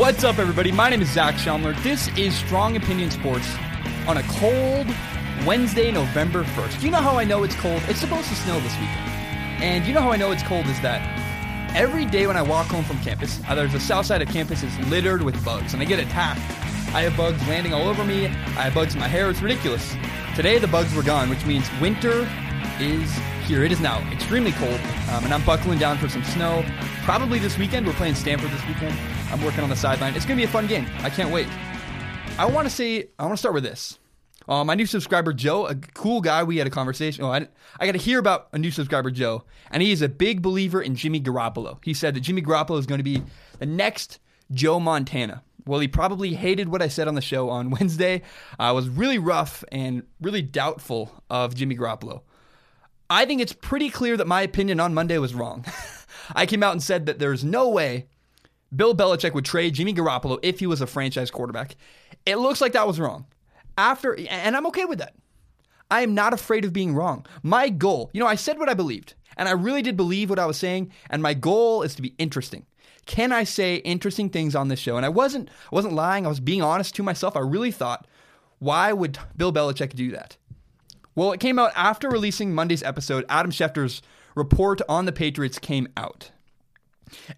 What's 0.00 0.24
up, 0.24 0.38
everybody? 0.38 0.72
My 0.72 0.88
name 0.88 1.02
is 1.02 1.12
Zach 1.12 1.34
Schaumler. 1.34 1.76
This 1.82 2.08
is 2.16 2.34
Strong 2.34 2.74
Opinion 2.74 3.10
Sports 3.10 3.46
on 4.08 4.16
a 4.16 4.22
cold 4.22 4.86
Wednesday, 5.44 5.92
November 5.92 6.42
1st. 6.42 6.82
You 6.82 6.90
know 6.90 7.02
how 7.02 7.18
I 7.18 7.24
know 7.24 7.44
it's 7.44 7.54
cold? 7.56 7.82
It's 7.86 8.00
supposed 8.00 8.26
to 8.30 8.34
snow 8.34 8.58
this 8.60 8.72
weekend. 8.76 9.10
And 9.62 9.84
you 9.84 9.92
know 9.92 10.00
how 10.00 10.10
I 10.10 10.16
know 10.16 10.32
it's 10.32 10.42
cold 10.42 10.64
is 10.68 10.80
that 10.80 11.02
every 11.76 12.06
day 12.06 12.26
when 12.26 12.38
I 12.38 12.40
walk 12.40 12.68
home 12.68 12.82
from 12.82 12.98
campus, 13.00 13.42
uh, 13.46 13.54
there's 13.54 13.74
the 13.74 13.78
south 13.78 14.06
side 14.06 14.22
of 14.22 14.28
campus 14.28 14.62
is 14.62 14.74
littered 14.88 15.20
with 15.20 15.44
bugs, 15.44 15.74
and 15.74 15.82
I 15.82 15.84
get 15.84 15.98
attacked. 15.98 16.40
I 16.94 17.02
have 17.02 17.14
bugs 17.14 17.46
landing 17.46 17.74
all 17.74 17.86
over 17.86 18.02
me. 18.02 18.24
I 18.24 18.62
have 18.62 18.74
bugs 18.74 18.94
in 18.94 19.00
my 19.00 19.06
hair. 19.06 19.28
It's 19.28 19.42
ridiculous. 19.42 19.94
Today, 20.34 20.58
the 20.58 20.68
bugs 20.68 20.94
were 20.94 21.02
gone, 21.02 21.28
which 21.28 21.44
means 21.44 21.68
winter 21.78 22.26
is 22.80 23.12
here. 23.44 23.64
It 23.64 23.70
is 23.70 23.80
now 23.80 24.00
extremely 24.10 24.52
cold, 24.52 24.80
um, 25.10 25.24
and 25.24 25.34
I'm 25.34 25.44
buckling 25.44 25.78
down 25.78 25.98
for 25.98 26.08
some 26.08 26.24
snow. 26.24 26.64
Probably 27.04 27.38
this 27.38 27.58
weekend. 27.58 27.86
We're 27.86 27.92
playing 27.92 28.14
Stanford 28.14 28.50
this 28.50 28.66
weekend. 28.66 28.98
I'm 29.30 29.44
working 29.44 29.60
on 29.60 29.70
the 29.70 29.76
sideline. 29.76 30.14
It's 30.14 30.26
going 30.26 30.36
to 30.36 30.44
be 30.44 30.48
a 30.48 30.52
fun 30.52 30.66
game. 30.66 30.86
I 31.02 31.10
can't 31.10 31.32
wait. 31.32 31.46
I 32.36 32.46
want 32.46 32.68
to 32.68 32.74
say, 32.74 33.10
I 33.18 33.24
want 33.24 33.34
to 33.34 33.38
start 33.38 33.54
with 33.54 33.62
this. 33.62 33.98
Uh, 34.48 34.64
my 34.64 34.74
new 34.74 34.86
subscriber 34.86 35.32
Joe, 35.32 35.66
a 35.66 35.76
cool 35.76 36.20
guy. 36.20 36.42
We 36.42 36.56
had 36.56 36.66
a 36.66 36.70
conversation. 36.70 37.22
Oh, 37.22 37.30
I, 37.30 37.46
I 37.78 37.86
got 37.86 37.92
to 37.92 37.98
hear 37.98 38.18
about 38.18 38.48
a 38.52 38.58
new 38.58 38.72
subscriber 38.72 39.12
Joe, 39.12 39.44
and 39.70 39.82
he 39.82 39.92
is 39.92 40.02
a 40.02 40.08
big 40.08 40.42
believer 40.42 40.82
in 40.82 40.96
Jimmy 40.96 41.20
Garoppolo. 41.20 41.78
He 41.84 41.94
said 41.94 42.14
that 42.14 42.20
Jimmy 42.20 42.42
Garoppolo 42.42 42.78
is 42.78 42.86
going 42.86 42.98
to 42.98 43.04
be 43.04 43.22
the 43.60 43.66
next 43.66 44.18
Joe 44.50 44.80
Montana. 44.80 45.44
Well, 45.64 45.78
he 45.78 45.86
probably 45.86 46.34
hated 46.34 46.68
what 46.68 46.82
I 46.82 46.88
said 46.88 47.06
on 47.06 47.14
the 47.14 47.20
show 47.20 47.50
on 47.50 47.70
Wednesday. 47.78 48.22
I 48.58 48.72
was 48.72 48.88
really 48.88 49.18
rough 49.18 49.62
and 49.70 50.02
really 50.20 50.42
doubtful 50.42 51.22
of 51.30 51.54
Jimmy 51.54 51.76
Garoppolo. 51.76 52.22
I 53.08 53.26
think 53.26 53.40
it's 53.40 53.52
pretty 53.52 53.90
clear 53.90 54.16
that 54.16 54.26
my 54.26 54.42
opinion 54.42 54.80
on 54.80 54.92
Monday 54.94 55.18
was 55.18 55.34
wrong. 55.34 55.64
I 56.34 56.46
came 56.46 56.64
out 56.64 56.72
and 56.72 56.82
said 56.82 57.06
that 57.06 57.20
there's 57.20 57.44
no 57.44 57.68
way 57.68 58.06
Bill 58.74 58.94
Belichick 58.94 59.34
would 59.34 59.44
trade 59.44 59.74
Jimmy 59.74 59.94
Garoppolo 59.94 60.38
if 60.42 60.60
he 60.60 60.66
was 60.66 60.80
a 60.80 60.86
franchise 60.86 61.30
quarterback. 61.30 61.76
It 62.26 62.36
looks 62.36 62.60
like 62.60 62.72
that 62.72 62.86
was 62.86 63.00
wrong. 63.00 63.26
After, 63.76 64.18
and 64.28 64.56
I'm 64.56 64.66
okay 64.66 64.84
with 64.84 64.98
that. 64.98 65.14
I 65.90 66.02
am 66.02 66.14
not 66.14 66.32
afraid 66.32 66.64
of 66.64 66.72
being 66.72 66.94
wrong. 66.94 67.26
My 67.42 67.68
goal, 67.68 68.10
you 68.12 68.20
know, 68.20 68.26
I 68.26 68.36
said 68.36 68.58
what 68.58 68.68
I 68.68 68.74
believed, 68.74 69.14
and 69.36 69.48
I 69.48 69.52
really 69.52 69.82
did 69.82 69.96
believe 69.96 70.30
what 70.30 70.38
I 70.38 70.46
was 70.46 70.56
saying, 70.56 70.92
and 71.08 71.22
my 71.22 71.34
goal 71.34 71.82
is 71.82 71.94
to 71.96 72.02
be 72.02 72.14
interesting. 72.18 72.66
Can 73.06 73.32
I 73.32 73.42
say 73.42 73.76
interesting 73.76 74.30
things 74.30 74.54
on 74.54 74.68
this 74.68 74.78
show? 74.78 74.96
And 74.96 75.04
I 75.04 75.08
wasn't 75.08 75.48
I 75.48 75.74
wasn't 75.74 75.94
lying, 75.94 76.26
I 76.26 76.28
was 76.28 76.38
being 76.38 76.62
honest 76.62 76.94
to 76.96 77.02
myself. 77.02 77.36
I 77.36 77.40
really 77.40 77.72
thought, 77.72 78.06
why 78.60 78.92
would 78.92 79.18
Bill 79.36 79.52
Belichick 79.52 79.94
do 79.94 80.12
that? 80.12 80.36
Well, 81.16 81.32
it 81.32 81.40
came 81.40 81.58
out 81.58 81.72
after 81.74 82.08
releasing 82.08 82.54
Monday's 82.54 82.84
episode. 82.84 83.24
Adam 83.28 83.50
Schefter's 83.50 84.00
report 84.36 84.80
on 84.88 85.06
the 85.06 85.12
Patriots 85.12 85.58
came 85.58 85.88
out. 85.96 86.30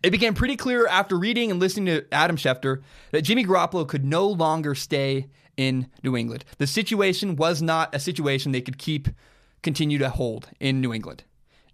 It 0.02 0.10
became 0.10 0.34
pretty 0.34 0.56
clear 0.56 0.86
after 0.86 1.16
reading 1.16 1.50
and 1.50 1.60
listening 1.60 1.86
to 1.86 2.06
Adam 2.12 2.36
Schefter 2.36 2.82
that 3.10 3.22
Jimmy 3.22 3.44
Garoppolo 3.44 3.86
could 3.86 4.04
no 4.04 4.26
longer 4.26 4.74
stay 4.74 5.28
in 5.56 5.88
New 6.02 6.16
England. 6.16 6.44
The 6.58 6.66
situation 6.66 7.36
was 7.36 7.62
not 7.62 7.94
a 7.94 8.00
situation 8.00 8.52
they 8.52 8.60
could 8.60 8.78
keep 8.78 9.08
continue 9.62 9.98
to 9.98 10.10
hold 10.10 10.48
in 10.60 10.80
New 10.80 10.92
England. 10.92 11.24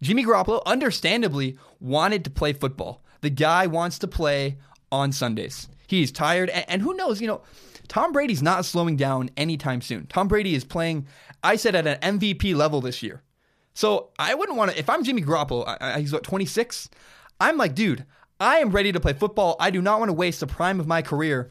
Jimmy 0.02 0.24
Garoppolo 0.24 0.64
understandably 0.66 1.58
wanted 1.80 2.24
to 2.24 2.30
play 2.30 2.52
football. 2.52 3.02
The 3.20 3.30
guy 3.30 3.66
wants 3.66 3.98
to 4.00 4.06
play 4.08 4.58
on 4.92 5.12
Sundays. 5.12 5.68
He's 5.86 6.12
tired 6.12 6.50
and, 6.50 6.64
and 6.68 6.82
who 6.82 6.94
knows, 6.94 7.20
you 7.20 7.26
know, 7.26 7.42
Tom 7.88 8.12
Brady's 8.12 8.42
not 8.42 8.66
slowing 8.66 8.96
down 8.96 9.30
anytime 9.36 9.80
soon. 9.80 10.06
Tom 10.06 10.28
Brady 10.28 10.54
is 10.54 10.64
playing 10.64 11.06
I 11.42 11.56
said 11.56 11.74
at 11.74 11.86
an 11.86 12.18
MVP 12.18 12.54
level 12.54 12.80
this 12.80 13.02
year. 13.02 13.22
So 13.74 14.10
I 14.18 14.34
wouldn't 14.34 14.58
want 14.58 14.72
to 14.72 14.78
if 14.78 14.90
I'm 14.90 15.04
Jimmy 15.04 15.22
Garoppolo, 15.22 15.66
I, 15.66 15.94
I, 15.94 16.00
he's 16.00 16.12
what 16.12 16.22
26. 16.22 16.90
I'm 17.40 17.56
like, 17.56 17.74
dude, 17.74 18.04
I 18.40 18.58
am 18.58 18.70
ready 18.70 18.92
to 18.92 19.00
play 19.00 19.12
football. 19.12 19.56
I 19.58 19.70
do 19.70 19.82
not 19.82 19.98
want 19.98 20.08
to 20.08 20.14
waste 20.14 20.40
the 20.40 20.46
prime 20.46 20.80
of 20.80 20.86
my 20.86 21.02
career 21.02 21.50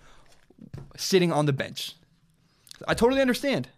sitting 0.95 1.31
on 1.31 1.45
the 1.45 1.53
bench. 1.53 1.95
I 2.87 2.93
totally 2.93 3.21
understand. 3.21 3.69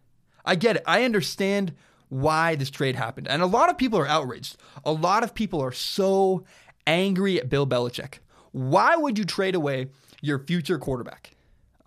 I 0.45 0.56
get 0.56 0.78
it. 0.78 0.84
I 0.85 1.03
understand 1.03 1.73
why 2.09 2.56
this 2.56 2.69
trade 2.69 2.95
happened. 2.95 3.28
And 3.28 3.41
a 3.41 3.47
lot 3.47 3.69
of 3.69 3.78
people 3.78 4.00
are 4.00 4.07
outraged. 4.07 4.57
A 4.84 4.91
lot 4.91 5.23
of 5.23 5.34
people 5.34 5.61
are 5.61 5.72
so 5.72 6.44
angry 6.88 7.39
at 7.39 7.50
Bill 7.50 7.67
Belichick. 7.67 8.16
Why 8.51 8.95
would 8.95 9.17
you 9.17 9.25
trade 9.25 9.55
away 9.55 9.88
your 10.22 10.39
future 10.39 10.79
quarterback? 10.79 11.35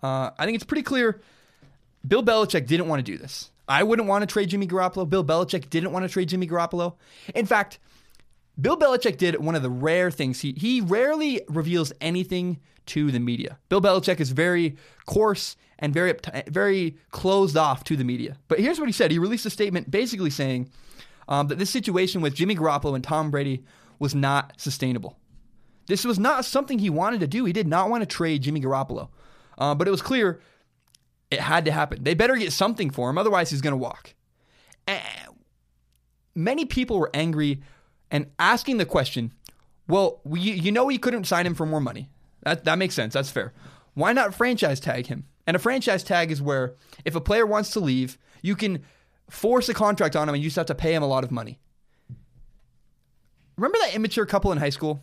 Uh, 0.01 0.31
I 0.37 0.45
think 0.45 0.55
it's 0.55 0.63
pretty 0.63 0.83
clear 0.83 1.21
Bill 2.07 2.23
Belichick 2.23 2.67
didn't 2.67 2.87
want 2.87 3.05
to 3.05 3.11
do 3.11 3.17
this. 3.17 3.51
I 3.67 3.83
wouldn't 3.83 4.07
want 4.07 4.23
to 4.23 4.25
trade 4.27 4.49
Jimmy 4.49 4.67
Garoppolo. 4.67 5.09
Bill 5.09 5.23
Belichick 5.23 5.69
didn't 5.69 5.91
want 5.91 6.03
to 6.03 6.09
trade 6.09 6.29
Jimmy 6.29 6.47
Garoppolo. 6.47 6.95
In 7.33 7.45
fact, 7.45 7.79
Bill 8.59 8.77
Belichick 8.77 9.17
did 9.17 9.39
one 9.39 9.55
of 9.55 9.63
the 9.63 9.69
rare 9.69 10.11
things. 10.11 10.41
He 10.41 10.53
he 10.53 10.81
rarely 10.81 11.41
reveals 11.49 11.91
anything 12.01 12.59
to 12.87 13.11
the 13.11 13.19
media. 13.19 13.57
Bill 13.69 13.81
Belichick 13.81 14.19
is 14.19 14.31
very 14.31 14.77
coarse 15.05 15.55
and 15.79 15.93
very 15.93 16.13
very 16.47 16.97
closed 17.11 17.57
off 17.57 17.83
to 17.85 17.95
the 17.95 18.03
media. 18.03 18.37
But 18.47 18.59
here's 18.59 18.79
what 18.79 18.87
he 18.87 18.93
said. 18.93 19.11
He 19.11 19.19
released 19.19 19.45
a 19.45 19.49
statement 19.49 19.89
basically 19.89 20.29
saying 20.29 20.69
um, 21.27 21.47
that 21.47 21.57
this 21.57 21.69
situation 21.69 22.21
with 22.21 22.35
Jimmy 22.35 22.55
Garoppolo 22.55 22.95
and 22.95 23.03
Tom 23.03 23.31
Brady 23.31 23.63
was 23.99 24.13
not 24.13 24.53
sustainable. 24.57 25.17
This 25.87 26.05
was 26.05 26.19
not 26.19 26.45
something 26.45 26.79
he 26.79 26.89
wanted 26.89 27.19
to 27.21 27.27
do. 27.27 27.45
He 27.45 27.53
did 27.53 27.67
not 27.67 27.89
want 27.89 28.01
to 28.01 28.05
trade 28.05 28.43
Jimmy 28.43 28.61
Garoppolo. 28.61 29.09
Uh, 29.57 29.75
but 29.75 29.87
it 29.87 29.91
was 29.91 30.01
clear 30.01 30.41
it 31.31 31.39
had 31.39 31.65
to 31.65 31.71
happen. 31.71 32.03
They 32.03 32.13
better 32.13 32.35
get 32.35 32.53
something 32.53 32.89
for 32.89 33.09
him, 33.09 33.17
otherwise 33.17 33.49
he's 33.49 33.61
going 33.61 33.73
to 33.73 33.77
walk. 33.77 34.13
And 34.87 35.01
many 36.35 36.65
people 36.65 36.99
were 36.99 37.09
angry 37.13 37.61
and 38.13 38.27
asking 38.37 38.77
the 38.77 38.85
question, 38.85 39.33
well, 39.87 40.21
we, 40.23 40.39
you 40.39 40.71
know 40.71 40.87
he 40.87 40.99
couldn't 40.99 41.25
sign 41.25 41.47
him 41.47 41.55
for 41.55 41.65
more 41.65 41.81
money. 41.81 42.09
That, 42.43 42.63
that 42.63 42.77
makes 42.77 42.93
sense. 42.93 43.15
That's 43.15 43.31
fair. 43.31 43.53
Why 43.95 44.13
not 44.13 44.35
franchise 44.35 44.79
tag 44.79 45.07
him? 45.07 45.25
And 45.47 45.55
a 45.55 45.59
franchise 45.59 46.03
tag 46.03 46.31
is 46.31 46.41
where 46.41 46.75
if 47.03 47.15
a 47.15 47.21
player 47.21 47.45
wants 47.45 47.71
to 47.71 47.79
leave, 47.79 48.19
you 48.43 48.55
can 48.55 48.83
force 49.29 49.67
a 49.67 49.73
contract 49.73 50.15
on 50.15 50.29
him 50.29 50.35
and 50.35 50.43
you 50.43 50.47
just 50.47 50.57
have 50.57 50.67
to 50.67 50.75
pay 50.75 50.93
him 50.93 51.01
a 51.01 51.07
lot 51.07 51.23
of 51.23 51.31
money. 51.31 51.59
Remember 53.57 53.77
that 53.81 53.95
immature 53.95 54.27
couple 54.27 54.51
in 54.51 54.59
high 54.59 54.69
school? 54.69 55.01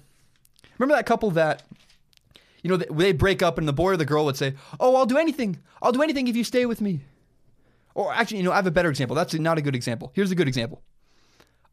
Remember 0.78 0.94
that 0.94 1.04
couple 1.04 1.32
that, 1.32 1.64
you 2.62 2.70
know, 2.70 2.76
they 2.76 3.12
break 3.12 3.42
up 3.42 3.58
and 3.58 3.66
the 3.66 3.72
boy 3.72 3.90
or 3.90 3.96
the 3.96 4.04
girl 4.04 4.24
would 4.24 4.36
say, 4.36 4.54
Oh, 4.78 4.94
I'll 4.94 5.06
do 5.06 5.18
anything. 5.18 5.58
I'll 5.82 5.92
do 5.92 6.02
anything 6.02 6.28
if 6.28 6.36
you 6.36 6.44
stay 6.44 6.64
with 6.64 6.80
me. 6.80 7.00
Or 7.94 8.14
actually, 8.14 8.38
you 8.38 8.44
know, 8.44 8.52
I 8.52 8.56
have 8.56 8.68
a 8.68 8.70
better 8.70 8.88
example. 8.88 9.16
That's 9.16 9.34
not 9.34 9.58
a 9.58 9.62
good 9.62 9.74
example. 9.74 10.12
Here's 10.14 10.30
a 10.30 10.36
good 10.36 10.48
example. 10.48 10.82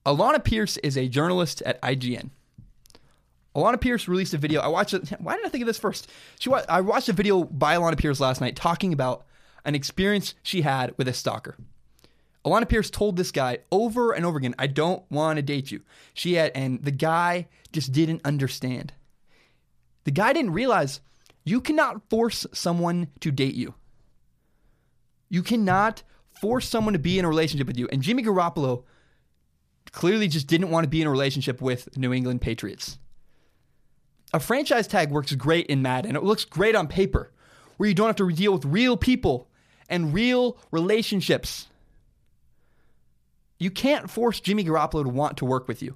Alana 0.08 0.42
Pierce 0.42 0.78
is 0.78 0.98
a 0.98 1.10
journalist 1.10 1.62
at 1.64 1.82
IGN. 1.82 2.30
Alana 3.54 3.80
Pierce 3.80 4.08
released 4.08 4.34
a 4.34 4.38
video. 4.38 4.62
I 4.62 4.68
watched 4.68 4.94
it. 4.94 5.10
Why 5.20 5.36
did 5.36 5.46
I 5.46 5.50
think 5.50 5.64
of 5.64 5.68
this 5.68 5.78
first? 5.78 6.10
She 6.40 6.50
I 6.50 6.80
watched 6.80 7.10
a 7.10 7.14
video 7.14 7.44
by 7.44 7.76
Alana 7.76 7.98
Pierce 7.98 8.22
last 8.22 8.40
night 8.40 8.56
talking 8.56 8.94
about 8.94 9.26
an 9.66 9.76
experience 9.76 10.34
she 10.44 10.62
had 10.62 10.98
with 10.98 11.10
a 11.10 11.14
stalker. 11.14 11.58
Alana 12.46 12.70
Pierce 12.70 12.90
told 12.90 13.18
this 13.18 13.32
guy 13.32 13.58
over 13.70 14.14
and 14.14 14.26
over 14.26 14.38
again, 14.38 14.56
"I 14.58 14.68
don't 14.68 15.04
want 15.12 15.36
to 15.38 15.42
date 15.42 15.72
you." 15.72 15.82
She 16.14 16.36
had, 16.36 16.54
and 16.56 16.82
the 16.82 16.92
guy 16.92 17.50
just 17.74 17.92
didn't 17.92 18.22
understand. 18.24 18.94
The 20.06 20.12
guy 20.12 20.32
didn't 20.32 20.54
realize 20.54 21.02
you 21.44 21.60
cannot 21.60 22.10
force 22.10 22.46
someone 22.54 23.10
to 23.20 23.30
date 23.30 23.56
you. 23.56 23.74
You 25.28 25.44
cannot 25.44 26.04
force 26.40 26.70
someone 26.70 26.94
to 26.94 27.00
be 27.00 27.20
in 27.20 27.26
a 27.26 27.30
relationship 27.30 27.68
with 27.68 27.78
you. 27.78 27.90
And 27.92 28.02
Jimmy 28.02 28.24
Garoppolo 28.24 28.86
clearly 29.92 30.28
just 30.28 30.48
didn't 30.48 30.70
want 30.70 30.84
to 30.84 30.90
be 30.90 31.02
in 31.02 31.08
a 31.08 31.12
relationship 31.12 31.62
with 31.62 31.98
New 31.98 32.14
England 32.14 32.42
Patriots. 32.42 32.98
A 34.34 34.40
franchise 34.40 34.88
tag 34.88 35.12
works 35.12 35.34
great 35.34 35.68
in 35.68 35.82
Madden. 35.82 36.16
It 36.16 36.24
looks 36.24 36.46
great 36.46 36.76
on 36.76 36.88
paper, 36.88 37.32
where 37.78 37.88
you 37.88 37.96
don't 37.96 38.08
have 38.08 38.16
to 38.18 38.32
deal 38.32 38.54
with 38.54 38.66
real 38.66 38.98
people 38.98 39.48
and 39.90 40.14
real 40.14 40.58
relationships. 40.72 41.68
You 43.60 43.72
can't 43.72 44.10
force 44.10 44.40
Jimmy 44.40 44.64
Garoppolo 44.64 45.04
to 45.04 45.10
want 45.10 45.38
to 45.38 45.46
work 45.46 45.68
with 45.68 45.82
you. 45.82 45.96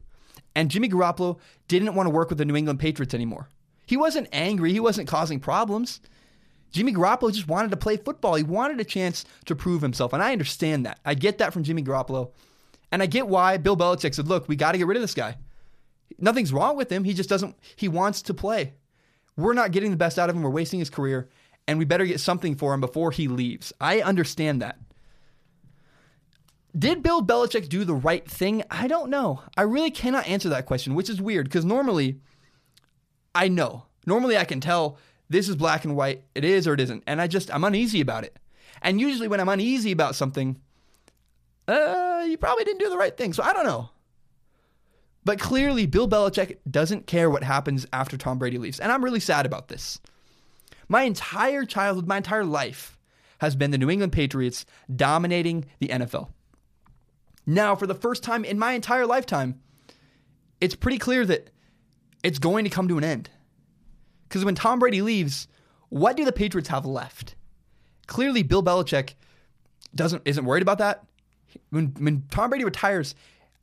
And 0.55 0.71
Jimmy 0.71 0.89
Garoppolo 0.89 1.39
didn't 1.67 1.93
want 1.93 2.07
to 2.07 2.11
work 2.11 2.29
with 2.29 2.37
the 2.37 2.45
New 2.45 2.55
England 2.55 2.79
Patriots 2.79 3.13
anymore. 3.13 3.49
He 3.85 3.97
wasn't 3.97 4.29
angry, 4.31 4.71
he 4.71 4.79
wasn't 4.79 5.07
causing 5.07 5.39
problems. 5.39 5.99
Jimmy 6.71 6.93
Garoppolo 6.93 7.33
just 7.33 7.49
wanted 7.49 7.71
to 7.71 7.77
play 7.77 7.97
football. 7.97 8.35
He 8.35 8.43
wanted 8.43 8.79
a 8.79 8.85
chance 8.85 9.25
to 9.45 9.55
prove 9.55 9.81
himself. 9.81 10.13
And 10.13 10.23
I 10.23 10.31
understand 10.31 10.85
that. 10.85 10.99
I 11.03 11.15
get 11.15 11.37
that 11.39 11.51
from 11.51 11.63
Jimmy 11.63 11.83
Garoppolo. 11.83 12.31
And 12.91 13.01
I 13.01 13.05
get 13.05 13.27
why 13.27 13.57
Bill 13.57 13.77
Belichick 13.77 14.13
said, 14.13 14.27
look, 14.27 14.47
we 14.47 14.55
got 14.55 14.73
to 14.73 14.77
get 14.77 14.87
rid 14.87 14.97
of 14.97 15.01
this 15.01 15.13
guy. 15.13 15.37
Nothing's 16.17 16.53
wrong 16.53 16.75
with 16.75 16.91
him. 16.91 17.03
He 17.03 17.13
just 17.13 17.29
doesn't, 17.29 17.55
he 17.75 17.87
wants 17.87 18.21
to 18.23 18.33
play. 18.33 18.73
We're 19.37 19.53
not 19.53 19.71
getting 19.71 19.91
the 19.91 19.97
best 19.97 20.19
out 20.19 20.29
of 20.29 20.35
him. 20.35 20.43
We're 20.43 20.49
wasting 20.49 20.79
his 20.79 20.89
career. 20.89 21.29
And 21.67 21.79
we 21.79 21.85
better 21.85 22.05
get 22.05 22.19
something 22.19 22.55
for 22.55 22.73
him 22.73 22.81
before 22.81 23.11
he 23.11 23.27
leaves. 23.27 23.71
I 23.79 24.01
understand 24.01 24.61
that. 24.61 24.77
Did 26.77 27.03
Bill 27.03 27.21
Belichick 27.21 27.69
do 27.69 27.83
the 27.83 27.93
right 27.93 28.29
thing? 28.29 28.63
I 28.71 28.87
don't 28.87 29.09
know. 29.09 29.41
I 29.57 29.63
really 29.63 29.91
cannot 29.91 30.27
answer 30.27 30.49
that 30.49 30.65
question, 30.65 30.95
which 30.95 31.09
is 31.09 31.21
weird 31.21 31.45
because 31.45 31.65
normally 31.65 32.19
I 33.35 33.47
know. 33.47 33.85
Normally 34.05 34.37
I 34.37 34.45
can 34.45 34.61
tell 34.61 34.97
this 35.29 35.49
is 35.49 35.55
black 35.55 35.85
and 35.85 35.95
white. 35.95 36.23
It 36.33 36.43
is 36.43 36.67
or 36.67 36.73
it 36.73 36.79
isn't. 36.79 37.03
And 37.07 37.21
I 37.21 37.27
just, 37.27 37.53
I'm 37.53 37.63
uneasy 37.63 38.01
about 38.01 38.23
it. 38.23 38.37
And 38.81 38.99
usually 38.99 39.27
when 39.27 39.39
I'm 39.39 39.49
uneasy 39.49 39.91
about 39.91 40.15
something, 40.15 40.59
uh, 41.67 42.25
you 42.27 42.37
probably 42.37 42.63
didn't 42.63 42.79
do 42.79 42.89
the 42.89 42.97
right 42.97 43.15
thing. 43.15 43.33
So 43.33 43.43
I 43.43 43.53
don't 43.53 43.65
know. 43.65 43.89
But 45.23 45.39
clearly, 45.39 45.85
Bill 45.85 46.07
Belichick 46.07 46.57
doesn't 46.69 47.05
care 47.07 47.29
what 47.29 47.43
happens 47.43 47.85
after 47.93 48.17
Tom 48.17 48.39
Brady 48.39 48.57
leaves. 48.57 48.79
And 48.79 48.91
I'm 48.91 49.03
really 49.03 49.19
sad 49.19 49.45
about 49.45 49.67
this. 49.67 49.99
My 50.87 51.03
entire 51.03 51.63
childhood, 51.63 52.07
my 52.07 52.17
entire 52.17 52.43
life 52.43 52.97
has 53.37 53.55
been 53.55 53.71
the 53.71 53.77
New 53.77 53.89
England 53.89 54.13
Patriots 54.13 54.65
dominating 54.93 55.65
the 55.79 55.89
NFL. 55.89 56.29
Now, 57.45 57.75
for 57.75 57.87
the 57.87 57.95
first 57.95 58.23
time 58.23 58.43
in 58.43 58.59
my 58.59 58.73
entire 58.73 59.05
lifetime, 59.05 59.59
it's 60.59 60.75
pretty 60.75 60.97
clear 60.97 61.25
that 61.25 61.49
it's 62.23 62.39
going 62.39 62.63
to 62.63 62.69
come 62.69 62.87
to 62.87 62.97
an 62.97 63.03
end. 63.03 63.29
Because 64.27 64.45
when 64.45 64.55
Tom 64.55 64.79
Brady 64.79 65.01
leaves, 65.01 65.47
what 65.89 66.15
do 66.15 66.25
the 66.25 66.31
Patriots 66.31 66.69
have 66.69 66.85
left? 66.85 67.35
Clearly, 68.07 68.43
Bill 68.43 68.63
Belichick 68.63 69.13
doesn't 69.93 70.21
isn't 70.25 70.45
worried 70.45 70.61
about 70.61 70.77
that. 70.77 71.03
When 71.69 71.87
when 71.99 72.23
Tom 72.31 72.49
Brady 72.49 72.65
retires, 72.65 73.15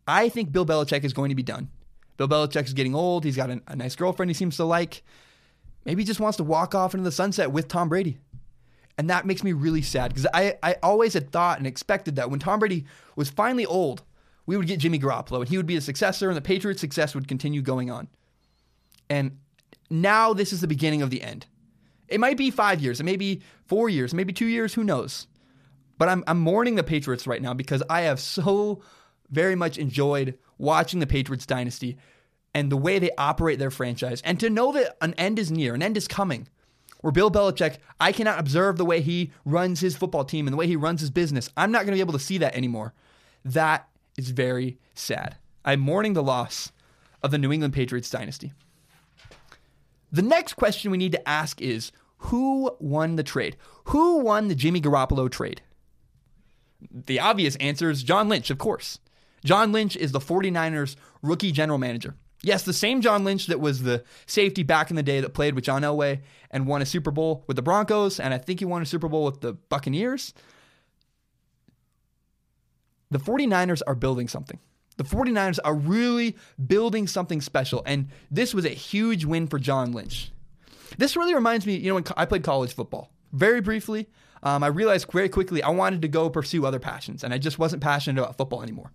I 0.06 0.28
think 0.28 0.52
Bill 0.52 0.66
Belichick 0.66 1.04
is 1.04 1.12
going 1.12 1.28
to 1.28 1.34
be 1.34 1.42
done. 1.42 1.68
Bill 2.16 2.28
Belichick 2.28 2.66
is 2.66 2.72
getting 2.72 2.94
old. 2.94 3.24
He's 3.24 3.36
got 3.36 3.50
a, 3.50 3.60
a 3.68 3.76
nice 3.76 3.96
girlfriend 3.96 4.30
he 4.30 4.34
seems 4.34 4.56
to 4.56 4.64
like. 4.64 5.02
Maybe 5.84 6.02
he 6.02 6.06
just 6.06 6.20
wants 6.20 6.36
to 6.36 6.44
walk 6.44 6.74
off 6.74 6.94
into 6.94 7.04
the 7.04 7.12
sunset 7.12 7.52
with 7.52 7.68
Tom 7.68 7.88
Brady. 7.88 8.18
And 8.98 9.08
that 9.10 9.24
makes 9.24 9.44
me 9.44 9.52
really 9.52 9.80
sad 9.80 10.08
because 10.10 10.26
I, 10.34 10.58
I 10.62 10.74
always 10.82 11.14
had 11.14 11.30
thought 11.30 11.58
and 11.58 11.66
expected 11.66 12.16
that 12.16 12.30
when 12.30 12.40
Tom 12.40 12.58
Brady 12.58 12.84
was 13.14 13.30
finally 13.30 13.64
old, 13.64 14.02
we 14.44 14.56
would 14.56 14.66
get 14.66 14.80
Jimmy 14.80 14.98
Garoppolo 14.98 15.40
and 15.40 15.48
he 15.48 15.56
would 15.56 15.66
be 15.66 15.76
the 15.76 15.80
successor 15.80 16.28
and 16.28 16.36
the 16.36 16.42
Patriots' 16.42 16.80
success 16.80 17.14
would 17.14 17.28
continue 17.28 17.62
going 17.62 17.90
on. 17.90 18.08
And 19.08 19.38
now 19.88 20.32
this 20.32 20.52
is 20.52 20.60
the 20.60 20.66
beginning 20.66 21.00
of 21.00 21.10
the 21.10 21.22
end. 21.22 21.46
It 22.08 22.18
might 22.18 22.36
be 22.36 22.50
five 22.50 22.80
years, 22.80 22.98
it 22.98 23.04
may 23.04 23.16
be 23.16 23.42
four 23.66 23.88
years, 23.88 24.12
maybe 24.12 24.32
two 24.32 24.46
years, 24.46 24.74
who 24.74 24.82
knows? 24.82 25.26
But 25.98 26.08
I'm, 26.08 26.24
I'm 26.26 26.38
mourning 26.38 26.76
the 26.76 26.82
Patriots 26.82 27.26
right 27.26 27.42
now 27.42 27.52
because 27.52 27.82
I 27.90 28.02
have 28.02 28.20
so 28.20 28.80
very 29.30 29.54
much 29.54 29.76
enjoyed 29.76 30.38
watching 30.56 31.00
the 31.00 31.06
Patriots 31.06 31.44
dynasty 31.44 31.98
and 32.54 32.72
the 32.72 32.76
way 32.76 32.98
they 32.98 33.10
operate 33.18 33.58
their 33.58 33.70
franchise. 33.70 34.22
And 34.22 34.40
to 34.40 34.48
know 34.48 34.72
that 34.72 34.96
an 35.00 35.14
end 35.14 35.38
is 35.38 35.50
near, 35.50 35.74
an 35.74 35.82
end 35.82 35.96
is 35.96 36.08
coming 36.08 36.48
where 37.00 37.12
Bill 37.12 37.30
Belichick, 37.30 37.76
I 38.00 38.12
cannot 38.12 38.38
observe 38.38 38.76
the 38.76 38.84
way 38.84 39.00
he 39.00 39.30
runs 39.44 39.80
his 39.80 39.96
football 39.96 40.24
team 40.24 40.46
and 40.46 40.52
the 40.52 40.56
way 40.56 40.66
he 40.66 40.76
runs 40.76 41.00
his 41.00 41.10
business. 41.10 41.50
I'm 41.56 41.70
not 41.70 41.80
going 41.80 41.92
to 41.92 41.96
be 41.96 42.00
able 42.00 42.12
to 42.14 42.18
see 42.18 42.38
that 42.38 42.56
anymore. 42.56 42.94
That 43.44 43.88
is 44.16 44.30
very 44.30 44.78
sad. 44.94 45.36
I'm 45.64 45.80
mourning 45.80 46.14
the 46.14 46.22
loss 46.22 46.72
of 47.22 47.30
the 47.30 47.38
New 47.38 47.52
England 47.52 47.74
Patriots 47.74 48.10
dynasty. 48.10 48.52
The 50.10 50.22
next 50.22 50.54
question 50.54 50.90
we 50.90 50.98
need 50.98 51.12
to 51.12 51.28
ask 51.28 51.60
is 51.60 51.92
who 52.18 52.74
won 52.80 53.16
the 53.16 53.22
trade? 53.22 53.56
Who 53.84 54.18
won 54.18 54.48
the 54.48 54.54
Jimmy 54.54 54.80
Garoppolo 54.80 55.30
trade? 55.30 55.62
The 56.90 57.20
obvious 57.20 57.56
answer 57.56 57.90
is 57.90 58.02
John 58.02 58.28
Lynch, 58.28 58.50
of 58.50 58.58
course. 58.58 58.98
John 59.44 59.72
Lynch 59.72 59.96
is 59.96 60.12
the 60.12 60.20
49ers 60.20 60.96
rookie 61.22 61.52
general 61.52 61.78
manager. 61.78 62.14
Yes, 62.42 62.62
the 62.62 62.72
same 62.72 63.00
John 63.00 63.24
Lynch 63.24 63.46
that 63.46 63.60
was 63.60 63.82
the 63.82 64.04
safety 64.26 64.62
back 64.62 64.90
in 64.90 64.96
the 64.96 65.02
day 65.02 65.20
that 65.20 65.34
played 65.34 65.54
with 65.54 65.64
John 65.64 65.82
Elway 65.82 66.20
and 66.50 66.66
won 66.66 66.82
a 66.82 66.86
Super 66.86 67.10
Bowl 67.10 67.44
with 67.46 67.56
the 67.56 67.62
Broncos, 67.62 68.20
and 68.20 68.32
I 68.32 68.38
think 68.38 68.60
he 68.60 68.64
won 68.64 68.80
a 68.80 68.86
Super 68.86 69.08
Bowl 69.08 69.24
with 69.24 69.40
the 69.40 69.54
Buccaneers. 69.54 70.32
The 73.10 73.18
49ers 73.18 73.82
are 73.86 73.94
building 73.94 74.28
something. 74.28 74.58
The 74.98 75.04
49ers 75.04 75.58
are 75.64 75.74
really 75.74 76.36
building 76.64 77.06
something 77.06 77.40
special, 77.40 77.82
and 77.86 78.08
this 78.30 78.54
was 78.54 78.64
a 78.64 78.70
huge 78.70 79.24
win 79.24 79.46
for 79.46 79.58
John 79.58 79.92
Lynch. 79.92 80.30
This 80.96 81.16
really 81.16 81.34
reminds 81.34 81.66
me, 81.66 81.76
you 81.76 81.88
know, 81.88 81.94
when 81.94 82.04
I 82.16 82.24
played 82.24 82.44
college 82.44 82.72
football. 82.72 83.10
Very 83.32 83.60
briefly, 83.60 84.08
um, 84.42 84.62
I 84.62 84.68
realized 84.68 85.10
very 85.12 85.28
quickly 85.28 85.62
I 85.62 85.70
wanted 85.70 86.02
to 86.02 86.08
go 86.08 86.30
pursue 86.30 86.66
other 86.66 86.78
passions, 86.78 87.24
and 87.24 87.32
I 87.32 87.38
just 87.38 87.58
wasn't 87.58 87.82
passionate 87.82 88.20
about 88.20 88.36
football 88.36 88.62
anymore. 88.62 88.92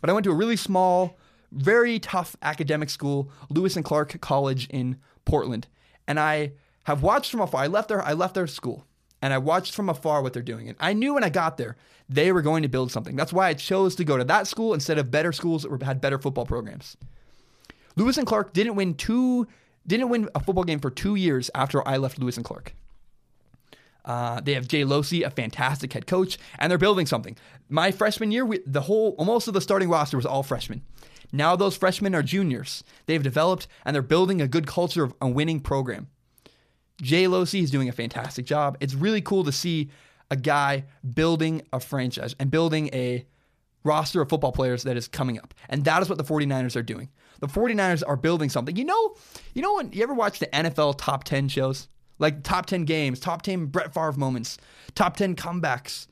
But 0.00 0.10
I 0.10 0.12
went 0.12 0.24
to 0.24 0.30
a 0.30 0.34
really 0.34 0.56
small, 0.56 1.16
very 1.52 1.98
tough 1.98 2.36
academic 2.42 2.90
school, 2.90 3.30
Lewis 3.50 3.76
and 3.76 3.84
Clark 3.84 4.20
College 4.20 4.68
in 4.70 4.98
Portland. 5.24 5.66
And 6.06 6.18
I 6.20 6.52
have 6.84 7.02
watched 7.02 7.30
from 7.30 7.40
afar. 7.40 7.62
I 7.62 7.66
left 7.66 7.88
their 7.88 8.02
I 8.02 8.12
left 8.12 8.34
their 8.34 8.46
school 8.46 8.86
and 9.20 9.32
I 9.32 9.38
watched 9.38 9.74
from 9.74 9.88
afar 9.88 10.22
what 10.22 10.32
they're 10.32 10.42
doing. 10.42 10.68
And 10.68 10.76
I 10.80 10.92
knew 10.92 11.14
when 11.14 11.24
I 11.24 11.28
got 11.28 11.56
there 11.56 11.76
they 12.08 12.32
were 12.32 12.40
going 12.40 12.62
to 12.62 12.68
build 12.68 12.90
something. 12.90 13.16
That's 13.16 13.32
why 13.32 13.48
I 13.48 13.54
chose 13.54 13.94
to 13.96 14.04
go 14.04 14.16
to 14.16 14.24
that 14.24 14.46
school 14.46 14.72
instead 14.72 14.96
of 14.96 15.10
better 15.10 15.32
schools 15.32 15.64
that 15.64 15.82
had 15.82 16.00
better 16.00 16.18
football 16.18 16.46
programs. 16.46 16.96
Lewis 17.96 18.16
and 18.16 18.26
Clark 18.26 18.54
didn't 18.54 18.76
win 18.76 18.94
two 18.94 19.46
didn't 19.86 20.08
win 20.08 20.28
a 20.34 20.40
football 20.40 20.64
game 20.64 20.80
for 20.80 20.90
two 20.90 21.14
years 21.14 21.50
after 21.54 21.86
I 21.86 21.96
left 21.96 22.18
Lewis 22.18 22.36
and 22.36 22.44
Clark. 22.44 22.74
Uh, 24.04 24.40
they 24.40 24.54
have 24.54 24.68
Jay 24.68 24.82
Locey, 24.82 25.24
a 25.24 25.30
fantastic 25.30 25.92
head 25.92 26.06
coach, 26.06 26.38
and 26.58 26.70
they're 26.70 26.78
building 26.78 27.06
something. 27.06 27.36
My 27.68 27.90
freshman 27.90 28.32
year, 28.32 28.44
we, 28.44 28.60
the 28.66 28.82
whole, 28.82 29.14
most 29.22 29.48
of 29.48 29.54
the 29.54 29.60
starting 29.60 29.90
roster 29.90 30.16
was 30.16 30.24
all 30.26 30.42
freshmen. 30.42 30.82
Now 31.32 31.56
those 31.56 31.76
freshmen 31.76 32.14
are 32.14 32.22
juniors. 32.22 32.84
They've 33.06 33.22
developed 33.22 33.68
and 33.84 33.94
they're 33.94 34.02
building 34.02 34.40
a 34.40 34.48
good 34.48 34.66
culture 34.66 35.04
of 35.04 35.14
a 35.20 35.28
winning 35.28 35.60
program. 35.60 36.08
Jay 37.02 37.24
Locey 37.24 37.62
is 37.62 37.70
doing 37.70 37.88
a 37.88 37.92
fantastic 37.92 38.46
job. 38.46 38.76
It's 38.80 38.94
really 38.94 39.20
cool 39.20 39.44
to 39.44 39.52
see 39.52 39.90
a 40.30 40.36
guy 40.36 40.84
building 41.14 41.62
a 41.72 41.80
franchise 41.80 42.34
and 42.38 42.50
building 42.50 42.88
a 42.92 43.26
roster 43.84 44.20
of 44.20 44.28
football 44.28 44.52
players 44.52 44.82
that 44.82 44.96
is 44.96 45.06
coming 45.06 45.38
up. 45.38 45.54
And 45.68 45.84
that 45.84 46.02
is 46.02 46.08
what 46.08 46.18
the 46.18 46.24
49ers 46.24 46.76
are 46.76 46.82
doing. 46.82 47.08
The 47.40 47.46
49ers 47.46 48.02
are 48.06 48.16
building 48.16 48.48
something. 48.48 48.76
You 48.76 48.84
know, 48.84 49.16
you 49.54 49.62
know 49.62 49.74
when 49.74 49.92
you 49.92 50.02
ever 50.02 50.14
watch 50.14 50.38
the 50.38 50.46
NFL 50.48 50.98
top 50.98 51.24
10 51.24 51.48
shows? 51.48 51.88
Like 52.18 52.42
top 52.42 52.66
10 52.66 52.84
games, 52.84 53.20
top 53.20 53.42
10 53.42 53.66
Brett 53.66 53.94
Favre 53.94 54.12
moments, 54.12 54.58
top 54.94 55.16
10 55.16 55.36
comebacks. 55.36 56.06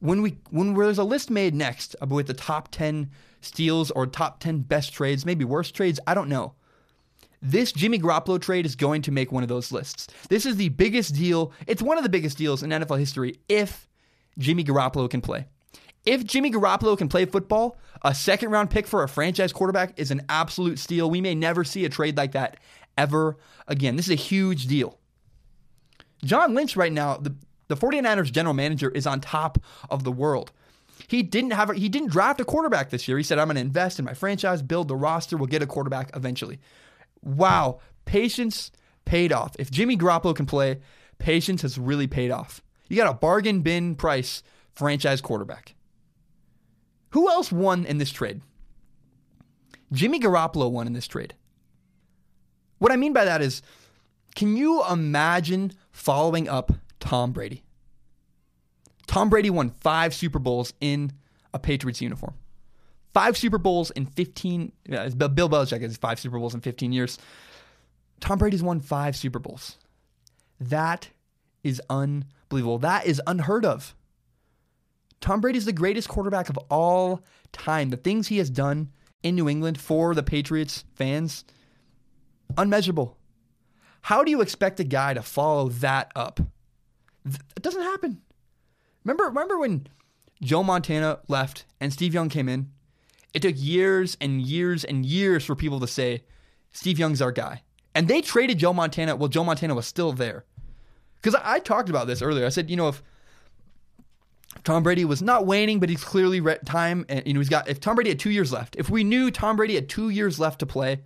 When 0.00 0.22
we 0.22 0.38
when 0.50 0.74
there's 0.74 0.98
a 0.98 1.04
list 1.04 1.30
made 1.30 1.54
next 1.54 1.96
with 2.06 2.26
the 2.26 2.34
top 2.34 2.68
10 2.70 3.10
steals 3.40 3.90
or 3.92 4.06
top 4.06 4.40
10 4.40 4.60
best 4.60 4.92
trades, 4.92 5.24
maybe 5.24 5.44
worst 5.44 5.74
trades, 5.74 6.00
I 6.06 6.14
don't 6.14 6.28
know. 6.28 6.54
This 7.40 7.72
Jimmy 7.72 7.98
Garoppolo 7.98 8.40
trade 8.40 8.66
is 8.66 8.74
going 8.74 9.02
to 9.02 9.12
make 9.12 9.30
one 9.30 9.42
of 9.42 9.48
those 9.48 9.70
lists. 9.70 10.08
This 10.28 10.46
is 10.46 10.56
the 10.56 10.70
biggest 10.70 11.14
deal. 11.14 11.52
It's 11.66 11.82
one 11.82 11.96
of 11.96 12.02
the 12.02 12.10
biggest 12.10 12.38
deals 12.38 12.62
in 12.62 12.70
NFL 12.70 12.98
history 12.98 13.38
if 13.48 13.88
Jimmy 14.38 14.64
Garoppolo 14.64 15.08
can 15.08 15.20
play. 15.20 15.46
If 16.04 16.24
Jimmy 16.24 16.50
Garoppolo 16.50 16.96
can 16.96 17.08
play 17.08 17.24
football, 17.24 17.76
a 18.02 18.14
second 18.14 18.50
round 18.50 18.70
pick 18.70 18.86
for 18.86 19.02
a 19.02 19.08
franchise 19.08 19.52
quarterback 19.52 19.98
is 19.98 20.10
an 20.10 20.22
absolute 20.28 20.78
steal. 20.78 21.10
We 21.10 21.20
may 21.20 21.34
never 21.34 21.64
see 21.64 21.84
a 21.84 21.88
trade 21.88 22.16
like 22.16 22.32
that 22.32 22.58
ever 22.96 23.36
again. 23.66 23.96
This 23.96 24.06
is 24.06 24.12
a 24.12 24.14
huge 24.14 24.66
deal. 24.66 24.98
John 26.26 26.54
Lynch, 26.54 26.76
right 26.76 26.92
now, 26.92 27.16
the, 27.16 27.34
the 27.68 27.76
49ers 27.76 28.30
general 28.30 28.54
manager, 28.54 28.90
is 28.90 29.06
on 29.06 29.20
top 29.20 29.58
of 29.90 30.04
the 30.04 30.12
world. 30.12 30.52
He 31.08 31.22
didn't 31.22 31.52
have 31.52 31.70
he 31.70 31.88
didn't 31.88 32.10
draft 32.10 32.40
a 32.40 32.44
quarterback 32.44 32.90
this 32.90 33.06
year. 33.06 33.16
He 33.16 33.22
said, 33.22 33.38
"I'm 33.38 33.46
going 33.46 33.56
to 33.56 33.60
invest 33.60 33.98
in 33.98 34.04
my 34.04 34.14
franchise, 34.14 34.62
build 34.62 34.88
the 34.88 34.96
roster, 34.96 35.36
we'll 35.36 35.46
get 35.46 35.62
a 35.62 35.66
quarterback 35.66 36.10
eventually." 36.16 36.58
Wow, 37.22 37.80
patience 38.06 38.70
paid 39.04 39.32
off. 39.32 39.54
If 39.58 39.70
Jimmy 39.70 39.96
Garoppolo 39.96 40.34
can 40.34 40.46
play, 40.46 40.80
patience 41.18 41.62
has 41.62 41.78
really 41.78 42.06
paid 42.06 42.30
off. 42.30 42.62
You 42.88 42.96
got 42.96 43.10
a 43.10 43.14
bargain 43.14 43.60
bin 43.60 43.94
price 43.94 44.42
franchise 44.74 45.20
quarterback. 45.20 45.74
Who 47.10 47.28
else 47.28 47.52
won 47.52 47.84
in 47.84 47.98
this 47.98 48.10
trade? 48.10 48.40
Jimmy 49.92 50.20
Garoppolo 50.20 50.70
won 50.70 50.86
in 50.86 50.92
this 50.92 51.06
trade. 51.06 51.34
What 52.78 52.92
I 52.92 52.96
mean 52.96 53.12
by 53.12 53.24
that 53.24 53.40
is, 53.40 53.62
can 54.34 54.56
you 54.56 54.84
imagine 54.84 55.72
following 55.96 56.46
up 56.48 56.72
Tom 57.00 57.32
Brady? 57.32 57.62
Tom 59.06 59.30
Brady 59.30 59.50
won 59.50 59.70
five 59.70 60.14
Super 60.14 60.38
Bowls 60.38 60.74
in 60.80 61.12
a 61.54 61.58
Patriots 61.58 62.02
uniform. 62.02 62.34
Five 63.14 63.36
Super 63.36 63.56
Bowls 63.56 63.90
in 63.92 64.04
15. 64.04 64.72
Uh, 64.92 65.08
Bill 65.08 65.48
Belichick 65.48 65.80
has 65.80 65.96
five 65.96 66.20
Super 66.20 66.38
Bowls 66.38 66.54
in 66.54 66.60
15 66.60 66.92
years. 66.92 67.18
Tom 68.20 68.38
Brady's 68.38 68.62
won 68.62 68.80
five 68.80 69.16
Super 69.16 69.38
Bowls. 69.38 69.78
That 70.60 71.08
is 71.64 71.80
unbelievable. 71.88 72.78
That 72.78 73.06
is 73.06 73.20
unheard 73.26 73.64
of. 73.64 73.94
Tom 75.20 75.40
Brady 75.40 75.58
is 75.58 75.64
the 75.64 75.72
greatest 75.72 76.08
quarterback 76.08 76.50
of 76.50 76.58
all 76.70 77.22
time. 77.52 77.88
The 77.88 77.96
things 77.96 78.28
he 78.28 78.38
has 78.38 78.50
done 78.50 78.90
in 79.22 79.34
New 79.34 79.48
England 79.48 79.80
for 79.80 80.14
the 80.14 80.22
Patriots 80.22 80.84
fans, 80.94 81.44
unmeasurable. 82.58 83.15
How 84.06 84.22
do 84.22 84.30
you 84.30 84.40
expect 84.40 84.78
a 84.78 84.84
guy 84.84 85.14
to 85.14 85.20
follow 85.20 85.68
that 85.68 86.12
up? 86.14 86.38
It 87.26 87.62
doesn't 87.62 87.82
happen. 87.82 88.22
Remember, 89.02 89.24
remember 89.24 89.58
when 89.58 89.88
Joe 90.40 90.62
Montana 90.62 91.18
left 91.26 91.64
and 91.80 91.92
Steve 91.92 92.14
Young 92.14 92.28
came 92.28 92.48
in? 92.48 92.70
It 93.34 93.42
took 93.42 93.56
years 93.56 94.16
and 94.20 94.40
years 94.40 94.84
and 94.84 95.04
years 95.04 95.44
for 95.44 95.56
people 95.56 95.80
to 95.80 95.88
say, 95.88 96.22
Steve 96.70 97.00
Young's 97.00 97.20
our 97.20 97.32
guy. 97.32 97.62
And 97.96 98.06
they 98.06 98.20
traded 98.20 98.58
Joe 98.58 98.72
Montana 98.72 99.16
while 99.16 99.28
Joe 99.28 99.42
Montana 99.42 99.74
was 99.74 99.88
still 99.88 100.12
there. 100.12 100.44
Because 101.16 101.34
I, 101.34 101.54
I, 101.54 101.58
talked 101.58 101.88
about 101.88 102.06
this 102.06 102.22
earlier. 102.22 102.46
I 102.46 102.50
said, 102.50 102.70
you 102.70 102.76
know, 102.76 102.86
if 102.86 103.02
Tom 104.62 104.84
Brady 104.84 105.04
was 105.04 105.20
not 105.20 105.46
waning, 105.46 105.80
but 105.80 105.88
he's 105.88 106.04
clearly 106.04 106.38
re- 106.38 106.58
time, 106.64 107.06
and 107.08 107.26
you 107.26 107.34
know, 107.34 107.40
he's 107.40 107.48
got. 107.48 107.68
If 107.68 107.80
Tom 107.80 107.96
Brady 107.96 108.10
had 108.10 108.20
two 108.20 108.30
years 108.30 108.52
left, 108.52 108.76
if 108.76 108.88
we 108.88 109.02
knew 109.02 109.32
Tom 109.32 109.56
Brady 109.56 109.74
had 109.74 109.88
two 109.88 110.10
years 110.10 110.38
left 110.38 110.60
to 110.60 110.66
play, 110.66 111.00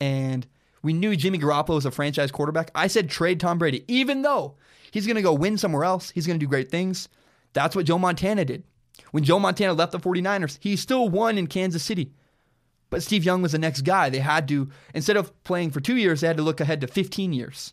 and 0.00 0.46
we 0.82 0.92
knew 0.92 1.16
Jimmy 1.16 1.38
Garoppolo 1.38 1.76
was 1.76 1.86
a 1.86 1.90
franchise 1.90 2.30
quarterback, 2.30 2.70
I 2.74 2.86
said 2.86 3.08
trade 3.08 3.40
Tom 3.40 3.58
Brady, 3.58 3.84
even 3.88 4.22
though 4.22 4.56
He's 4.92 5.06
going 5.06 5.16
to 5.16 5.22
go 5.22 5.32
win 5.32 5.58
somewhere 5.58 5.84
else. 5.84 6.10
He's 6.10 6.26
going 6.26 6.38
to 6.38 6.44
do 6.44 6.48
great 6.48 6.70
things. 6.70 7.08
That's 7.54 7.74
what 7.74 7.86
Joe 7.86 7.98
Montana 7.98 8.44
did. 8.44 8.62
When 9.10 9.24
Joe 9.24 9.38
Montana 9.38 9.72
left 9.72 9.92
the 9.92 9.98
49ers, 9.98 10.58
he 10.60 10.76
still 10.76 11.08
won 11.08 11.38
in 11.38 11.46
Kansas 11.46 11.82
City. 11.82 12.12
But 12.90 13.02
Steve 13.02 13.24
Young 13.24 13.40
was 13.40 13.52
the 13.52 13.58
next 13.58 13.82
guy. 13.82 14.10
They 14.10 14.18
had 14.18 14.46
to, 14.48 14.68
instead 14.94 15.16
of 15.16 15.42
playing 15.44 15.70
for 15.70 15.80
two 15.80 15.96
years, 15.96 16.20
they 16.20 16.26
had 16.26 16.36
to 16.36 16.42
look 16.42 16.60
ahead 16.60 16.82
to 16.82 16.86
15 16.86 17.32
years. 17.32 17.72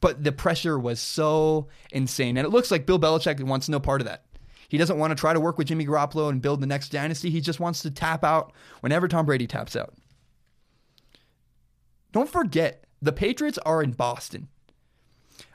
But 0.00 0.22
the 0.22 0.30
pressure 0.30 0.78
was 0.78 1.00
so 1.00 1.66
insane. 1.90 2.36
And 2.36 2.46
it 2.46 2.50
looks 2.50 2.70
like 2.70 2.86
Bill 2.86 2.98
Belichick 2.98 3.42
wants 3.42 3.68
no 3.68 3.80
part 3.80 4.00
of 4.00 4.06
that. 4.06 4.24
He 4.68 4.78
doesn't 4.78 4.98
want 4.98 5.10
to 5.10 5.20
try 5.20 5.32
to 5.32 5.40
work 5.40 5.58
with 5.58 5.66
Jimmy 5.66 5.84
Garoppolo 5.84 6.28
and 6.28 6.40
build 6.40 6.60
the 6.60 6.66
next 6.66 6.90
dynasty. 6.90 7.28
He 7.28 7.40
just 7.40 7.60
wants 7.60 7.82
to 7.82 7.90
tap 7.90 8.22
out 8.22 8.52
whenever 8.80 9.08
Tom 9.08 9.26
Brady 9.26 9.48
taps 9.48 9.74
out. 9.74 9.94
Don't 12.12 12.30
forget, 12.30 12.84
the 13.00 13.12
Patriots 13.12 13.58
are 13.58 13.82
in 13.82 13.92
Boston. 13.92 14.48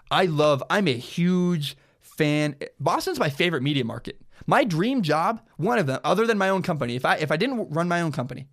I 0.09 0.25
love, 0.25 0.63
I'm 0.69 0.87
a 0.87 0.97
huge 0.97 1.77
fan. 2.01 2.55
Boston's 2.79 3.19
my 3.19 3.29
favorite 3.29 3.63
media 3.63 3.85
market. 3.85 4.19
My 4.45 4.63
dream 4.63 5.01
job, 5.01 5.41
one 5.57 5.79
of 5.79 5.87
them, 5.87 5.99
other 6.03 6.25
than 6.25 6.37
my 6.37 6.49
own 6.49 6.61
company, 6.61 6.95
if 6.95 7.05
I 7.05 7.15
if 7.15 7.31
I 7.31 7.37
didn't 7.37 7.69
run 7.69 7.87
my 7.87 8.01
own 8.01 8.11
company, 8.11 8.47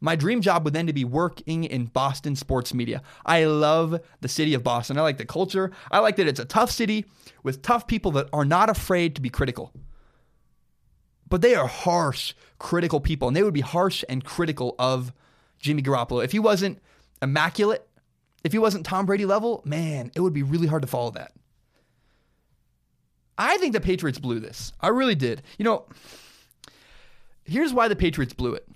my 0.00 0.16
dream 0.16 0.40
job 0.40 0.64
would 0.64 0.74
then 0.74 0.86
to 0.86 0.92
be 0.92 1.04
working 1.04 1.64
in 1.64 1.86
Boston 1.86 2.36
sports 2.36 2.74
media. 2.74 3.02
I 3.24 3.44
love 3.44 4.00
the 4.20 4.28
city 4.28 4.54
of 4.54 4.64
Boston. 4.64 4.98
I 4.98 5.02
like 5.02 5.18
the 5.18 5.24
culture. 5.24 5.70
I 5.90 6.00
like 6.00 6.16
that 6.16 6.26
it's 6.26 6.40
a 6.40 6.44
tough 6.44 6.70
city 6.70 7.06
with 7.42 7.62
tough 7.62 7.86
people 7.86 8.10
that 8.12 8.28
are 8.32 8.44
not 8.44 8.68
afraid 8.68 9.14
to 9.14 9.22
be 9.22 9.30
critical. 9.30 9.72
But 11.28 11.42
they 11.42 11.54
are 11.54 11.66
harsh, 11.66 12.34
critical 12.58 13.00
people, 13.00 13.28
and 13.28 13.36
they 13.36 13.42
would 13.42 13.54
be 13.54 13.60
harsh 13.60 14.04
and 14.08 14.24
critical 14.24 14.74
of 14.78 15.12
Jimmy 15.58 15.82
Garoppolo. 15.82 16.24
If 16.24 16.32
he 16.32 16.38
wasn't 16.38 16.80
immaculate, 17.22 17.88
if 18.44 18.52
he 18.52 18.58
wasn't 18.58 18.86
Tom 18.86 19.06
Brady 19.06 19.24
level, 19.24 19.62
man, 19.64 20.10
it 20.14 20.20
would 20.20 20.32
be 20.32 20.42
really 20.42 20.66
hard 20.66 20.82
to 20.82 20.88
follow 20.88 21.10
that. 21.12 21.32
I 23.38 23.56
think 23.58 23.72
the 23.72 23.80
Patriots 23.80 24.18
blew 24.18 24.40
this. 24.40 24.72
I 24.80 24.88
really 24.88 25.14
did. 25.14 25.42
You 25.58 25.64
know, 25.64 25.86
here's 27.44 27.74
why 27.74 27.88
the 27.88 27.96
Patriots 27.96 28.32
blew 28.32 28.54
it. 28.54 28.66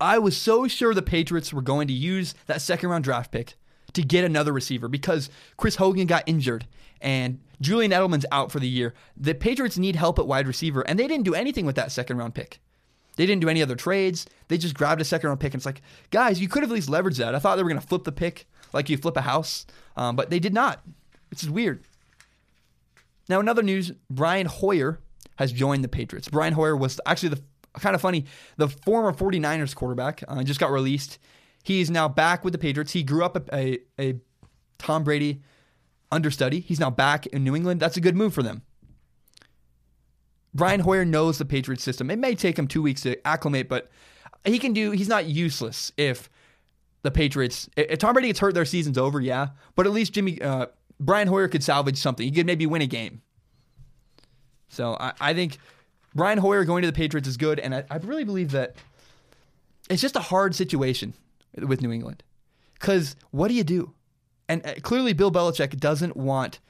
I 0.00 0.18
was 0.18 0.36
so 0.36 0.66
sure 0.68 0.94
the 0.94 1.02
Patriots 1.02 1.52
were 1.52 1.62
going 1.62 1.86
to 1.88 1.94
use 1.94 2.34
that 2.46 2.60
second 2.60 2.88
round 2.88 3.04
draft 3.04 3.30
pick 3.30 3.54
to 3.92 4.02
get 4.02 4.24
another 4.24 4.52
receiver 4.52 4.88
because 4.88 5.30
Chris 5.56 5.76
Hogan 5.76 6.06
got 6.06 6.24
injured 6.26 6.66
and 7.00 7.40
Julian 7.60 7.92
Edelman's 7.92 8.26
out 8.32 8.50
for 8.50 8.60
the 8.60 8.68
year. 8.68 8.94
The 9.16 9.34
Patriots 9.34 9.78
need 9.78 9.96
help 9.96 10.18
at 10.18 10.26
wide 10.26 10.46
receiver, 10.46 10.82
and 10.82 10.98
they 10.98 11.06
didn't 11.06 11.24
do 11.24 11.34
anything 11.34 11.66
with 11.66 11.76
that 11.76 11.92
second 11.92 12.16
round 12.16 12.34
pick. 12.34 12.60
They 13.16 13.26
didn't 13.26 13.42
do 13.42 13.48
any 13.48 13.62
other 13.62 13.76
trades. 13.76 14.26
They 14.48 14.58
just 14.58 14.74
grabbed 14.74 15.00
a 15.00 15.04
second 15.04 15.28
round 15.28 15.40
pick, 15.40 15.52
and 15.52 15.58
it's 15.58 15.66
like, 15.66 15.82
guys, 16.10 16.40
you 16.40 16.48
could 16.48 16.62
have 16.62 16.70
at 16.70 16.74
least 16.74 16.88
leveraged 16.88 17.18
that. 17.18 17.34
I 17.34 17.38
thought 17.38 17.56
they 17.56 17.62
were 17.62 17.68
going 17.68 17.80
to 17.80 17.86
flip 17.86 18.04
the 18.04 18.12
pick 18.12 18.46
like 18.72 18.88
you 18.88 18.96
flip 18.96 19.16
a 19.16 19.22
house, 19.22 19.66
um, 19.96 20.16
but 20.16 20.30
they 20.30 20.38
did 20.38 20.54
not. 20.54 20.82
This 21.30 21.42
is 21.42 21.50
weird. 21.50 21.84
Now, 23.28 23.40
in 23.40 23.48
other 23.48 23.62
news, 23.62 23.92
Brian 24.10 24.46
Hoyer 24.46 25.00
has 25.36 25.52
joined 25.52 25.84
the 25.84 25.88
Patriots. 25.88 26.28
Brian 26.28 26.54
Hoyer 26.54 26.76
was 26.76 27.00
actually 27.06 27.30
the 27.30 27.42
kind 27.80 27.94
of 27.94 28.00
funny, 28.00 28.26
the 28.56 28.68
former 28.68 29.12
49ers 29.12 29.74
quarterback, 29.74 30.22
uh, 30.28 30.42
just 30.42 30.60
got 30.60 30.70
released. 30.70 31.18
He's 31.62 31.90
now 31.90 32.08
back 32.08 32.44
with 32.44 32.52
the 32.52 32.58
Patriots. 32.58 32.92
He 32.92 33.02
grew 33.02 33.24
up 33.24 33.36
a, 33.52 33.54
a, 33.54 33.78
a 33.98 34.14
Tom 34.78 35.04
Brady 35.04 35.42
understudy. 36.10 36.60
He's 36.60 36.80
now 36.80 36.90
back 36.90 37.26
in 37.26 37.44
New 37.44 37.54
England. 37.54 37.80
That's 37.80 37.96
a 37.96 38.00
good 38.00 38.16
move 38.16 38.34
for 38.34 38.42
them. 38.42 38.62
Brian 40.54 40.80
Hoyer 40.80 41.04
knows 41.04 41.38
the 41.38 41.44
Patriots 41.44 41.82
system. 41.82 42.10
It 42.10 42.18
may 42.18 42.34
take 42.34 42.58
him 42.58 42.68
two 42.68 42.82
weeks 42.82 43.02
to 43.02 43.26
acclimate, 43.26 43.68
but 43.68 43.90
he 44.44 44.58
can 44.58 44.72
do. 44.72 44.90
He's 44.90 45.08
not 45.08 45.26
useless 45.26 45.92
if 45.96 46.28
the 47.02 47.10
Patriots. 47.10 47.68
If 47.76 47.98
Tom 47.98 48.12
Brady 48.12 48.28
gets 48.28 48.40
hurt, 48.40 48.54
their 48.54 48.64
season's 48.64 48.98
over. 48.98 49.20
Yeah, 49.20 49.48
but 49.74 49.86
at 49.86 49.92
least 49.92 50.12
Jimmy 50.12 50.40
uh, 50.42 50.66
Brian 51.00 51.28
Hoyer 51.28 51.48
could 51.48 51.64
salvage 51.64 51.98
something. 51.98 52.24
He 52.24 52.32
could 52.32 52.46
maybe 52.46 52.66
win 52.66 52.82
a 52.82 52.86
game. 52.86 53.22
So 54.68 54.96
I, 54.98 55.12
I 55.20 55.34
think 55.34 55.58
Brian 56.14 56.38
Hoyer 56.38 56.64
going 56.64 56.82
to 56.82 56.86
the 56.86 56.92
Patriots 56.92 57.28
is 57.28 57.36
good, 57.36 57.58
and 57.58 57.74
I, 57.74 57.84
I 57.90 57.96
really 57.96 58.24
believe 58.24 58.52
that 58.52 58.76
it's 59.90 60.02
just 60.02 60.16
a 60.16 60.20
hard 60.20 60.54
situation 60.54 61.14
with 61.56 61.82
New 61.82 61.92
England. 61.92 62.22
Because 62.74 63.16
what 63.30 63.48
do 63.48 63.54
you 63.54 63.64
do? 63.64 63.92
And 64.48 64.66
uh, 64.66 64.74
clearly, 64.82 65.12
Bill 65.12 65.30
Belichick 65.30 65.78
doesn't 65.78 66.16
want 66.16 66.60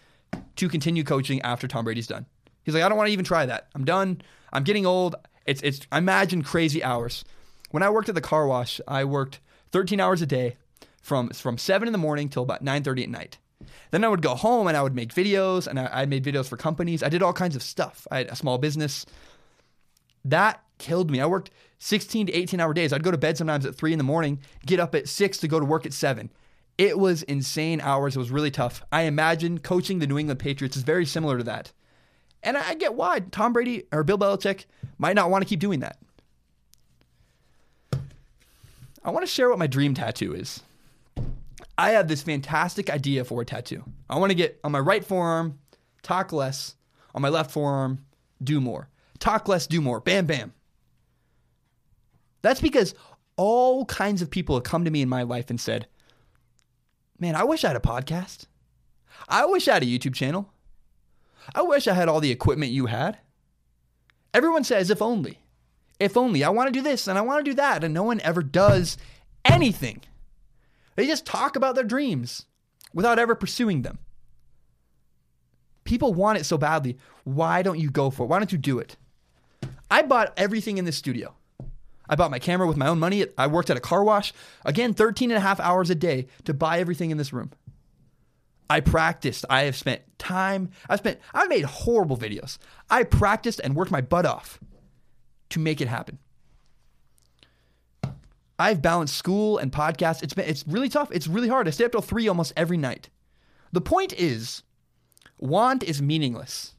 to 0.57 0.69
continue 0.69 1.05
coaching 1.05 1.41
after 1.43 1.67
Tom 1.67 1.85
Brady's 1.85 2.07
done. 2.07 2.27
He's 2.65 2.75
like, 2.75 2.83
I 2.83 2.89
don't 2.89 2.99
want 2.99 3.09
to 3.09 3.13
even 3.13 3.25
try 3.25 3.47
that. 3.47 3.69
I'm 3.75 3.85
done. 3.85 4.23
I'm 4.53 4.65
getting 4.65 4.87
old. 4.87 5.17
It's 5.47 5.61
it's. 5.63 5.81
Imagine 5.93 6.43
crazy 6.43 6.83
hours. 6.83 7.25
When 7.71 7.83
I 7.83 7.91
worked 7.91 8.09
at 8.09 8.15
the 8.15 8.21
car 8.21 8.47
wash, 8.47 8.81
I 8.87 9.05
worked 9.05 9.41
13 9.73 9.99
hours 9.99 10.23
a 10.23 10.27
day, 10.27 10.57
from 11.03 11.31
from 11.31 11.59
seven 11.59 11.89
in 11.89 11.93
the 11.93 11.99
morning 11.99 12.29
till 12.29 12.43
about 12.43 12.65
9:30 12.65 13.03
at 13.05 13.11
night. 13.11 13.39
Then 13.91 14.05
I 14.05 14.09
would 14.09 14.23
go 14.23 14.35
home 14.35 14.67
and 14.67 14.77
I 14.77 14.83
would 14.83 14.95
make 14.95 15.13
videos, 15.15 15.67
and 15.67 15.79
I, 15.79 15.89
I 15.93 16.07
made 16.07 16.25
videos 16.25 16.49
for 16.49 16.57
companies. 16.57 17.03
I 17.03 17.09
did 17.09 17.23
all 17.23 17.33
kinds 17.33 17.57
of 17.57 17.63
stuff. 17.63 18.07
I 18.11 18.19
had 18.19 18.29
a 18.29 18.37
small 18.37 18.59
business. 18.59 19.05
That 20.25 20.63
killed 20.79 21.11
me. 21.11 21.21
I 21.21 21.27
worked 21.27 21.51
16 21.79 22.29
to 22.29 22.33
18 22.33 22.61
hour 22.61 22.73
days. 22.73 22.93
I'd 22.93 23.03
go 23.03 23.11
to 23.11 23.19
bed 23.19 23.37
sometimes 23.37 23.67
at 23.67 23.75
three 23.75 23.93
in 23.93 23.99
the 23.99 24.05
morning, 24.05 24.41
get 24.65 24.81
up 24.81 24.95
at 24.95 25.09
six 25.09 25.39
to 25.39 25.49
go 25.49 25.61
to 25.61 25.67
work 25.67 25.85
at 25.85 25.93
seven. 25.93 26.31
It 26.79 26.99
was 26.99 27.23
insane 27.25 27.81
hours. 27.81 28.17
It 28.17 28.21
was 28.21 28.31
really 28.31 28.51
tough. 28.51 28.83
I 28.91 29.03
imagine 29.03 29.59
coaching 29.59 29.99
the 29.99 30.07
New 30.07 30.19
England 30.19 30.41
Patriots 30.41 30.77
is 30.77 30.85
very 30.85 31.05
similar 31.05 31.39
to 31.39 31.45
that. 31.45 31.73
And 32.43 32.57
I 32.57 32.75
get 32.75 32.95
why 32.95 33.21
Tom 33.21 33.53
Brady 33.53 33.85
or 33.93 34.03
Bill 34.05 34.19
Belichick 34.19 34.65
might 34.99 35.15
not 35.15 35.31
want 35.31 35.43
to 35.43 35.49
keep 35.49 35.61
doing 35.61 35.81
that. 35.81 35.99
I 39.05 39.11
want 39.11 39.27
to 39.27 39.33
share 39.33 39.49
what 39.49 39.59
my 39.59 39.67
dream 39.67 39.95
tattoo 39.95 40.35
is. 40.35 40.63
I 41.77 41.91
have 41.91 42.09
this 42.09 42.23
fantastic 42.23 42.91
idea 42.91 43.25
for 43.25 43.43
a 43.43 43.45
tattoo. 43.45 43.85
I 44.09 44.19
want 44.19 44.31
to 44.31 44.37
get 44.37 44.61
on 44.63 44.73
my 44.73 44.79
right 44.79 45.05
forearm, 45.05 45.59
talk 46.03 46.33
less, 46.33 46.77
on 47.15 47.23
my 47.23 47.29
left 47.29 47.51
forearm, 47.51 48.05
do 48.43 48.61
more. 48.61 48.89
Talk 49.19 49.49
less, 49.49 49.67
do 49.67 49.81
more. 49.81 50.01
Bam, 50.01 50.27
bam. 50.27 50.53
That's 52.43 52.61
because 52.61 52.95
all 53.37 53.85
kinds 53.87 54.21
of 54.21 54.31
people 54.31 54.57
have 54.57 54.65
come 54.65 54.85
to 54.85 54.91
me 54.91 55.03
in 55.03 55.09
my 55.09 55.23
life 55.23 55.49
and 55.49 55.61
said, 55.61 55.87
Man, 57.19 57.37
I 57.37 57.45
wish 57.45 57.65
I 57.65 57.69
had 57.69 57.77
a 57.77 57.81
podcast. 57.81 58.47
I 59.29 59.47
wish 59.47 59.69
I 59.69 59.75
had 59.75 59.83
a 59.85 59.87
YouTube 59.87 60.15
channel. 60.15 60.53
I 61.55 61.63
wish 61.63 61.87
I 61.87 61.95
had 61.95 62.09
all 62.09 62.21
the 62.21 62.31
equipment 62.31 62.73
you 62.73 62.87
had. 62.87 63.19
Everyone 64.35 64.65
says, 64.65 64.91
if 64.91 65.03
only. 65.03 65.39
If 66.01 66.17
only. 66.17 66.43
I 66.43 66.51
want 66.51 66.69
to 66.69 66.73
do 66.73 66.83
this 66.83 67.07
and 67.07 67.19
I 67.19 67.23
want 67.23 67.45
to 67.45 67.51
do 67.51 67.57
that. 67.57 67.85
And 67.85 67.93
no 67.93 68.03
one 68.03 68.21
ever 68.23 68.43
does 68.43 68.97
anything. 69.45 70.01
They 70.97 71.07
just 71.07 71.27
talk 71.27 71.57
about 71.57 71.75
their 71.75 71.85
dreams 71.85 72.47
without 72.95 73.19
ever 73.19 73.35
pursuing 73.35 73.83
them. 73.83 73.99
People 75.85 76.15
want 76.15 76.39
it 76.39 76.45
so 76.45 76.57
badly. 76.57 76.97
Why 77.25 77.63
don't 77.63 77.79
you 77.79 77.91
go 77.91 78.11
for 78.11 78.25
it? 78.25 78.27
Why 78.27 78.39
don't 78.39 78.53
you 78.53 78.59
do 78.59 78.79
it? 78.79 78.97
I 79.91 80.03
bought 80.03 80.33
everything 80.37 80.79
in 80.79 80.85
this 80.85 80.97
studio. 80.97 81.35
I 82.09 82.15
bought 82.15 82.31
my 82.31 82.39
camera 82.39 82.67
with 82.67 82.77
my 82.77 82.89
own 82.89 82.99
money. 82.99 83.27
I 83.39 83.47
worked 83.47 83.71
at 83.71 83.77
a 83.77 83.81
car 83.81 84.05
wash. 84.05 84.33
Again, 84.65 84.95
13 84.95 85.31
and 85.31 85.39
a 85.39 85.41
half 85.41 85.61
hours 85.61 85.91
a 85.91 85.95
day 85.95 86.27
to 86.45 86.55
buy 86.55 86.79
everything 86.79 87.11
in 87.11 87.19
this 87.19 87.33
room. 87.33 87.53
I 88.73 88.81
practiced. 88.81 89.45
I 89.51 89.65
have 89.65 89.77
spent 89.77 90.01
time. 90.19 90.71
I've 90.89 91.01
spent, 91.01 91.21
I've 91.35 91.51
made 91.51 91.67
horrible 91.67 92.17
videos. 92.17 92.57
I 92.89 93.03
practiced 93.03 93.61
and 93.63 93.77
worked 93.77 93.91
my 93.91 94.01
butt 94.01 94.25
off 94.25 94.59
to 95.51 95.61
make 95.61 95.83
it 95.83 95.89
happen. 95.89 96.19
I've 98.59 98.81
balanced 98.81 99.15
school 99.15 99.59
and 99.59 99.71
podcasts. 99.71 100.23
It's 100.23 100.33
been, 100.33 100.49
it's 100.49 100.67
really 100.67 100.89
tough. 100.89 101.11
It's 101.13 101.27
really 101.29 101.49
hard. 101.49 101.69
I 101.69 101.71
stay 101.71 101.85
up 101.85 101.93
till 101.93 102.01
three 102.01 102.27
almost 102.29 102.55
every 102.57 102.79
night. 102.79 103.11
The 103.73 103.83
point 103.83 104.15
is, 104.15 104.63
want 105.37 105.83
is 105.83 106.01
meaningless. 106.01 106.75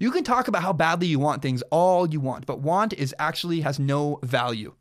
You 0.00 0.10
can 0.10 0.24
talk 0.24 0.48
about 0.48 0.62
how 0.62 0.72
badly 0.72 1.06
you 1.06 1.20
want 1.20 1.42
things 1.42 1.62
all 1.70 2.08
you 2.08 2.18
want, 2.18 2.44
but 2.44 2.58
want 2.58 2.92
is 2.92 3.14
actually 3.20 3.60
has 3.60 3.78
no 3.78 4.18
value. 4.24 4.74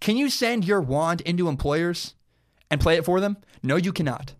Can 0.00 0.16
you 0.16 0.28
send 0.28 0.64
your 0.64 0.80
want 0.80 1.20
into 1.20 1.48
employers 1.48 2.16
and 2.68 2.80
play 2.80 2.96
it 2.96 3.04
for 3.04 3.20
them? 3.20 3.36
No, 3.62 3.76
you 3.76 3.92
cannot. 3.92 4.34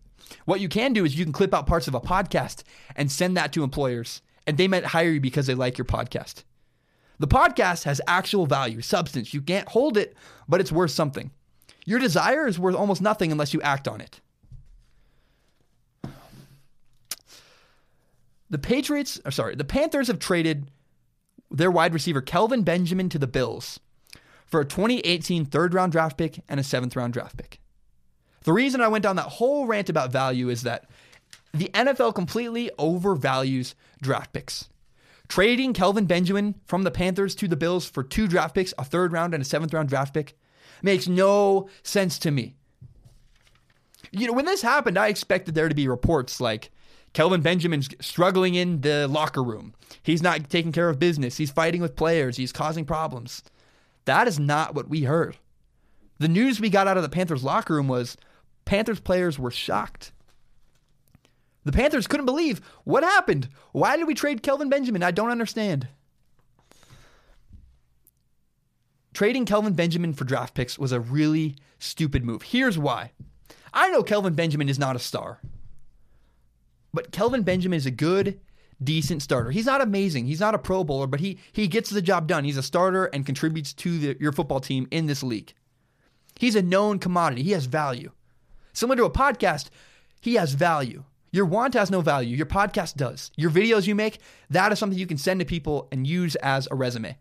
What 0.45 0.61
you 0.61 0.69
can 0.69 0.93
do 0.93 1.05
is 1.05 1.19
you 1.19 1.25
can 1.25 1.33
clip 1.33 1.55
out 1.55 1.67
parts 1.67 1.89
of 1.89 1.95
a 1.95 2.01
podcast 2.01 2.63
and 2.97 3.11
send 3.11 3.37
that 3.37 3.53
to 3.53 3.65
employers, 3.65 4.23
and 4.47 4.57
they 4.57 4.69
might 4.69 4.87
hire 4.87 5.11
you 5.11 5.21
because 5.21 5.47
they 5.47 5.55
like 5.55 5.79
your 5.79 5.85
podcast. 5.85 6.45
The 7.19 7.29
podcast 7.29 7.85
has 7.85 8.01
actual 8.07 8.47
value, 8.47 8.81
substance. 8.81 9.35
You 9.35 9.43
can't 9.43 9.69
hold 9.69 9.97
it, 9.97 10.17
but 10.49 10.61
it's 10.61 10.73
worth 10.73 10.91
something. 10.91 11.31
Your 11.85 11.99
desire 11.99 12.47
is 12.47 12.59
worth 12.59 12.75
almost 12.75 13.03
nothing 13.03 13.31
unless 13.31 13.53
you 13.53 13.61
act 13.63 13.87
on 13.87 14.01
it. 14.01 14.21
The 18.49 18.59
Patriots, 18.59 19.21
or 19.25 19.31
sorry, 19.31 19.55
the 19.55 19.65
Panthers 19.65 20.09
have 20.09 20.19
traded 20.19 20.71
their 21.51 21.71
wide 21.71 21.95
receiver 21.95 22.21
Kelvin 22.21 22.63
Benjamin 22.63 23.09
to 23.11 23.19
the 23.19 23.27
Bills 23.27 23.81
for 24.47 24.61
a 24.61 24.65
2018 24.65 25.45
third 25.45 25.75
round 25.75 25.93
draft 25.93 26.17
pick 26.17 26.41
and 26.49 26.59
a 26.59 26.65
seventh 26.65 26.97
round 26.97 27.13
draft 27.13 27.37
pick. 27.37 27.61
The 28.45 28.53
reason 28.53 28.81
I 28.81 28.89
went 28.89 29.03
down 29.03 29.17
that 29.17 29.23
whole 29.23 29.67
rant 29.67 29.89
about 29.89 30.13
value 30.13 30.49
is 30.49 30.63
that 30.63 30.89
the 31.53 31.71
NFL 31.75 32.15
completely 32.15 32.71
overvalues 32.79 33.75
draft 34.01 34.33
picks. 34.33 34.69
Trading 35.29 35.73
Kelvin 35.73 36.07
Benjamin 36.07 36.55
from 36.67 36.83
the 36.83 36.91
Panthers 36.91 37.35
to 37.37 37.49
the 37.49 37.57
Bills 37.57 37.89
for 37.89 38.03
two 38.03 38.27
draft 38.27 38.55
picks, 38.55 38.75
a 38.79 38.85
third 38.85 39.13
round 39.13 39.35
and 39.35 39.43
a 39.43 39.45
seventh 39.45 39.73
round 39.73 39.89
draft 39.89 40.15
pick, 40.15 40.37
makes 40.83 41.07
no 41.07 41.69
sense 41.83 42.19
to 42.21 42.31
me. 42.31 42.57
You 44.11 44.27
know, 44.27 44.33
when 44.33 44.47
this 44.47 44.63
happened, 44.63 44.99
I 44.99 45.09
expected 45.09 45.55
there 45.55 45.69
to 45.69 45.75
be 45.75 45.87
reports 45.87 46.41
like, 46.41 46.71
Kelvin 47.13 47.41
Benjamin's 47.41 47.89
struggling 48.01 48.55
in 48.55 48.83
the 48.83 49.09
locker 49.09 49.43
room. 49.43 49.75
He's 50.03 50.23
not 50.23 50.49
taking 50.49 50.73
care 50.73 50.89
of 50.89 50.99
business. 50.99 51.37
He's 51.37 51.51
fighting 51.51 51.81
with 51.81 51.97
players. 51.97 52.37
He's 52.37 52.53
causing 52.53 52.85
problems. 52.85 53.43
That 54.05 54.29
is 54.29 54.39
not 54.39 54.75
what 54.75 54.89
we 54.89 55.03
heard. 55.03 55.37
The 56.19 56.29
news 56.29 56.61
we 56.61 56.71
got 56.71 56.87
out 56.87 56.97
of 56.97 57.03
the 57.03 57.09
Panthers 57.09 57.43
locker 57.43 57.75
room 57.75 57.89
was 57.89 58.17
Panthers 58.65 59.01
players 59.01 59.39
were 59.39 59.51
shocked. 59.51 60.13
The 61.65 61.73
Panthers 61.73 62.07
couldn't 62.07 62.27
believe 62.27 62.61
what 62.85 63.03
happened. 63.03 63.49
Why 63.73 63.97
did 63.97 64.07
we 64.07 64.15
trade 64.15 64.43
Kelvin 64.43 64.69
Benjamin? 64.69 65.03
I 65.03 65.11
don't 65.11 65.31
understand. 65.31 65.89
Trading 69.13 69.45
Kelvin 69.45 69.75
Benjamin 69.75 70.15
for 70.15 70.25
draft 70.25 70.55
picks 70.55 70.79
was 70.79 70.93
a 70.93 71.01
really 71.01 71.57
stupid 71.79 72.25
move. 72.25 72.43
Here's 72.43 72.79
why. 72.79 73.13
I 73.73 73.89
know 73.91 74.03
Kelvin 74.03 74.35
Benjamin 74.35 74.69
is 74.69 74.79
not 74.79 74.97
a 74.97 75.01
star, 75.01 75.41
but 76.95 77.13
Kelvin 77.13 77.43
Benjamin 77.43 77.77
is 77.77 77.87
a 77.87 77.91
good, 77.91 78.41
decent 78.83 79.23
starter. 79.23 79.51
He's 79.51 79.67
not 79.67 79.81
amazing. 79.81 80.27
He's 80.27 80.41
not 80.41 80.55
a 80.55 80.59
Pro 80.59 80.85
Bowler, 80.85 81.07
but 81.07 81.21
he 81.21 81.39
he 81.53 81.69
gets 81.69 81.91
the 81.91 82.03
job 82.03 82.27
done. 82.27 82.45
He's 82.45 82.57
a 82.57 82.63
starter 82.63 83.07
and 83.07 83.27
contributes 83.27 83.73
to 83.75 83.99
the, 83.99 84.17
your 84.21 84.33
football 84.33 84.61
team 84.61 84.89
in 84.91 85.07
this 85.07 85.23
league. 85.23 85.53
He's 86.39 86.57
a 86.57 86.63
known 86.63 86.99
commodity. 86.99 87.43
He 87.43 87.53
has 87.53 87.67
value. 87.67 88.13
Similar 88.81 88.97
to 88.97 89.05
a 89.05 89.11
podcast, 89.11 89.69
he 90.23 90.37
has 90.37 90.55
value. 90.55 91.05
Your 91.33 91.45
want 91.45 91.75
has 91.75 91.91
no 91.91 92.01
value. 92.01 92.35
Your 92.35 92.47
podcast 92.47 92.95
does. 92.95 93.31
Your 93.37 93.51
videos 93.51 93.87
you 93.87 93.95
make, 93.95 94.21
that 94.49 94.73
is 94.73 94.79
something 94.79 94.99
you 94.99 95.07
can 95.07 95.19
send 95.19 95.41
to 95.41 95.45
people 95.45 95.87
and 95.93 96.07
use 96.07 96.35
as 96.37 96.67
a 96.71 96.75
resume. 96.75 97.19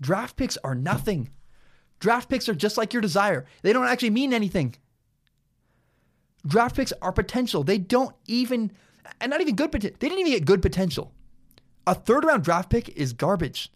Draft 0.00 0.34
picks 0.34 0.58
are 0.64 0.74
nothing. 0.74 1.30
Draft 2.00 2.28
picks 2.28 2.48
are 2.48 2.54
just 2.54 2.78
like 2.78 2.92
your 2.92 3.00
desire. 3.00 3.46
They 3.62 3.72
don't 3.72 3.86
actually 3.86 4.10
mean 4.10 4.34
anything. 4.34 4.74
Draft 6.44 6.74
picks 6.74 6.92
are 7.00 7.12
potential. 7.12 7.62
They 7.62 7.78
don't 7.78 8.16
even, 8.26 8.72
and 9.20 9.30
not 9.30 9.40
even 9.40 9.54
good 9.54 9.70
potential. 9.70 9.96
They 10.00 10.08
didn't 10.08 10.26
even 10.26 10.32
get 10.32 10.46
good 10.46 10.62
potential. 10.62 11.12
A 11.86 11.94
third 11.94 12.24
round 12.24 12.42
draft 12.42 12.70
pick 12.70 12.88
is 12.88 13.12
garbage. 13.12 13.70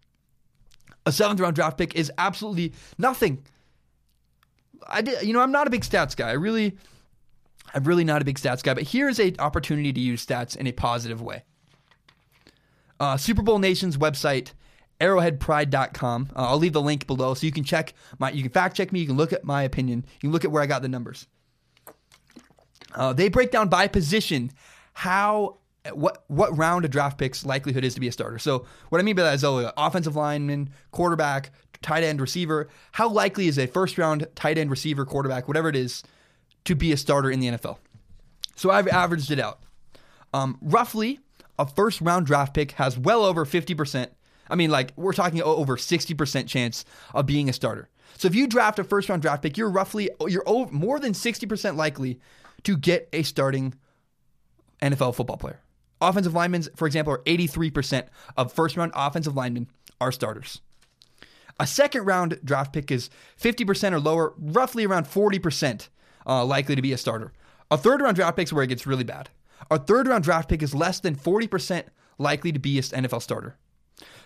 A 1.07 1.13
seventh 1.13 1.39
round 1.39 1.55
draft 1.55 1.79
pick 1.79 1.95
is 1.95 2.11
absolutely 2.19 2.73
nothing. 2.99 3.45
I 4.87 5.03
did, 5.03 5.23
you 5.23 5.33
know, 5.33 5.41
I'm 5.41 5.53
not 5.53 5.67
a 5.67 5.71
big 5.71 5.83
stats 5.83 6.17
guy. 6.17 6.29
I 6.29 6.33
really, 6.33 6.77
I'm 7.75 7.85
really 7.85 8.05
not 8.05 8.23
a 8.23 8.25
big 8.25 8.39
stats 8.39 8.63
guy. 8.63 8.75
But 8.75 8.85
here's 8.85 9.19
a 9.21 9.35
opportunity 9.39 9.93
to 9.93 10.01
use 10.01 10.25
stats 10.25 10.57
in 10.57 10.67
a 10.67 10.73
positive 10.73 11.23
way. 11.23 11.43
Uh, 13.01 13.17
Super 13.17 13.43
Bowl 13.43 13.59
Nation's 13.59 13.97
website 13.97 14.53
arrowheadpride.com. 15.01 16.31
Uh, 16.35 16.49
I'll 16.49 16.59
leave 16.59 16.73
the 16.73 16.81
link 16.81 17.07
below 17.07 17.35
so 17.35 17.47
you 17.47 17.53
can 17.53 17.65
check 17.65 17.95
my, 18.19 18.31
you 18.31 18.43
can 18.43 18.53
fact 18.53 18.77
check 18.77 18.93
me, 18.93 19.01
you 19.01 19.07
can 19.07 19.17
look 19.17 19.33
at 19.33 19.45
my 19.45 19.63
opinion, 19.63 20.05
you 20.17 20.29
can 20.29 20.33
look 20.33 20.45
at 20.45 20.51
where 20.51 20.63
I 20.63 20.67
got 20.67 20.83
the 20.83 20.89
numbers. 20.89 21.27
Uh, 22.95 23.13
they 23.13 23.29
break 23.29 23.51
down 23.51 23.69
by 23.69 23.89
position 23.89 24.53
how 24.93 25.59
what 25.93 26.25
what 26.29 26.57
round 26.57 26.85
of 26.85 26.91
draft 26.91 27.19
picks 27.19 27.45
likelihood 27.45 27.85
is 27.85 27.95
to 27.95 28.01
be 28.01 28.09
a 28.09 28.13
starter. 28.13 28.39
So 28.39 28.67
what 28.89 29.01
I 29.01 29.05
mean 29.05 29.17
by 29.17 29.23
that 29.23 29.35
is 29.35 29.45
oh, 29.45 29.71
offensive 29.77 30.17
lineman, 30.17 30.71
quarterback, 30.93 31.51
tight 31.85 32.03
end, 32.03 32.21
receiver. 32.21 32.69
How 32.93 33.09
likely 33.09 33.47
is 33.47 33.59
a 33.59 33.67
first 33.67 33.97
round 33.99 34.27
tight 34.35 34.59
end, 34.59 34.71
receiver, 34.71 35.05
quarterback, 35.05 35.47
whatever 35.47 35.69
it 35.69 35.77
is, 35.77 36.03
to 36.65 36.75
be 36.75 36.91
a 36.93 36.97
starter 36.97 37.31
in 37.31 37.41
the 37.41 37.49
NFL? 37.49 37.79
So 38.57 38.71
I've 38.71 38.89
averaged 38.89 39.31
it 39.31 39.39
out. 39.39 39.61
Um, 40.33 40.59
roughly, 40.61 41.21
a 41.59 41.67
first 41.67 42.01
round 42.01 42.27
draft 42.27 42.55
pick 42.55 42.73
has 42.73 42.99
well 42.99 43.25
over 43.25 43.45
fifty 43.45 43.75
percent 43.75 44.11
I 44.49 44.57
mean, 44.57 44.71
like 44.71 44.93
we're 44.97 45.13
talking 45.13 45.43
over 45.43 45.77
60% 45.77 46.47
chance 46.47 46.85
of 47.15 47.27
being 47.27 47.49
a 47.49 47.53
starter. 47.53 47.89
So 48.17 48.29
if 48.29 48.35
you 48.35 48.47
draft 48.47 48.79
a 48.79 48.85
first 48.85 49.09
round 49.09 49.23
draft 49.23 49.43
pick, 49.43 49.57
you're 49.57 49.71
roughly 49.71 50.11
you're 50.29 50.45
over, 50.47 50.73
more 50.73 51.01
than 51.01 51.13
60% 51.13 51.77
likely 51.77 52.21
to 52.65 52.77
get 52.77 53.09
a 53.13 53.23
starting 53.23 53.75
NFL 54.83 55.15
football 55.15 55.37
player. 55.37 55.61
Offensive 56.01 56.35
linemen, 56.35 56.63
for 56.77 56.87
example, 56.87 57.15
are 57.15 57.19
83% 57.21 58.07
of 58.37 58.53
first 58.53 58.77
round 58.77 58.93
offensive 58.95 59.35
linemen 59.35 59.69
are 60.01 60.13
starters. 60.13 60.61
A 61.61 61.67
second 61.67 62.05
round 62.05 62.41
draft 62.45 62.73
pick 62.73 62.91
is 62.91 63.11
50% 63.41 63.93
or 63.93 64.01
lower, 64.01 64.35
roughly 64.37 64.85
around 64.85 65.05
40% 65.05 65.89
uh, 66.27 66.45
likely 66.45 66.75
to 66.75 66.83
be 66.83 66.93
a 66.93 66.99
starter. 66.99 67.33
A 67.71 67.79
third 67.79 68.01
round 68.01 68.17
draft 68.17 68.37
pick 68.37 68.49
is 68.49 68.53
where 68.53 68.65
it 68.65 68.69
gets 68.69 68.87
really 68.87 69.05
bad. 69.05 69.31
A 69.71 69.79
third 69.79 70.09
round 70.09 70.25
draft 70.25 70.49
pick 70.49 70.63
is 70.63 70.75
less 70.75 71.01
than 71.01 71.17
40% 71.17 71.85
likely 72.19 72.53
to 72.53 72.59
be 72.59 72.77
an 72.79 72.83
NFL 72.83 73.23
starter. 73.23 73.57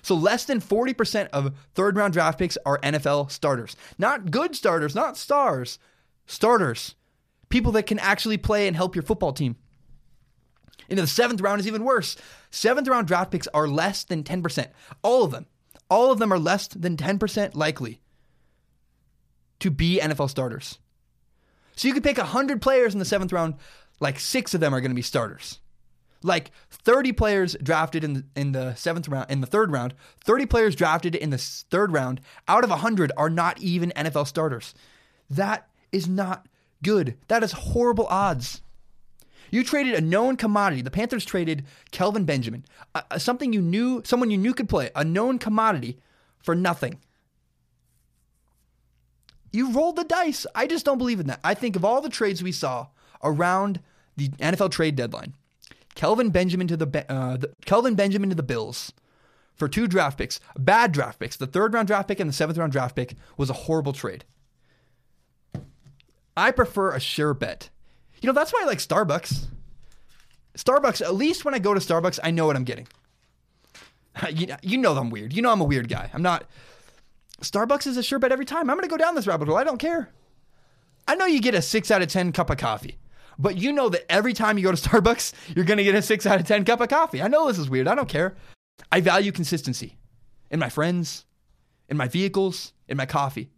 So 0.02 0.14
less 0.14 0.44
than 0.44 0.60
40% 0.60 1.28
of 1.32 1.54
third 1.74 1.96
round 1.96 2.12
draft 2.12 2.38
picks 2.38 2.58
are 2.64 2.78
NFL 2.78 3.30
starters. 3.30 3.76
Not 3.98 4.30
good 4.30 4.54
starters, 4.54 4.94
not 4.94 5.16
stars, 5.16 5.78
starters. 6.26 6.94
People 7.48 7.72
that 7.72 7.86
can 7.86 7.98
actually 7.98 8.36
play 8.36 8.66
and 8.66 8.76
help 8.76 8.94
your 8.94 9.02
football 9.02 9.32
team. 9.32 9.56
Into 10.88 11.02
the 11.02 11.08
seventh 11.08 11.40
round 11.40 11.60
is 11.60 11.66
even 11.66 11.84
worse. 11.84 12.16
Seventh 12.50 12.88
round 12.88 13.06
draft 13.06 13.30
picks 13.30 13.48
are 13.48 13.68
less 13.68 14.04
than 14.04 14.24
10%. 14.24 14.68
All 15.02 15.24
of 15.24 15.30
them. 15.30 15.46
All 15.90 16.10
of 16.10 16.18
them 16.18 16.32
are 16.32 16.38
less 16.38 16.68
than 16.68 16.96
10% 16.96 17.54
likely 17.54 18.00
to 19.60 19.70
be 19.70 20.00
NFL 20.02 20.30
starters. 20.30 20.78
So 21.76 21.88
you 21.88 21.94
could 21.94 22.02
pick 22.02 22.18
100 22.18 22.60
players 22.60 22.92
in 22.92 22.98
the 22.98 23.04
seventh 23.04 23.32
round, 23.32 23.54
like 24.00 24.18
six 24.18 24.54
of 24.54 24.60
them 24.60 24.74
are 24.74 24.80
going 24.80 24.90
to 24.90 24.96
be 24.96 25.02
starters. 25.02 25.60
Like 26.22 26.50
30 26.70 27.12
players 27.12 27.56
drafted 27.62 28.02
in 28.02 28.14
the, 28.14 28.24
in 28.34 28.52
the 28.52 28.74
seventh 28.74 29.08
round, 29.08 29.30
in 29.30 29.40
the 29.40 29.46
third 29.46 29.70
round, 29.70 29.94
30 30.24 30.46
players 30.46 30.74
drafted 30.74 31.14
in 31.14 31.30
the 31.30 31.38
third 31.38 31.92
round 31.92 32.20
out 32.48 32.64
of 32.64 32.70
100 32.70 33.12
are 33.16 33.30
not 33.30 33.60
even 33.60 33.90
NFL 33.90 34.26
starters. 34.26 34.74
That 35.30 35.68
is 35.92 36.08
not 36.08 36.46
good. 36.82 37.16
That 37.28 37.44
is 37.44 37.52
horrible 37.52 38.06
odds. 38.08 38.62
You 39.50 39.64
traded 39.64 39.94
a 39.94 40.00
known 40.00 40.36
commodity. 40.36 40.82
The 40.82 40.90
Panthers 40.90 41.24
traded 41.24 41.64
Kelvin 41.90 42.24
Benjamin, 42.24 42.64
uh, 42.94 43.18
something 43.18 43.52
you 43.52 43.62
knew, 43.62 44.02
someone 44.04 44.30
you 44.30 44.38
knew 44.38 44.54
could 44.54 44.68
play, 44.68 44.90
a 44.94 45.04
known 45.04 45.38
commodity 45.38 45.98
for 46.42 46.54
nothing. 46.54 46.98
You 49.52 49.72
rolled 49.72 49.96
the 49.96 50.04
dice. 50.04 50.46
I 50.54 50.66
just 50.66 50.84
don't 50.84 50.98
believe 50.98 51.20
in 51.20 51.26
that. 51.28 51.40
I 51.42 51.54
think 51.54 51.76
of 51.76 51.84
all 51.84 52.00
the 52.00 52.10
trades 52.10 52.42
we 52.42 52.52
saw 52.52 52.88
around 53.22 53.80
the 54.16 54.28
NFL 54.28 54.70
trade 54.70 54.96
deadline, 54.96 55.34
Kelvin 55.94 56.30
Benjamin 56.30 56.68
to 56.68 56.76
the, 56.76 57.06
uh, 57.10 57.36
the 57.36 57.52
Kelvin 57.64 57.94
Benjamin 57.94 58.28
to 58.28 58.34
the 58.34 58.42
Bills 58.42 58.92
for 59.54 59.68
two 59.68 59.86
draft 59.86 60.18
picks, 60.18 60.38
bad 60.58 60.92
draft 60.92 61.18
picks. 61.18 61.36
The 61.36 61.46
third 61.46 61.74
round 61.74 61.88
draft 61.88 62.08
pick 62.08 62.20
and 62.20 62.28
the 62.28 62.34
seventh 62.34 62.58
round 62.58 62.72
draft 62.72 62.94
pick 62.94 63.14
was 63.36 63.50
a 63.50 63.54
horrible 63.54 63.92
trade. 63.92 64.24
I 66.36 66.52
prefer 66.52 66.92
a 66.92 67.00
sure 67.00 67.34
bet. 67.34 67.70
You 68.20 68.26
know, 68.26 68.32
that's 68.32 68.52
why 68.52 68.60
I 68.62 68.66
like 68.66 68.78
Starbucks. 68.78 69.46
Starbucks, 70.56 71.00
at 71.02 71.14
least 71.14 71.44
when 71.44 71.54
I 71.54 71.58
go 71.58 71.72
to 71.72 71.80
Starbucks, 71.80 72.18
I 72.22 72.30
know 72.30 72.46
what 72.46 72.56
I'm 72.56 72.64
getting. 72.64 72.88
you, 74.62 74.78
know 74.78 74.96
I'm 74.96 75.10
weird. 75.10 75.32
You 75.32 75.42
know 75.42 75.52
I'm 75.52 75.60
a 75.60 75.64
weird 75.64 75.88
guy. 75.88 76.10
I'm 76.12 76.22
not. 76.22 76.44
Starbucks 77.40 77.86
is 77.86 77.96
a 77.96 78.02
sure 78.02 78.18
bet 78.18 78.32
every 78.32 78.44
time. 78.44 78.68
I'm 78.68 78.76
going 78.76 78.88
to 78.88 78.90
go 78.90 78.96
down 78.96 79.14
this 79.14 79.26
rabbit 79.26 79.48
hole. 79.48 79.56
I 79.56 79.64
don't 79.64 79.78
care. 79.78 80.10
I 81.06 81.14
know 81.14 81.26
you 81.26 81.40
get 81.40 81.54
a 81.54 81.62
six 81.62 81.90
out 81.90 82.02
of 82.02 82.08
10 82.08 82.32
cup 82.32 82.50
of 82.50 82.58
coffee. 82.58 82.98
But 83.38 83.56
you 83.56 83.72
know 83.72 83.88
that 83.88 84.10
every 84.10 84.32
time 84.32 84.58
you 84.58 84.64
go 84.64 84.72
to 84.72 84.76
Starbucks, 84.88 85.32
you're 85.54 85.64
going 85.64 85.78
to 85.78 85.84
get 85.84 85.94
a 85.94 86.02
six 86.02 86.26
out 86.26 86.40
of 86.40 86.46
10 86.46 86.64
cup 86.64 86.80
of 86.80 86.88
coffee. 86.88 87.22
I 87.22 87.28
know 87.28 87.46
this 87.46 87.58
is 87.58 87.70
weird. 87.70 87.86
I 87.86 87.94
don't 87.94 88.08
care. 88.08 88.36
I 88.90 89.00
value 89.00 89.32
consistency 89.32 89.96
in 90.50 90.58
my 90.58 90.68
friends, 90.68 91.24
in 91.88 91.96
my 91.96 92.08
vehicles, 92.08 92.72
in 92.88 92.96
my 92.96 93.06
coffee. 93.06 93.50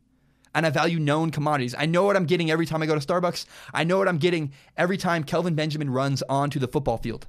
And 0.54 0.66
I 0.66 0.70
value 0.70 0.98
known 0.98 1.30
commodities. 1.30 1.74
I 1.78 1.86
know 1.86 2.04
what 2.04 2.16
I'm 2.16 2.26
getting 2.26 2.50
every 2.50 2.66
time 2.66 2.82
I 2.82 2.86
go 2.86 2.98
to 2.98 3.06
Starbucks. 3.06 3.46
I 3.72 3.84
know 3.84 3.98
what 3.98 4.08
I'm 4.08 4.18
getting 4.18 4.52
every 4.76 4.96
time 4.96 5.22
Kelvin 5.22 5.54
Benjamin 5.54 5.90
runs 5.90 6.22
onto 6.28 6.58
the 6.58 6.68
football 6.68 6.98
field. 6.98 7.26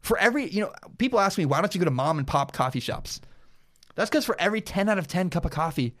For 0.00 0.16
every, 0.18 0.48
you 0.48 0.62
know, 0.62 0.72
people 0.96 1.20
ask 1.20 1.36
me, 1.36 1.44
why 1.44 1.60
don't 1.60 1.74
you 1.74 1.78
go 1.78 1.84
to 1.84 1.90
mom 1.90 2.18
and 2.18 2.26
pop 2.26 2.52
coffee 2.52 2.80
shops? 2.80 3.20
That's 3.94 4.08
because 4.08 4.24
for 4.24 4.40
every 4.40 4.62
10 4.62 4.88
out 4.88 4.98
of 4.98 5.06
10 5.06 5.28
cup 5.28 5.44
of 5.44 5.50
coffee, 5.50 5.94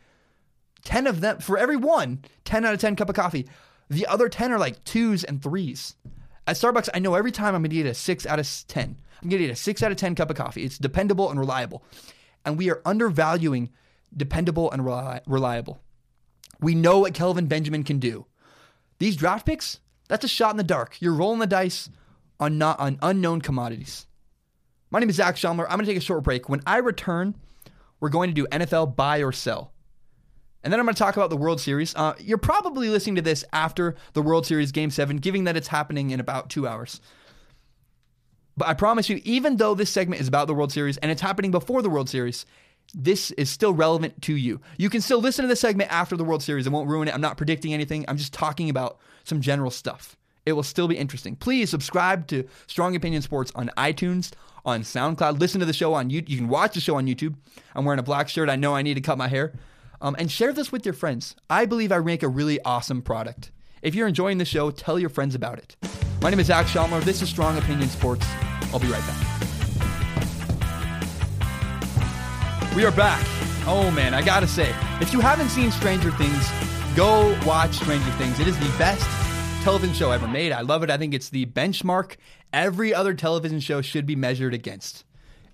10 0.84 1.06
of 1.06 1.20
them, 1.20 1.38
for 1.38 1.58
every 1.58 1.76
one, 1.76 2.24
10 2.44 2.64
out 2.64 2.72
of 2.72 2.80
10 2.80 2.96
cup 2.96 3.10
of 3.10 3.14
coffee, 3.14 3.46
the 3.90 4.06
other 4.06 4.28
10 4.28 4.52
are 4.52 4.58
like 4.58 4.82
twos 4.84 5.24
and 5.24 5.42
threes. 5.42 5.94
At 6.46 6.56
Starbucks, 6.56 6.88
I 6.94 6.98
know 6.98 7.14
every 7.14 7.32
time 7.32 7.54
I'm 7.54 7.62
to 7.62 7.68
get 7.68 7.86
a 7.86 7.94
6 7.94 8.26
out 8.26 8.38
of 8.38 8.64
10. 8.68 8.96
I'm 9.22 9.30
to 9.30 9.38
get 9.38 9.50
a 9.50 9.56
6 9.56 9.82
out 9.82 9.90
of 9.90 9.98
10 9.98 10.14
cup 10.14 10.30
of 10.30 10.36
coffee. 10.36 10.64
It's 10.64 10.78
dependable 10.78 11.28
and 11.30 11.38
reliable. 11.38 11.84
And 12.44 12.56
we 12.56 12.70
are 12.70 12.80
undervaluing 12.86 13.70
dependable 14.16 14.70
and 14.70 14.84
reliable. 14.84 15.80
We 16.60 16.74
know 16.74 16.98
what 17.00 17.14
Kelvin 17.14 17.46
Benjamin 17.46 17.84
can 17.84 17.98
do. 17.98 18.26
These 18.98 19.16
draft 19.16 19.46
picks, 19.46 19.80
that's 20.08 20.24
a 20.24 20.28
shot 20.28 20.50
in 20.50 20.56
the 20.56 20.64
dark. 20.64 21.00
You're 21.00 21.14
rolling 21.14 21.38
the 21.38 21.46
dice 21.46 21.88
on 22.38 22.58
not 22.58 22.78
on 22.78 22.98
unknown 23.02 23.40
commodities. 23.40 24.06
My 24.90 24.98
name 24.98 25.08
is 25.08 25.16
Zach 25.16 25.36
Schaumler. 25.36 25.64
I'm 25.64 25.76
going 25.76 25.86
to 25.86 25.86
take 25.86 25.96
a 25.96 26.00
short 26.00 26.24
break. 26.24 26.48
When 26.48 26.60
I 26.66 26.78
return, 26.78 27.36
we're 28.00 28.08
going 28.08 28.30
to 28.30 28.34
do 28.34 28.46
NFL 28.48 28.96
buy 28.96 29.18
or 29.18 29.32
sell. 29.32 29.72
And 30.62 30.72
then 30.72 30.80
I'm 30.80 30.86
going 30.86 30.94
to 30.94 30.98
talk 30.98 31.16
about 31.16 31.30
the 31.30 31.36
World 31.36 31.60
Series. 31.60 31.94
Uh, 31.94 32.14
you're 32.18 32.38
probably 32.38 32.88
listening 32.88 33.14
to 33.16 33.22
this 33.22 33.44
after 33.52 33.94
the 34.12 34.20
World 34.20 34.46
Series 34.46 34.72
Game 34.72 34.90
7, 34.90 35.16
given 35.18 35.44
that 35.44 35.56
it's 35.56 35.68
happening 35.68 36.10
in 36.10 36.20
about 36.20 36.50
two 36.50 36.66
hours. 36.66 37.00
But 38.56 38.68
I 38.68 38.74
promise 38.74 39.08
you, 39.08 39.20
even 39.24 39.56
though 39.56 39.74
this 39.74 39.90
segment 39.90 40.20
is 40.20 40.28
about 40.28 40.46
the 40.48 40.54
World 40.54 40.72
Series 40.72 40.98
and 40.98 41.10
it's 41.10 41.22
happening 41.22 41.50
before 41.50 41.80
the 41.80 41.88
World 41.88 42.10
Series, 42.10 42.44
this 42.94 43.30
is 43.32 43.50
still 43.50 43.72
relevant 43.72 44.20
to 44.22 44.34
you. 44.34 44.60
You 44.78 44.90
can 44.90 45.00
still 45.00 45.20
listen 45.20 45.42
to 45.42 45.48
this 45.48 45.60
segment 45.60 45.92
after 45.92 46.16
the 46.16 46.24
World 46.24 46.42
Series. 46.42 46.66
It 46.66 46.72
won't 46.72 46.88
ruin 46.88 47.08
it. 47.08 47.14
I'm 47.14 47.20
not 47.20 47.36
predicting 47.36 47.74
anything. 47.74 48.04
I'm 48.08 48.16
just 48.16 48.32
talking 48.32 48.70
about 48.70 48.98
some 49.24 49.40
general 49.40 49.70
stuff. 49.70 50.16
It 50.46 50.52
will 50.52 50.62
still 50.62 50.88
be 50.88 50.96
interesting. 50.96 51.36
Please 51.36 51.70
subscribe 51.70 52.26
to 52.28 52.44
Strong 52.66 52.96
Opinion 52.96 53.22
Sports 53.22 53.52
on 53.54 53.70
iTunes, 53.76 54.32
on 54.64 54.82
SoundCloud. 54.82 55.38
Listen 55.38 55.60
to 55.60 55.66
the 55.66 55.72
show 55.72 55.94
on 55.94 56.10
YouTube. 56.10 56.28
You 56.28 56.38
can 56.38 56.48
watch 56.48 56.74
the 56.74 56.80
show 56.80 56.96
on 56.96 57.06
YouTube. 57.06 57.34
I'm 57.74 57.84
wearing 57.84 58.00
a 58.00 58.04
black 58.04 58.28
shirt. 58.28 58.48
I 58.48 58.56
know 58.56 58.74
I 58.74 58.82
need 58.82 58.94
to 58.94 59.00
cut 59.00 59.18
my 59.18 59.28
hair. 59.28 59.52
Um, 60.00 60.16
and 60.18 60.30
share 60.30 60.52
this 60.52 60.72
with 60.72 60.86
your 60.86 60.94
friends. 60.94 61.36
I 61.50 61.66
believe 61.66 61.92
I 61.92 61.98
make 61.98 62.22
a 62.22 62.28
really 62.28 62.60
awesome 62.62 63.02
product. 63.02 63.52
If 63.82 63.94
you're 63.94 64.08
enjoying 64.08 64.38
the 64.38 64.44
show, 64.44 64.70
tell 64.70 64.98
your 64.98 65.10
friends 65.10 65.34
about 65.34 65.58
it. 65.58 65.76
My 66.22 66.30
name 66.30 66.40
is 66.40 66.46
Zach 66.46 66.66
Schaumler. 66.66 67.02
This 67.02 67.22
is 67.22 67.28
Strong 67.28 67.58
Opinion 67.58 67.88
Sports. 67.88 68.26
I'll 68.72 68.78
be 68.78 68.88
right 68.88 69.06
back. 69.06 69.49
We 72.74 72.84
are 72.84 72.92
back. 72.92 73.24
Oh 73.66 73.90
man, 73.90 74.14
I 74.14 74.22
gotta 74.22 74.46
say, 74.46 74.72
if 75.00 75.12
you 75.12 75.18
haven't 75.18 75.48
seen 75.48 75.72
Stranger 75.72 76.12
Things, 76.12 76.48
go 76.94 77.36
watch 77.44 77.74
Stranger 77.74 78.10
Things. 78.12 78.38
It 78.38 78.46
is 78.46 78.56
the 78.58 78.78
best 78.78 79.04
television 79.64 79.92
show 79.92 80.12
ever 80.12 80.28
made. 80.28 80.52
I 80.52 80.60
love 80.60 80.84
it. 80.84 80.90
I 80.90 80.96
think 80.96 81.12
it's 81.12 81.30
the 81.30 81.46
benchmark 81.46 82.16
every 82.52 82.94
other 82.94 83.12
television 83.12 83.58
show 83.58 83.82
should 83.82 84.06
be 84.06 84.14
measured 84.14 84.54
against. 84.54 85.04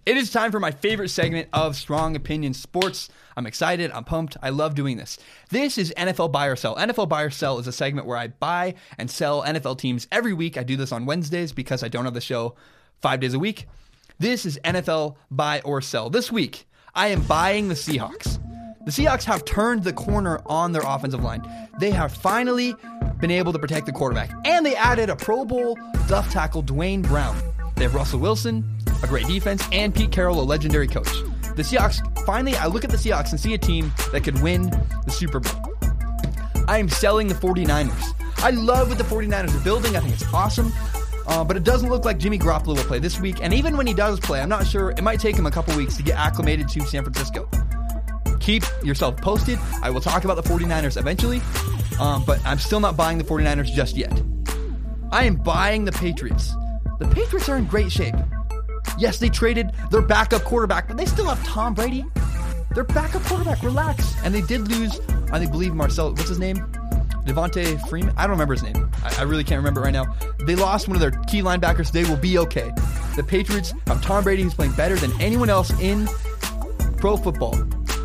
It 0.04 0.18
is 0.18 0.30
time 0.30 0.52
for 0.52 0.60
my 0.60 0.70
favorite 0.70 1.08
segment 1.08 1.48
of 1.54 1.74
Strong 1.74 2.16
Opinion 2.16 2.52
Sports. 2.52 3.08
I'm 3.34 3.46
excited. 3.46 3.90
I'm 3.92 4.04
pumped. 4.04 4.36
I 4.42 4.50
love 4.50 4.74
doing 4.74 4.98
this. 4.98 5.18
This 5.48 5.78
is 5.78 5.94
NFL 5.96 6.30
Buy 6.32 6.46
or 6.46 6.54
Sell. 6.54 6.76
NFL 6.76 7.08
Buy 7.08 7.22
or 7.22 7.30
Sell 7.30 7.58
is 7.58 7.66
a 7.66 7.72
segment 7.72 8.06
where 8.06 8.18
I 8.18 8.28
buy 8.28 8.74
and 8.98 9.10
sell 9.10 9.42
NFL 9.42 9.78
teams 9.78 10.06
every 10.12 10.34
week. 10.34 10.58
I 10.58 10.62
do 10.62 10.76
this 10.76 10.92
on 10.92 11.06
Wednesdays 11.06 11.52
because 11.52 11.82
I 11.82 11.88
don't 11.88 12.04
have 12.04 12.14
the 12.14 12.20
show 12.20 12.56
five 13.00 13.20
days 13.20 13.32
a 13.32 13.38
week. 13.38 13.66
This 14.18 14.44
is 14.44 14.60
NFL 14.62 15.16
Buy 15.30 15.60
or 15.62 15.80
Sell. 15.80 16.08
This 16.08 16.30
week, 16.30 16.66
I 16.96 17.08
am 17.08 17.20
buying 17.20 17.68
the 17.68 17.74
Seahawks. 17.74 18.40
The 18.86 18.90
Seahawks 18.90 19.24
have 19.24 19.44
turned 19.44 19.84
the 19.84 19.92
corner 19.92 20.40
on 20.46 20.72
their 20.72 20.80
offensive 20.82 21.22
line. 21.22 21.42
They 21.78 21.90
have 21.90 22.10
finally 22.10 22.74
been 23.20 23.30
able 23.30 23.52
to 23.52 23.58
protect 23.58 23.84
the 23.84 23.92
quarterback, 23.92 24.30
and 24.46 24.64
they 24.64 24.74
added 24.74 25.10
a 25.10 25.16
Pro 25.16 25.44
Bowl 25.44 25.78
left 26.08 26.32
tackle, 26.32 26.62
Duane 26.62 27.02
Brown. 27.02 27.36
They 27.74 27.82
have 27.82 27.94
Russell 27.94 28.20
Wilson, 28.20 28.64
a 29.02 29.06
great 29.06 29.26
defense, 29.26 29.62
and 29.72 29.94
Pete 29.94 30.10
Carroll, 30.10 30.40
a 30.40 30.42
legendary 30.42 30.88
coach. 30.88 31.10
The 31.54 31.62
Seahawks, 31.62 32.00
finally, 32.24 32.56
I 32.56 32.66
look 32.66 32.82
at 32.82 32.90
the 32.90 32.96
Seahawks 32.96 33.30
and 33.30 33.38
see 33.38 33.52
a 33.52 33.58
team 33.58 33.92
that 34.12 34.24
could 34.24 34.40
win 34.40 34.70
the 35.04 35.10
Super 35.10 35.40
Bowl. 35.40 35.52
I 36.66 36.78
am 36.78 36.88
selling 36.88 37.28
the 37.28 37.34
49ers. 37.34 38.14
I 38.38 38.50
love 38.50 38.88
what 38.88 38.96
the 38.96 39.04
49ers 39.04 39.54
are 39.54 39.64
building. 39.64 39.96
I 39.96 40.00
think 40.00 40.14
it's 40.14 40.32
awesome. 40.32 40.72
Uh, 41.26 41.44
but 41.44 41.56
it 41.56 41.64
doesn't 41.64 41.88
look 41.88 42.04
like 42.04 42.18
Jimmy 42.18 42.38
Garoppolo 42.38 42.76
will 42.76 42.84
play 42.84 42.98
this 42.98 43.20
week. 43.20 43.38
And 43.42 43.52
even 43.52 43.76
when 43.76 43.86
he 43.86 43.94
does 43.94 44.20
play, 44.20 44.40
I'm 44.40 44.48
not 44.48 44.66
sure. 44.66 44.90
It 44.90 45.02
might 45.02 45.20
take 45.20 45.36
him 45.36 45.46
a 45.46 45.50
couple 45.50 45.76
weeks 45.76 45.96
to 45.96 46.02
get 46.02 46.16
acclimated 46.16 46.68
to 46.68 46.80
San 46.82 47.02
Francisco. 47.02 47.48
Keep 48.40 48.64
yourself 48.84 49.16
posted. 49.16 49.58
I 49.82 49.90
will 49.90 50.00
talk 50.00 50.24
about 50.24 50.36
the 50.36 50.48
49ers 50.48 50.96
eventually. 50.96 51.40
Um, 51.98 52.24
but 52.24 52.44
I'm 52.44 52.58
still 52.58 52.80
not 52.80 52.96
buying 52.96 53.18
the 53.18 53.24
49ers 53.24 53.72
just 53.72 53.96
yet. 53.96 54.12
I 55.10 55.24
am 55.24 55.36
buying 55.36 55.84
the 55.84 55.92
Patriots. 55.92 56.54
The 56.98 57.08
Patriots 57.08 57.48
are 57.48 57.56
in 57.56 57.66
great 57.66 57.90
shape. 57.90 58.14
Yes, 58.98 59.18
they 59.18 59.28
traded 59.28 59.72
their 59.90 60.02
backup 60.02 60.42
quarterback, 60.44 60.88
but 60.88 60.96
they 60.96 61.06
still 61.06 61.26
have 61.26 61.44
Tom 61.44 61.74
Brady. 61.74 62.04
Their 62.74 62.84
backup 62.84 63.22
quarterback, 63.22 63.62
relax. 63.62 64.14
And 64.24 64.34
they 64.34 64.42
did 64.42 64.68
lose, 64.68 65.00
I 65.32 65.38
think, 65.38 65.50
believe 65.50 65.74
Marcel, 65.74 66.10
what's 66.10 66.28
his 66.28 66.38
name? 66.38 66.56
Devonta 67.26 67.88
Freeman? 67.88 68.14
I 68.16 68.22
don't 68.22 68.30
remember 68.30 68.54
his 68.54 68.62
name. 68.62 68.90
I, 69.02 69.20
I, 69.20 69.22
really 69.24 69.44
can't 69.44 69.58
remember 69.58 69.80
right 69.80 69.92
now. 69.92 70.06
They 70.46 70.54
lost 70.54 70.88
one 70.88 70.96
of 70.96 71.00
their 71.00 71.10
key 71.10 71.42
linebackers. 71.42 71.90
They 71.90 72.04
will 72.04 72.16
be 72.16 72.38
okay. 72.38 72.70
The 73.16 73.24
Patriots 73.26 73.74
have 73.86 74.02
Tom 74.02 74.24
Brady, 74.24 74.42
who's 74.42 74.54
playing 74.54 74.72
better 74.72 74.96
than 74.96 75.12
anyone 75.20 75.50
else 75.50 75.70
in 75.80 76.08
pro 76.98 77.16
football. 77.16 77.54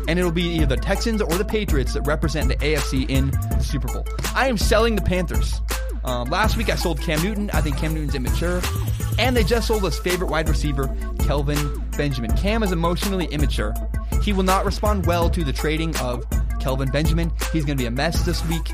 And 0.08 0.18
it'll 0.18 0.32
be 0.32 0.42
either 0.56 0.66
the 0.66 0.76
Texans 0.76 1.22
or 1.22 1.38
the 1.38 1.44
Patriots 1.44 1.94
that 1.94 2.02
represent 2.02 2.48
the 2.48 2.56
AFC 2.56 3.08
in 3.08 3.30
the 3.30 3.60
Super 3.60 3.88
Bowl. 3.88 4.04
I 4.34 4.48
am 4.48 4.58
selling 4.58 4.96
the 4.96 5.02
Panthers. 5.02 5.60
Um, 6.04 6.28
last 6.28 6.56
week 6.56 6.68
I 6.68 6.74
sold 6.74 7.00
Cam 7.00 7.22
Newton. 7.22 7.50
I 7.52 7.60
think 7.60 7.76
Cam 7.78 7.94
Newton's 7.94 8.14
immature. 8.14 8.60
And 9.18 9.36
they 9.36 9.44
just 9.44 9.68
sold 9.68 9.84
his 9.84 9.98
favorite 9.98 10.30
wide 10.30 10.48
receiver, 10.48 10.94
Kelvin 11.20 11.84
Benjamin. 11.96 12.36
Cam 12.36 12.62
is 12.62 12.72
emotionally 12.72 13.26
immature. 13.26 13.74
He 14.22 14.32
will 14.32 14.42
not 14.42 14.64
respond 14.64 15.06
well 15.06 15.30
to 15.30 15.44
the 15.44 15.52
trading 15.52 15.96
of 15.98 16.24
Kelvin 16.60 16.90
Benjamin. 16.90 17.30
He's 17.52 17.64
going 17.64 17.76
to 17.76 17.82
be 17.82 17.86
a 17.86 17.90
mess 17.90 18.24
this 18.24 18.44
week. 18.48 18.70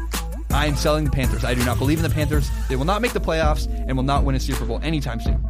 I 0.58 0.66
am 0.66 0.74
selling 0.74 1.04
the 1.04 1.10
Panthers. 1.12 1.44
I 1.44 1.54
do 1.54 1.64
not 1.64 1.78
believe 1.78 1.98
in 1.98 2.02
the 2.02 2.10
Panthers. 2.10 2.50
They 2.68 2.74
will 2.74 2.84
not 2.84 3.00
make 3.00 3.12
the 3.12 3.20
playoffs 3.20 3.68
and 3.86 3.96
will 3.96 4.02
not 4.02 4.24
win 4.24 4.34
a 4.34 4.40
Super 4.40 4.64
Bowl 4.64 4.80
anytime 4.82 5.20
soon. 5.20 5.40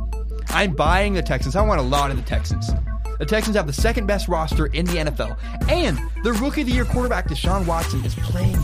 I'm 0.48 0.72
buying 0.72 1.14
the 1.14 1.22
Texans. 1.22 1.56
I 1.56 1.62
want 1.62 1.80
a 1.80 1.82
lot 1.82 2.10
of 2.10 2.18
the 2.18 2.22
Texans. 2.22 2.70
The 3.18 3.24
Texans 3.24 3.56
have 3.56 3.66
the 3.66 3.72
second 3.72 4.06
best 4.06 4.28
roster 4.28 4.66
in 4.66 4.84
the 4.84 4.92
NFL, 4.92 5.38
and 5.70 5.98
their 6.24 6.34
rookie 6.34 6.60
of 6.60 6.66
the 6.66 6.74
year 6.74 6.84
quarterback, 6.84 7.26
Deshaun 7.26 7.66
Watson, 7.66 8.04
is 8.04 8.14
playing 8.16 8.58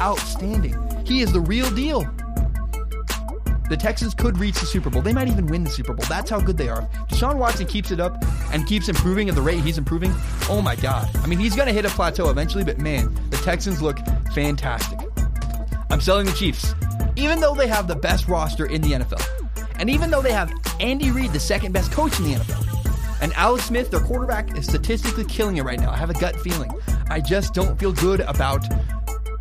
outstanding. 0.00 0.76
He 1.04 1.20
is 1.20 1.32
the 1.32 1.40
real 1.40 1.68
deal. 1.72 2.08
The 3.68 3.76
Texans 3.76 4.14
could 4.14 4.38
reach 4.38 4.60
the 4.60 4.66
Super 4.66 4.90
Bowl. 4.90 5.02
They 5.02 5.12
might 5.12 5.26
even 5.26 5.48
win 5.48 5.64
the 5.64 5.70
Super 5.70 5.94
Bowl. 5.94 6.06
That's 6.08 6.30
how 6.30 6.38
good 6.38 6.56
they 6.56 6.68
are. 6.68 6.82
Deshaun 7.08 7.38
Watson 7.38 7.66
keeps 7.66 7.90
it 7.90 7.98
up 7.98 8.24
and 8.52 8.64
keeps 8.68 8.88
improving 8.88 9.28
at 9.28 9.34
the 9.34 9.42
rate 9.42 9.58
he's 9.64 9.78
improving, 9.78 10.14
oh 10.48 10.62
my 10.62 10.76
God. 10.76 11.10
I 11.16 11.26
mean, 11.26 11.40
he's 11.40 11.56
going 11.56 11.66
to 11.66 11.74
hit 11.74 11.84
a 11.84 11.90
plateau 11.90 12.30
eventually, 12.30 12.62
but 12.62 12.78
man, 12.78 13.12
the 13.30 13.36
Texans 13.38 13.82
look 13.82 13.98
fantastic. 14.32 15.00
I'm 15.90 16.00
selling 16.00 16.26
the 16.26 16.32
Chiefs, 16.32 16.74
even 17.16 17.40
though 17.40 17.54
they 17.54 17.66
have 17.66 17.88
the 17.88 17.96
best 17.96 18.28
roster 18.28 18.66
in 18.66 18.82
the 18.82 18.92
NFL. 18.92 19.24
And 19.78 19.88
even 19.88 20.10
though 20.10 20.22
they 20.22 20.32
have 20.32 20.52
Andy 20.80 21.10
Reid, 21.10 21.32
the 21.32 21.40
second 21.40 21.72
best 21.72 21.92
coach 21.92 22.18
in 22.18 22.24
the 22.24 22.34
NFL. 22.34 22.64
And 23.20 23.32
Alex 23.34 23.64
Smith, 23.64 23.90
their 23.90 24.00
quarterback, 24.00 24.56
is 24.56 24.66
statistically 24.66 25.24
killing 25.24 25.56
it 25.56 25.62
right 25.62 25.80
now. 25.80 25.90
I 25.90 25.96
have 25.96 26.10
a 26.10 26.14
gut 26.14 26.36
feeling. 26.40 26.70
I 27.10 27.20
just 27.20 27.54
don't 27.54 27.78
feel 27.78 27.92
good 27.92 28.20
about 28.20 28.62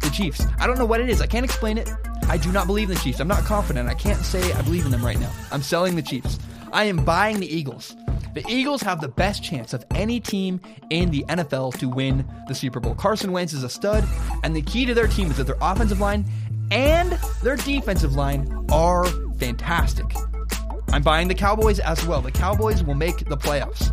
the 0.01 0.09
Chiefs. 0.11 0.45
I 0.59 0.67
don't 0.67 0.77
know 0.77 0.85
what 0.85 1.01
it 1.01 1.09
is. 1.09 1.21
I 1.21 1.27
can't 1.27 1.45
explain 1.45 1.77
it. 1.77 1.89
I 2.29 2.37
do 2.37 2.51
not 2.51 2.67
believe 2.67 2.89
in 2.89 2.95
the 2.95 3.01
Chiefs. 3.01 3.19
I'm 3.19 3.27
not 3.27 3.43
confident. 3.43 3.89
I 3.89 3.93
can't 3.93 4.23
say 4.23 4.51
I 4.53 4.61
believe 4.61 4.85
in 4.85 4.91
them 4.91 5.05
right 5.05 5.19
now. 5.19 5.31
I'm 5.51 5.61
selling 5.61 5.95
the 5.95 6.01
Chiefs. 6.01 6.39
I 6.71 6.85
am 6.85 7.03
buying 7.03 7.39
the 7.39 7.47
Eagles. 7.47 7.95
The 8.37 8.53
Eagles 8.53 8.83
have 8.83 9.01
the 9.01 9.07
best 9.07 9.41
chance 9.41 9.73
of 9.73 9.83
any 9.95 10.19
team 10.19 10.61
in 10.91 11.09
the 11.09 11.25
NFL 11.27 11.79
to 11.79 11.89
win 11.89 12.23
the 12.47 12.53
Super 12.53 12.79
Bowl. 12.79 12.93
Carson 12.93 13.31
Wentz 13.31 13.51
is 13.51 13.63
a 13.63 13.69
stud, 13.69 14.07
and 14.43 14.55
the 14.55 14.61
key 14.61 14.85
to 14.85 14.93
their 14.93 15.07
team 15.07 15.31
is 15.31 15.37
that 15.37 15.47
their 15.47 15.57
offensive 15.59 15.99
line 15.99 16.23
and 16.69 17.13
their 17.41 17.55
defensive 17.55 18.13
line 18.13 18.67
are 18.71 19.05
fantastic. 19.39 20.05
I'm 20.89 21.01
buying 21.01 21.27
the 21.27 21.33
Cowboys 21.33 21.79
as 21.79 22.05
well. 22.05 22.21
The 22.21 22.31
Cowboys 22.31 22.83
will 22.83 22.93
make 22.93 23.27
the 23.27 23.37
playoffs. 23.37 23.91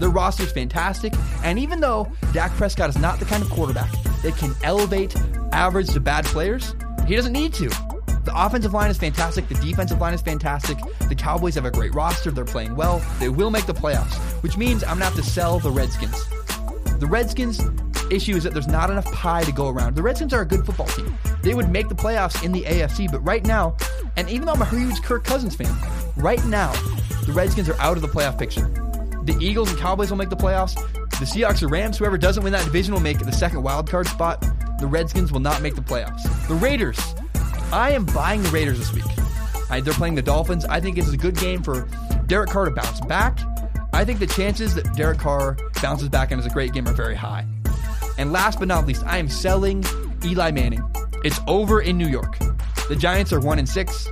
Their 0.00 0.10
roster 0.10 0.42
is 0.42 0.50
fantastic, 0.50 1.12
and 1.44 1.56
even 1.56 1.78
though 1.78 2.10
Dak 2.32 2.50
Prescott 2.54 2.90
is 2.90 2.98
not 2.98 3.20
the 3.20 3.24
kind 3.24 3.40
of 3.40 3.50
quarterback 3.50 3.92
that 4.22 4.36
can 4.36 4.52
elevate 4.64 5.14
average 5.52 5.90
to 5.90 6.00
bad 6.00 6.24
players, 6.24 6.74
he 7.06 7.14
doesn't 7.14 7.32
need 7.32 7.54
to. 7.54 7.95
The 8.26 8.32
offensive 8.34 8.74
line 8.74 8.90
is 8.90 8.98
fantastic. 8.98 9.46
The 9.46 9.54
defensive 9.54 10.00
line 10.00 10.12
is 10.12 10.20
fantastic. 10.20 10.78
The 11.08 11.14
Cowboys 11.14 11.54
have 11.54 11.64
a 11.64 11.70
great 11.70 11.94
roster. 11.94 12.32
They're 12.32 12.44
playing 12.44 12.74
well. 12.74 13.00
They 13.20 13.28
will 13.28 13.50
make 13.50 13.66
the 13.66 13.72
playoffs, 13.72 14.16
which 14.42 14.56
means 14.56 14.82
I'm 14.82 14.98
going 14.98 15.00
to 15.00 15.04
have 15.04 15.14
to 15.14 15.22
sell 15.22 15.60
the 15.60 15.70
Redskins. 15.70 16.26
The 16.98 17.06
Redskins' 17.06 17.60
issue 18.10 18.34
is 18.34 18.42
that 18.42 18.52
there's 18.52 18.66
not 18.66 18.90
enough 18.90 19.04
pie 19.12 19.44
to 19.44 19.52
go 19.52 19.68
around. 19.68 19.94
The 19.94 20.02
Redskins 20.02 20.34
are 20.34 20.40
a 20.40 20.44
good 20.44 20.66
football 20.66 20.88
team. 20.88 21.16
They 21.42 21.54
would 21.54 21.70
make 21.70 21.88
the 21.88 21.94
playoffs 21.94 22.42
in 22.42 22.50
the 22.50 22.62
AFC, 22.62 23.08
but 23.08 23.20
right 23.20 23.46
now, 23.46 23.76
and 24.16 24.28
even 24.28 24.46
though 24.46 24.54
I'm 24.54 24.62
a 24.62 24.66
huge 24.66 25.02
Kirk 25.02 25.22
Cousins 25.22 25.54
fan, 25.54 25.72
right 26.16 26.44
now, 26.46 26.72
the 27.26 27.32
Redskins 27.32 27.68
are 27.68 27.80
out 27.80 27.96
of 27.96 28.02
the 28.02 28.08
playoff 28.08 28.36
picture. 28.36 28.66
The 29.22 29.36
Eagles 29.40 29.70
and 29.70 29.78
Cowboys 29.78 30.10
will 30.10 30.18
make 30.18 30.30
the 30.30 30.36
playoffs. 30.36 30.74
The 31.10 31.26
Seahawks 31.26 31.62
or 31.62 31.68
Rams, 31.68 31.98
whoever 31.98 32.18
doesn't 32.18 32.42
win 32.42 32.52
that 32.54 32.64
division, 32.64 32.92
will 32.92 33.00
make 33.00 33.20
the 33.20 33.30
second 33.30 33.62
wild 33.62 33.88
card 33.88 34.08
spot. 34.08 34.44
The 34.80 34.86
Redskins 34.88 35.30
will 35.30 35.40
not 35.40 35.62
make 35.62 35.76
the 35.76 35.80
playoffs. 35.80 36.24
The 36.48 36.54
Raiders. 36.54 36.98
I 37.72 37.90
am 37.92 38.04
buying 38.06 38.42
the 38.42 38.48
Raiders 38.50 38.78
this 38.78 38.92
week. 38.92 39.04
I, 39.70 39.80
they're 39.80 39.94
playing 39.94 40.14
the 40.14 40.22
Dolphins. 40.22 40.64
I 40.66 40.80
think 40.80 40.98
it's 40.98 41.10
a 41.10 41.16
good 41.16 41.36
game 41.36 41.62
for 41.62 41.88
Derek 42.26 42.50
Carr 42.50 42.66
to 42.66 42.70
bounce 42.70 43.00
back. 43.02 43.40
I 43.92 44.04
think 44.04 44.18
the 44.18 44.26
chances 44.26 44.74
that 44.74 44.94
Derek 44.94 45.18
Carr 45.18 45.56
bounces 45.82 46.08
back 46.08 46.30
and 46.30 46.40
is 46.40 46.46
a 46.46 46.50
great 46.50 46.72
game 46.72 46.86
are 46.86 46.92
very 46.92 47.14
high. 47.14 47.46
And 48.18 48.32
last 48.32 48.58
but 48.58 48.68
not 48.68 48.86
least, 48.86 49.04
I 49.04 49.18
am 49.18 49.28
selling 49.28 49.84
Eli 50.24 50.50
Manning. 50.50 50.82
It's 51.24 51.40
over 51.46 51.80
in 51.80 51.98
New 51.98 52.06
York. 52.06 52.38
The 52.88 52.96
Giants 52.96 53.32
are 53.32 53.40
1 53.40 53.58
and 53.58 53.68
6. 53.68 54.08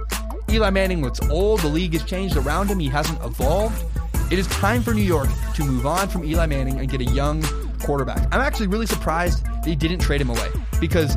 Eli 0.51 0.71
Manning 0.71 1.03
looks 1.03 1.21
old. 1.31 1.61
The 1.61 1.69
league 1.69 1.93
has 1.93 2.03
changed 2.05 2.37
around 2.37 2.69
him. 2.69 2.79
He 2.79 2.89
hasn't 2.89 3.23
evolved. 3.23 3.85
It 4.33 4.39
is 4.39 4.47
time 4.49 4.83
for 4.83 4.95
New 4.95 5.03
York 5.03 5.29
to 5.55 5.65
move 5.65 5.87
on 5.87 6.09
from 6.09 6.25
Eli 6.25 6.47
Manning 6.47 6.81
and 6.81 6.89
get 6.89 7.01
a 7.01 7.05
young 7.05 7.43
quarterback. 7.81 8.27
I'm 8.35 8.41
actually 8.41 8.67
really 8.67 8.87
surprised 8.87 9.45
they 9.65 9.75
didn't 9.75 10.01
trade 10.01 10.21
him 10.21 10.31
away 10.31 10.49
because 10.81 11.17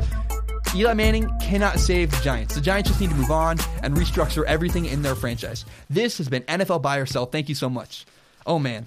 Eli 0.74 0.92
Manning 0.92 1.30
cannot 1.40 1.78
save 1.78 2.10
the 2.10 2.20
Giants. 2.22 2.54
The 2.54 2.60
Giants 2.60 2.90
just 2.90 3.00
need 3.00 3.10
to 3.10 3.16
move 3.16 3.30
on 3.30 3.58
and 3.82 3.96
restructure 3.96 4.44
everything 4.44 4.84
in 4.84 5.02
their 5.02 5.14
franchise. 5.14 5.64
This 5.88 6.18
has 6.18 6.28
been 6.28 6.42
NFL 6.42 6.82
Buy 6.82 6.98
or 6.98 7.06
Sell. 7.06 7.26
Thank 7.26 7.48
you 7.48 7.54
so 7.54 7.70
much. 7.70 8.04
Oh 8.46 8.58
man, 8.58 8.86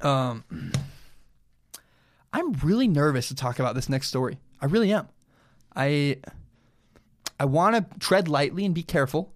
um, 0.00 0.42
I'm 2.32 2.52
really 2.54 2.88
nervous 2.88 3.28
to 3.28 3.34
talk 3.34 3.58
about 3.58 3.74
this 3.74 3.88
next 3.88 4.08
story. 4.08 4.38
I 4.60 4.66
really 4.66 4.92
am. 4.92 5.08
I 5.74 6.18
I 7.38 7.44
want 7.44 7.76
to 7.76 7.98
tread 7.98 8.28
lightly 8.28 8.64
and 8.64 8.74
be 8.74 8.82
careful. 8.82 9.32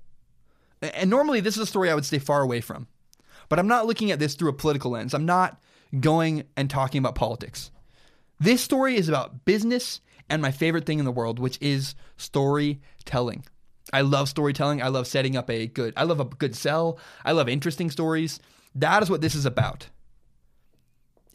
And 0.80 1.10
normally, 1.10 1.40
this 1.40 1.56
is 1.56 1.62
a 1.62 1.66
story 1.66 1.90
I 1.90 1.94
would 1.94 2.06
stay 2.06 2.18
far 2.18 2.40
away 2.40 2.62
from. 2.62 2.86
But 3.50 3.58
I'm 3.58 3.68
not 3.68 3.86
looking 3.86 4.10
at 4.10 4.18
this 4.18 4.34
through 4.34 4.48
a 4.48 4.54
political 4.54 4.92
lens. 4.92 5.12
I'm 5.12 5.26
not 5.26 5.60
going 5.98 6.44
and 6.56 6.70
talking 6.70 7.00
about 7.00 7.16
politics. 7.16 7.70
This 8.38 8.62
story 8.62 8.96
is 8.96 9.08
about 9.10 9.44
business 9.44 10.00
and 10.30 10.40
my 10.40 10.52
favorite 10.52 10.86
thing 10.86 10.98
in 10.98 11.04
the 11.04 11.12
world, 11.12 11.38
which 11.38 11.58
is 11.60 11.94
storytelling. 12.16 13.44
I 13.92 14.02
love 14.02 14.28
storytelling. 14.28 14.80
I 14.80 14.88
love 14.88 15.06
setting 15.06 15.36
up 15.36 15.50
a 15.50 15.66
good, 15.66 15.92
I 15.96 16.04
love 16.04 16.20
a 16.20 16.24
good 16.24 16.54
sell. 16.54 16.98
I 17.24 17.32
love 17.32 17.48
interesting 17.48 17.90
stories. 17.90 18.38
That 18.74 19.02
is 19.02 19.10
what 19.10 19.20
this 19.20 19.34
is 19.34 19.44
about. 19.44 19.88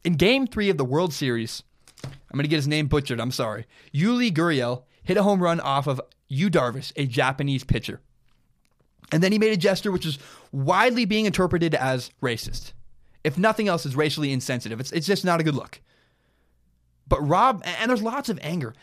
In 0.06 0.14
game 0.14 0.48
three 0.48 0.70
of 0.70 0.78
the 0.78 0.86
World 0.86 1.14
Series, 1.14 1.64
I'm 2.04 2.38
going 2.38 2.44
to 2.44 2.50
get 2.50 2.58
his 2.58 2.68
name 2.68 2.88
butchered. 2.88 3.20
I'm 3.20 3.32
sorry. 3.32 3.66
Yuli 3.94 4.32
Gurriel 4.32 4.84
hit 5.04 5.18
a 5.18 5.24
home 5.24 5.42
run 5.42 5.60
off 5.60 5.88
of 5.88 6.00
Yu 6.28 6.50
Darvish, 6.50 6.94
a 6.96 7.06
Japanese 7.06 7.64
pitcher. 7.64 8.02
And 9.12 9.22
then 9.22 9.32
he 9.32 9.40
made 9.40 9.54
a 9.54 9.58
gesture 9.58 9.92
which 9.92 10.06
is 10.06 10.18
widely 10.52 11.06
being 11.06 11.26
interpreted 11.26 11.76
as 11.76 12.12
racist. 12.22 12.74
If 13.24 13.38
nothing 13.38 13.68
else, 13.68 13.86
is 13.86 13.96
racially 13.96 14.32
insensitive. 14.32 14.80
It's, 14.80 14.92
it's 14.92 15.08
just 15.08 15.26
not 15.26 15.40
a 15.40 15.44
good 15.44 15.56
look. 15.56 15.82
But 17.08 17.22
Rob, 17.22 17.62
and 17.66 17.90
there's 17.90 18.02
lots 18.02 18.30
of 18.30 18.40
anger. 18.42 18.74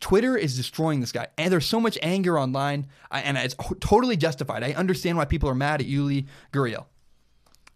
Twitter 0.00 0.36
is 0.36 0.56
destroying 0.56 1.00
this 1.00 1.12
guy, 1.12 1.26
and 1.36 1.52
there's 1.52 1.66
so 1.66 1.80
much 1.80 1.98
anger 2.02 2.38
online, 2.38 2.86
and 3.10 3.36
it's 3.36 3.56
totally 3.80 4.16
justified. 4.16 4.62
I 4.62 4.72
understand 4.72 5.16
why 5.16 5.24
people 5.24 5.48
are 5.48 5.54
mad 5.54 5.80
at 5.80 5.88
Yuli 5.88 6.26
Gurriel. 6.52 6.86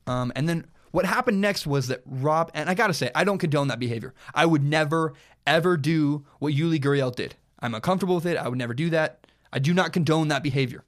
Um, 0.06 0.32
and 0.36 0.48
then 0.48 0.66
what 0.92 1.04
happened 1.04 1.40
next 1.40 1.66
was 1.66 1.88
that 1.88 2.02
Rob, 2.06 2.50
and 2.54 2.68
I 2.68 2.74
gotta 2.74 2.94
say, 2.94 3.10
I 3.14 3.24
don't 3.24 3.38
condone 3.38 3.68
that 3.68 3.80
behavior. 3.80 4.14
I 4.34 4.46
would 4.46 4.62
never, 4.62 5.14
ever 5.46 5.76
do 5.76 6.24
what 6.38 6.52
Yuli 6.54 6.80
Gurriel 6.80 7.14
did. 7.14 7.34
I'm 7.60 7.74
uncomfortable 7.74 8.16
with 8.16 8.26
it. 8.26 8.36
I 8.36 8.48
would 8.48 8.58
never 8.58 8.74
do 8.74 8.90
that. 8.90 9.26
I 9.52 9.58
do 9.58 9.74
not 9.74 9.92
condone 9.92 10.28
that 10.28 10.42
behavior. 10.42 10.84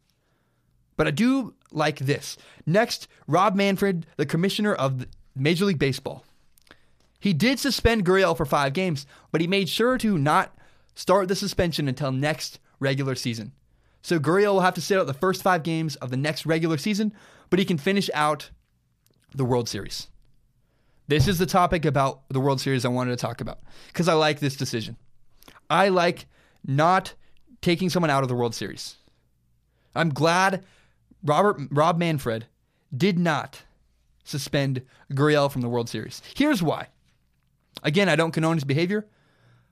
But 0.97 1.09
I 1.09 1.11
do 1.11 1.55
like 1.71 1.99
this. 1.99 2.37
Next, 2.67 3.09
Rob 3.27 3.55
Manfred, 3.55 4.07
the 4.17 4.27
commissioner 4.27 4.75
of 4.75 5.07
Major 5.35 5.65
League 5.65 5.79
Baseball. 5.79 6.25
He 7.25 7.33
did 7.33 7.59
suspend 7.59 8.05
Gurriel 8.05 8.37
for 8.37 8.45
five 8.45 8.75
games, 8.75 9.07
but 9.33 9.41
he 9.41 9.47
made 9.47 9.71
sure 9.71 9.97
to 9.97 10.19
not 10.19 10.59
start 10.95 11.27
the 11.27 11.35
suspension 11.35 11.89
until 11.89 12.13
next 12.13 12.59
regular 12.81 13.15
season. 13.15 13.53
So 14.03 14.19
Gurriel 14.19 14.53
will 14.53 14.61
have 14.61 14.75
to 14.75 14.83
sit 14.83 14.99
out 14.99 15.07
the 15.07 15.15
first 15.15 15.43
five 15.43 15.63
games 15.63 15.97
of 15.97 16.11
the 16.11 16.19
next 16.19 16.45
regular 16.45 16.77
season, 16.77 17.15
but 17.49 17.59
he 17.59 17.65
can 17.65 17.79
finish 17.79 18.11
out 18.13 18.51
the 19.35 19.47
World 19.47 19.71
Series. 19.71 20.09
This 21.09 21.27
is 21.27 21.39
the 21.39 21.47
topic 21.47 21.87
about 21.87 22.29
the 22.29 22.41
World 22.41 22.61
Series 22.61 22.85
I 22.85 22.89
wanted 22.89 23.13
to 23.13 23.23
talk 23.23 23.41
about 23.41 23.61
because 23.87 24.07
I 24.07 24.13
like 24.13 24.41
this 24.41 24.55
decision. 24.55 24.99
I 25.71 25.89
like 25.89 26.27
not 26.63 27.15
taking 27.63 27.89
someone 27.89 28.11
out 28.11 28.23
of 28.23 28.29
the 28.29 28.35
World 28.35 28.55
Series. 28.55 28.97
I'm 29.95 30.11
glad 30.11 30.63
Robert 31.23 31.57
Rob 31.71 31.97
Manfred 31.97 32.45
did 32.95 33.19
not 33.19 33.63
suspend 34.25 34.83
Gurriel 35.15 35.51
from 35.51 35.63
the 35.63 35.71
World 35.71 35.89
Series. 35.89 36.21
Here's 36.35 36.63
why. 36.63 36.89
Again, 37.83 38.09
I 38.09 38.17
don't 38.17 38.33
condone 38.33 38.57
his 38.57 38.65
behavior, 38.65 39.07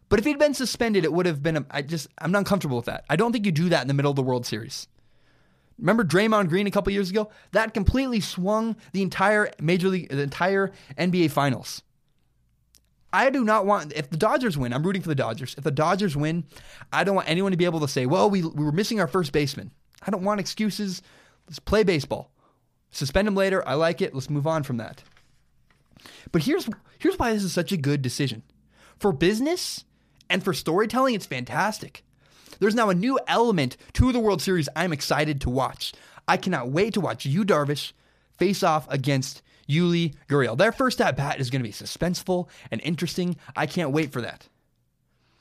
but 0.08 0.18
if 0.18 0.24
he'd 0.24 0.38
been 0.38 0.54
suspended, 0.54 1.04
it 1.04 1.12
would 1.12 1.26
have 1.26 1.42
been. 1.42 1.56
A, 1.56 1.66
I 1.70 1.82
just 1.82 2.08
I'm 2.18 2.32
not 2.32 2.46
comfortable 2.46 2.76
with 2.76 2.86
that. 2.86 3.04
I 3.08 3.16
don't 3.16 3.32
think 3.32 3.46
you 3.46 3.52
do 3.52 3.68
that 3.70 3.82
in 3.82 3.88
the 3.88 3.94
middle 3.94 4.10
of 4.10 4.16
the 4.16 4.22
World 4.22 4.44
Series. 4.44 4.88
Remember 5.78 6.04
Draymond 6.04 6.48
Green 6.48 6.66
a 6.66 6.70
couple 6.70 6.92
years 6.92 7.10
ago? 7.10 7.30
That 7.52 7.74
completely 7.74 8.20
swung 8.20 8.76
the 8.92 9.02
entire 9.02 9.50
major 9.60 9.88
league, 9.88 10.10
the 10.10 10.22
entire 10.22 10.70
NBA 10.98 11.30
Finals. 11.30 11.82
I 13.12 13.30
do 13.30 13.44
not 13.44 13.66
want 13.66 13.92
if 13.92 14.08
the 14.08 14.16
Dodgers 14.16 14.56
win. 14.56 14.72
I'm 14.72 14.82
rooting 14.82 15.02
for 15.02 15.08
the 15.08 15.14
Dodgers. 15.14 15.54
If 15.58 15.64
the 15.64 15.70
Dodgers 15.70 16.16
win, 16.16 16.44
I 16.92 17.04
don't 17.04 17.16
want 17.16 17.28
anyone 17.28 17.50
to 17.50 17.58
be 17.58 17.64
able 17.64 17.80
to 17.80 17.88
say, 17.88 18.06
"Well, 18.06 18.30
we 18.30 18.42
we 18.42 18.64
were 18.64 18.72
missing 18.72 19.00
our 19.00 19.06
first 19.06 19.32
baseman." 19.32 19.70
I 20.06 20.10
don't 20.10 20.24
want 20.24 20.40
excuses. 20.40 21.02
Let's 21.46 21.58
play 21.58 21.84
baseball. 21.84 22.30
Suspend 22.90 23.28
him 23.28 23.34
later. 23.34 23.66
I 23.66 23.74
like 23.74 24.00
it. 24.00 24.14
Let's 24.14 24.30
move 24.30 24.46
on 24.46 24.62
from 24.62 24.78
that. 24.78 25.02
But 26.30 26.42
here's 26.42 26.68
here's 26.98 27.18
why 27.18 27.32
this 27.32 27.44
is 27.44 27.52
such 27.52 27.72
a 27.72 27.76
good 27.76 28.02
decision. 28.02 28.42
For 28.98 29.12
business, 29.12 29.84
and 30.32 30.42
for 30.42 30.54
storytelling, 30.54 31.14
it's 31.14 31.26
fantastic. 31.26 32.04
There's 32.58 32.74
now 32.74 32.88
a 32.88 32.94
new 32.94 33.18
element 33.26 33.76
to 33.94 34.12
the 34.12 34.20
World 34.20 34.40
Series 34.40 34.68
I'm 34.74 34.92
excited 34.92 35.40
to 35.42 35.50
watch. 35.50 35.92
I 36.26 36.36
cannot 36.36 36.70
wait 36.70 36.94
to 36.94 37.00
watch 37.00 37.26
Yu 37.26 37.44
Darvish 37.44 37.92
face 38.38 38.62
off 38.62 38.86
against 38.90 39.42
Yuli 39.68 40.14
Gurriel. 40.28 40.56
Their 40.56 40.72
first 40.72 41.00
at 41.00 41.16
bat 41.16 41.40
is 41.40 41.50
going 41.50 41.60
to 41.60 41.68
be 41.68 41.72
suspenseful 41.72 42.48
and 42.70 42.80
interesting. 42.82 43.36
I 43.54 43.66
can't 43.66 43.90
wait 43.90 44.12
for 44.12 44.22
that. 44.22 44.48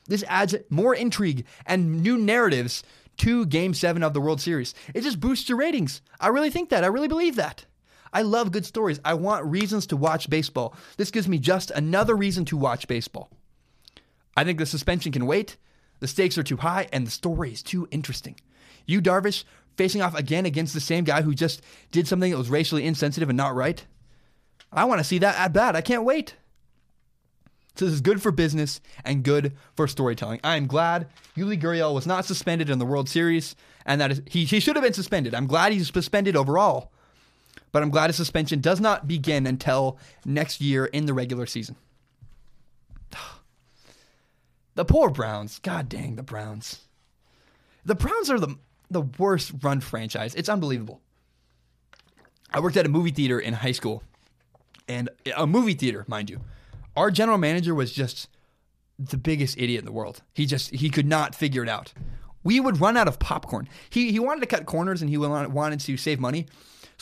This 0.08 0.24
adds 0.28 0.54
more 0.68 0.94
intrigue 0.94 1.46
and 1.64 2.02
new 2.02 2.18
narratives 2.18 2.82
to 3.18 3.46
Game 3.46 3.72
7 3.72 4.02
of 4.02 4.14
the 4.14 4.20
World 4.20 4.40
Series. 4.40 4.74
It 4.94 5.02
just 5.02 5.20
boosts 5.20 5.48
your 5.48 5.58
ratings. 5.58 6.02
I 6.20 6.28
really 6.28 6.50
think 6.50 6.70
that. 6.70 6.84
I 6.84 6.88
really 6.88 7.08
believe 7.08 7.36
that. 7.36 7.64
I 8.12 8.22
love 8.22 8.52
good 8.52 8.66
stories. 8.66 9.00
I 9.04 9.14
want 9.14 9.46
reasons 9.46 9.86
to 9.88 9.96
watch 9.96 10.28
baseball. 10.28 10.74
This 10.96 11.10
gives 11.10 11.28
me 11.28 11.38
just 11.38 11.70
another 11.70 12.14
reason 12.14 12.44
to 12.46 12.56
watch 12.56 12.86
baseball. 12.86 13.30
I 14.36 14.44
think 14.44 14.58
the 14.58 14.66
suspension 14.66 15.12
can 15.12 15.26
wait. 15.26 15.56
The 16.00 16.08
stakes 16.08 16.36
are 16.36 16.42
too 16.42 16.56
high, 16.58 16.88
and 16.92 17.06
the 17.06 17.10
story 17.10 17.52
is 17.52 17.62
too 17.62 17.88
interesting. 17.90 18.36
Yu 18.86 19.00
Darvish 19.00 19.44
facing 19.76 20.02
off 20.02 20.14
again 20.14 20.46
against 20.46 20.74
the 20.74 20.80
same 20.80 21.04
guy 21.04 21.22
who 21.22 21.34
just 21.34 21.62
did 21.90 22.06
something 22.06 22.30
that 22.30 22.38
was 22.38 22.50
racially 22.50 22.84
insensitive 22.84 23.28
and 23.28 23.36
not 23.36 23.54
right. 23.54 23.86
I 24.72 24.84
want 24.84 25.00
to 25.00 25.04
see 25.04 25.18
that 25.18 25.38
at 25.38 25.52
bat. 25.52 25.76
I 25.76 25.80
can't 25.80 26.04
wait. 26.04 26.34
So 27.76 27.86
this 27.86 27.94
is 27.94 28.00
good 28.02 28.20
for 28.20 28.30
business 28.30 28.80
and 29.04 29.22
good 29.22 29.54
for 29.74 29.88
storytelling. 29.88 30.40
I 30.44 30.56
am 30.56 30.66
glad 30.66 31.06
Yuli 31.36 31.60
Gurriel 31.60 31.94
was 31.94 32.06
not 32.06 32.26
suspended 32.26 32.68
in 32.68 32.78
the 32.78 32.84
World 32.84 33.08
Series, 33.08 33.56
and 33.86 34.00
that 34.00 34.12
is, 34.12 34.22
he, 34.26 34.44
he 34.44 34.60
should 34.60 34.76
have 34.76 34.84
been 34.84 34.92
suspended. 34.92 35.34
I'm 35.34 35.46
glad 35.46 35.72
he's 35.72 35.90
suspended 35.90 36.36
overall, 36.36 36.91
but 37.72 37.82
I'm 37.82 37.90
glad 37.90 38.08
his 38.08 38.16
suspension 38.16 38.60
does 38.60 38.80
not 38.80 39.08
begin 39.08 39.46
until 39.46 39.98
next 40.24 40.60
year 40.60 40.84
in 40.86 41.06
the 41.06 41.14
regular 41.14 41.46
season. 41.46 41.76
The 44.74 44.86
poor 44.86 45.10
Browns. 45.10 45.58
God 45.58 45.90
dang 45.90 46.16
the 46.16 46.22
Browns. 46.22 46.86
The 47.84 47.94
Browns 47.94 48.30
are 48.30 48.40
the 48.40 48.56
the 48.90 49.02
worst 49.02 49.52
run 49.62 49.80
franchise. 49.80 50.34
It's 50.34 50.48
unbelievable. 50.48 51.02
I 52.50 52.60
worked 52.60 52.78
at 52.78 52.86
a 52.86 52.88
movie 52.88 53.10
theater 53.10 53.38
in 53.38 53.54
high 53.54 53.72
school, 53.72 54.02
and 54.88 55.08
a 55.36 55.46
movie 55.46 55.74
theater, 55.74 56.04
mind 56.08 56.30
you. 56.30 56.40
Our 56.96 57.10
general 57.10 57.38
manager 57.38 57.74
was 57.74 57.92
just 57.92 58.28
the 58.98 59.16
biggest 59.16 59.58
idiot 59.58 59.80
in 59.80 59.84
the 59.86 59.92
world. 59.92 60.22
He 60.34 60.46
just 60.46 60.70
he 60.70 60.90
could 60.90 61.06
not 61.06 61.34
figure 61.34 61.62
it 61.62 61.68
out. 61.68 61.92
We 62.44 62.60
would 62.60 62.80
run 62.80 62.96
out 62.96 63.08
of 63.08 63.18
popcorn. 63.18 63.68
He 63.88 64.12
he 64.12 64.18
wanted 64.18 64.40
to 64.40 64.46
cut 64.46 64.66
corners 64.66 65.00
and 65.00 65.10
he 65.10 65.16
wanted 65.16 65.80
to 65.80 65.96
save 65.96 66.20
money, 66.20 66.46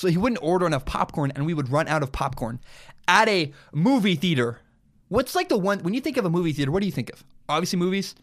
so 0.01 0.09
he 0.09 0.17
wouldn't 0.17 0.43
order 0.43 0.67
enough 0.67 0.85
popcorn, 0.85 1.31
and 1.35 1.45
we 1.45 1.55
would 1.55 1.71
run 1.71 1.87
out 1.89 2.03
of 2.03 2.11
popcorn 2.11 2.59
at 3.07 3.29
a 3.29 3.53
movie 3.73 4.17
theater. 4.17 4.61
What's 5.09 5.35
like 5.35 5.49
the 5.49 5.59
one 5.59 5.81
when 5.81 5.95
you 5.95 6.01
think 6.01 6.17
of 6.17 6.25
a 6.25 6.31
movie 6.31 6.53
theater? 6.53 6.71
What 6.71 6.81
do 6.81 6.87
you 6.87 6.93
think 6.93 7.13
of? 7.13 7.25
obviously 7.51 7.79
movies, 7.79 8.15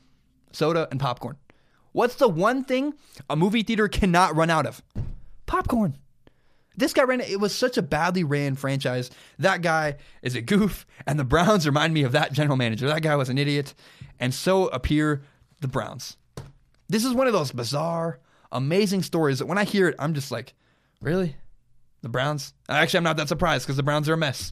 soda, 0.53 0.87
and 0.89 0.99
popcorn. 0.99 1.37
What's 1.91 2.15
the 2.15 2.29
one 2.29 2.63
thing 2.63 2.93
a 3.29 3.35
movie 3.35 3.63
theater 3.63 3.87
cannot 3.87 4.35
run 4.35 4.49
out 4.49 4.65
of? 4.65 4.81
Popcorn. 5.45 5.97
This 6.75 6.93
guy 6.93 7.03
ran 7.03 7.21
it 7.21 7.39
was 7.39 7.55
such 7.55 7.77
a 7.77 7.81
badly 7.81 8.23
ran 8.23 8.55
franchise. 8.55 9.09
That 9.39 9.61
guy 9.61 9.95
is 10.21 10.35
a 10.35 10.41
goof, 10.41 10.85
and 11.05 11.19
the 11.19 11.23
Browns 11.23 11.65
remind 11.65 11.93
me 11.93 12.03
of 12.03 12.11
that 12.11 12.33
general 12.33 12.55
manager. 12.55 12.87
That 12.87 13.01
guy 13.01 13.15
was 13.15 13.29
an 13.29 13.37
idiot, 13.37 13.73
and 14.19 14.33
so 14.33 14.67
appear 14.67 15.23
the 15.59 15.67
Browns. 15.67 16.17
This 16.87 17.03
is 17.03 17.13
one 17.13 17.27
of 17.27 17.33
those 17.33 17.51
bizarre, 17.51 18.19
amazing 18.51 19.01
stories 19.03 19.39
that 19.39 19.47
when 19.47 19.57
I 19.57 19.63
hear 19.63 19.89
it, 19.89 19.95
I'm 19.99 20.13
just 20.13 20.31
like, 20.31 20.53
really? 21.01 21.35
The 22.01 22.09
Browns? 22.09 22.53
Actually, 22.69 22.99
I'm 22.99 23.03
not 23.03 23.17
that 23.17 23.27
surprised 23.27 23.65
because 23.65 23.77
the 23.77 23.83
Browns 23.83 24.07
are 24.07 24.13
a 24.13 24.17
mess. 24.17 24.51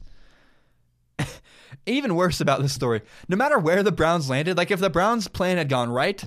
Even 1.86 2.14
worse 2.14 2.40
about 2.40 2.62
this 2.62 2.72
story, 2.72 3.02
no 3.28 3.36
matter 3.36 3.58
where 3.58 3.82
the 3.82 3.92
Browns 3.92 4.28
landed, 4.28 4.56
like 4.56 4.70
if 4.70 4.80
the 4.80 4.90
Browns' 4.90 5.28
plan 5.28 5.56
had 5.56 5.68
gone 5.68 5.90
right, 5.90 6.22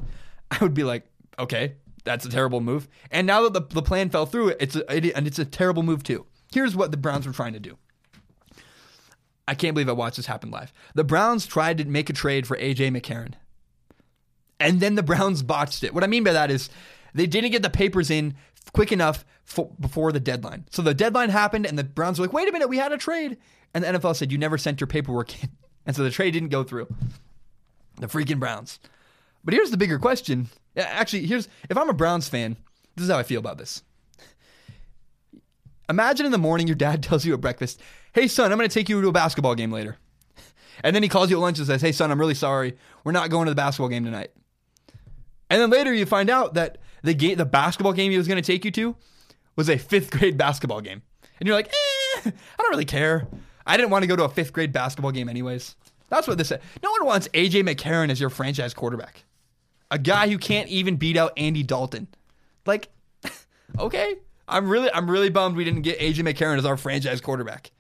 I 0.52 0.58
would 0.62 0.74
be 0.74 0.84
like, 0.84 1.06
okay, 1.38 1.76
that's 2.04 2.26
a 2.26 2.30
terrible 2.30 2.62
move. 2.62 2.88
And 3.12 3.28
now 3.28 3.44
that 3.44 3.54
the, 3.54 3.62
the 3.74 3.82
plan 3.82 4.10
fell 4.10 4.26
through, 4.26 4.54
it's 4.60 4.76
a, 4.76 4.96
it, 4.96 5.14
and 5.16 5.28
it's 5.28 5.40
a 5.40 5.46
terrible 5.46 5.84
move 5.84 6.04
too. 6.04 6.26
Here's 6.52 6.76
what 6.76 6.92
the 6.92 6.98
Browns 6.98 7.28
were 7.28 7.34
trying 7.34 7.54
to 7.54 7.60
do. 7.60 7.78
I 9.48 9.56
can't 9.56 9.74
believe 9.74 9.90
I 9.90 9.94
watched 9.94 10.18
this 10.18 10.28
happen 10.28 10.52
live. 10.52 10.72
The 10.94 11.04
Browns 11.04 11.46
tried 11.46 11.80
to 11.80 11.86
make 11.86 12.10
a 12.10 12.14
trade 12.14 12.48
for 12.48 12.58
AJ 12.58 12.96
McCarron. 12.96 13.34
And 14.60 14.80
then 14.80 14.96
the 14.96 15.04
Browns 15.04 15.42
botched 15.42 15.84
it. 15.84 15.94
What 15.94 16.04
I 16.04 16.08
mean 16.08 16.24
by 16.24 16.34
that 16.34 16.52
is 16.52 16.70
they 17.14 17.26
didn't 17.26 17.52
get 17.52 17.64
the 17.64 17.70
papers 17.70 18.12
in 18.12 18.36
quick 18.74 18.92
enough 18.92 19.26
for, 19.44 19.70
before 19.80 20.12
the 20.12 20.20
deadline. 20.20 20.66
So 20.72 20.82
the 20.82 20.94
deadline 20.94 21.30
happened, 21.30 21.66
and 21.66 21.78
the 21.78 21.84
Browns 21.84 22.20
were 22.20 22.26
like, 22.26 22.34
wait 22.34 22.48
a 22.48 22.52
minute, 22.52 22.70
we 22.70 22.78
had 22.78 22.92
a 22.92 22.98
trade. 22.98 23.38
And 23.74 23.84
the 23.84 23.88
NFL 23.88 24.16
said, 24.16 24.32
you 24.32 24.38
never 24.38 24.58
sent 24.58 24.80
your 24.80 24.88
paperwork 24.88 25.44
in. 25.44 25.50
And 25.86 25.96
so 25.96 26.04
the 26.04 26.12
trade 26.12 26.32
didn't 26.32 26.50
go 26.50 26.64
through. 26.64 26.88
The 28.00 28.06
freaking 28.06 28.38
Browns. 28.38 28.80
But 29.44 29.56
here's 29.56 29.72
the 29.72 29.78
bigger 29.78 29.98
question. 29.98 30.50
Actually, 30.78 31.26
here's 31.26 31.48
if 31.68 31.78
I'm 31.78 31.90
a 31.90 31.94
Browns 31.94 32.30
fan, 32.30 32.58
this 32.96 33.06
is 33.06 33.10
how 33.10 33.18
I 33.18 33.24
feel 33.24 33.40
about 33.40 33.58
this. 33.58 33.82
Imagine 35.90 36.28
in 36.28 36.32
the 36.32 36.38
morning 36.38 36.68
your 36.68 36.76
dad 36.76 37.02
tells 37.04 37.26
you 37.26 37.34
at 37.34 37.42
breakfast, 37.42 37.82
Hey, 38.14 38.28
son, 38.28 38.52
I'm 38.52 38.58
going 38.60 38.70
to 38.70 38.74
take 38.74 38.90
you 38.90 39.02
to 39.02 39.08
a 39.08 39.12
basketball 39.14 39.56
game 39.56 39.72
later. 39.72 39.98
And 40.82 40.96
then 40.96 41.04
he 41.04 41.10
calls 41.10 41.30
you 41.30 41.36
at 41.36 41.42
lunch 41.42 41.58
and 41.58 41.68
says, 41.68 41.82
Hey, 41.82 41.92
son, 41.92 42.10
I'm 42.12 42.20
really 42.20 42.36
sorry. 42.36 42.78
We're 43.04 43.12
not 43.12 43.30
going 43.30 43.48
to 43.48 43.52
the 43.52 43.56
basketball 43.56 43.90
game 43.90 44.06
tonight. 44.06 44.32
And 45.50 45.60
then 45.60 45.70
later 45.70 45.94
you 45.94 46.06
find 46.06 46.30
out 46.30 46.54
that 46.54 46.78
the 47.04 47.14
game, 47.14 47.38
the 47.38 47.46
basketball 47.46 47.94
game 47.94 48.12
he 48.12 48.18
was 48.18 48.28
going 48.28 48.42
to 48.42 48.46
take 48.46 48.66
you 48.66 48.72
to 48.72 48.96
was 49.56 49.70
a 49.70 49.78
fifth 49.78 50.12
grade 50.12 50.38
basketball 50.38 50.82
game. 50.82 51.02
And 51.40 51.48
you're 51.48 51.56
like, 51.56 51.68
eh, 51.68 52.22
I 52.26 52.62
don't 52.62 52.70
really 52.70 52.86
care. 52.86 53.28
I 53.66 53.78
didn't 53.78 53.92
want 53.92 54.04
to 54.04 54.08
go 54.08 54.16
to 54.16 54.24
a 54.24 54.30
fifth 54.30 54.54
grade 54.54 54.72
basketball 54.72 55.12
game 55.12 55.30
anyways. 55.30 55.76
That's 56.10 56.28
what 56.28 56.38
this 56.38 56.48
said. 56.48 56.62
No 56.84 56.92
one 56.92 57.06
wants 57.06 57.28
AJ 57.30 57.68
McCarron 57.68 58.10
as 58.10 58.20
your 58.20 58.30
franchise 58.30 58.74
quarterback. 58.74 59.24
A 59.92 60.00
guy 60.00 60.28
who 60.28 60.38
can't 60.38 60.70
even 60.70 60.96
beat 60.96 61.18
out 61.18 61.34
Andy 61.38 61.64
Dalton. 61.64 62.08
Like, 62.66 62.90
okay. 63.80 64.16
I'm 64.48 64.68
really 64.68 64.92
I'm 64.92 65.10
really 65.10 65.30
bummed 65.30 65.56
we 65.56 65.64
didn't 65.64 65.84
get 65.84 66.00
AJ 66.00 66.28
McCarron 66.28 66.58
as 66.58 66.66
our 66.66 66.78
franchise 66.78 67.22
quarterback. 67.22 67.72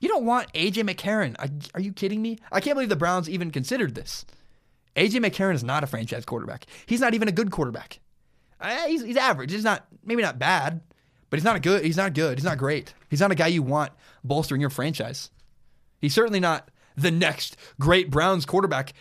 You 0.00 0.08
don't 0.08 0.24
want 0.24 0.52
AJ 0.52 0.88
McCarron. 0.88 1.36
Are 1.74 1.80
you 1.80 1.92
kidding 1.92 2.22
me? 2.22 2.38
I 2.52 2.60
can't 2.60 2.74
believe 2.74 2.88
the 2.88 2.96
Browns 2.96 3.28
even 3.28 3.50
considered 3.50 3.94
this. 3.94 4.24
AJ 4.98 5.24
McCarron 5.24 5.54
is 5.54 5.62
not 5.62 5.84
a 5.84 5.86
franchise 5.86 6.24
quarterback. 6.24 6.66
He's 6.86 7.00
not 7.00 7.14
even 7.14 7.28
a 7.28 7.32
good 7.32 7.52
quarterback. 7.52 8.00
Uh, 8.60 8.86
he's, 8.88 9.02
he's 9.02 9.16
average. 9.16 9.52
He's 9.52 9.62
not 9.62 9.86
maybe 10.04 10.22
not 10.22 10.38
bad, 10.38 10.80
but 11.30 11.38
he's 11.38 11.44
not 11.44 11.54
a 11.54 11.60
good. 11.60 11.84
He's 11.84 11.96
not 11.96 12.14
good. 12.14 12.36
He's 12.36 12.44
not 12.44 12.58
great. 12.58 12.92
He's 13.08 13.20
not 13.20 13.30
a 13.30 13.36
guy 13.36 13.46
you 13.46 13.62
want 13.62 13.92
bolstering 14.24 14.60
your 14.60 14.70
franchise. 14.70 15.30
He's 16.00 16.14
certainly 16.14 16.40
not 16.40 16.68
the 16.96 17.12
next 17.12 17.56
great 17.78 18.10
Browns 18.10 18.44
quarterback. 18.44 18.92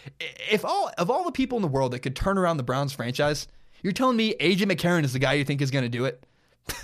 If 0.51 0.63
all 0.63 0.91
of 0.99 1.09
all 1.09 1.25
the 1.25 1.31
people 1.31 1.57
in 1.57 1.63
the 1.63 1.67
world 1.67 1.93
that 1.93 1.99
could 1.99 2.15
turn 2.15 2.37
around 2.37 2.57
the 2.57 2.63
Browns 2.63 2.93
franchise, 2.93 3.47
you're 3.81 3.93
telling 3.93 4.17
me 4.17 4.35
AJ 4.39 4.71
McCarron 4.71 5.03
is 5.03 5.13
the 5.13 5.19
guy 5.19 5.33
you 5.33 5.43
think 5.43 5.61
is 5.61 5.71
going 5.71 5.85
to 5.85 5.89
do 5.89 6.05
it? 6.05 6.23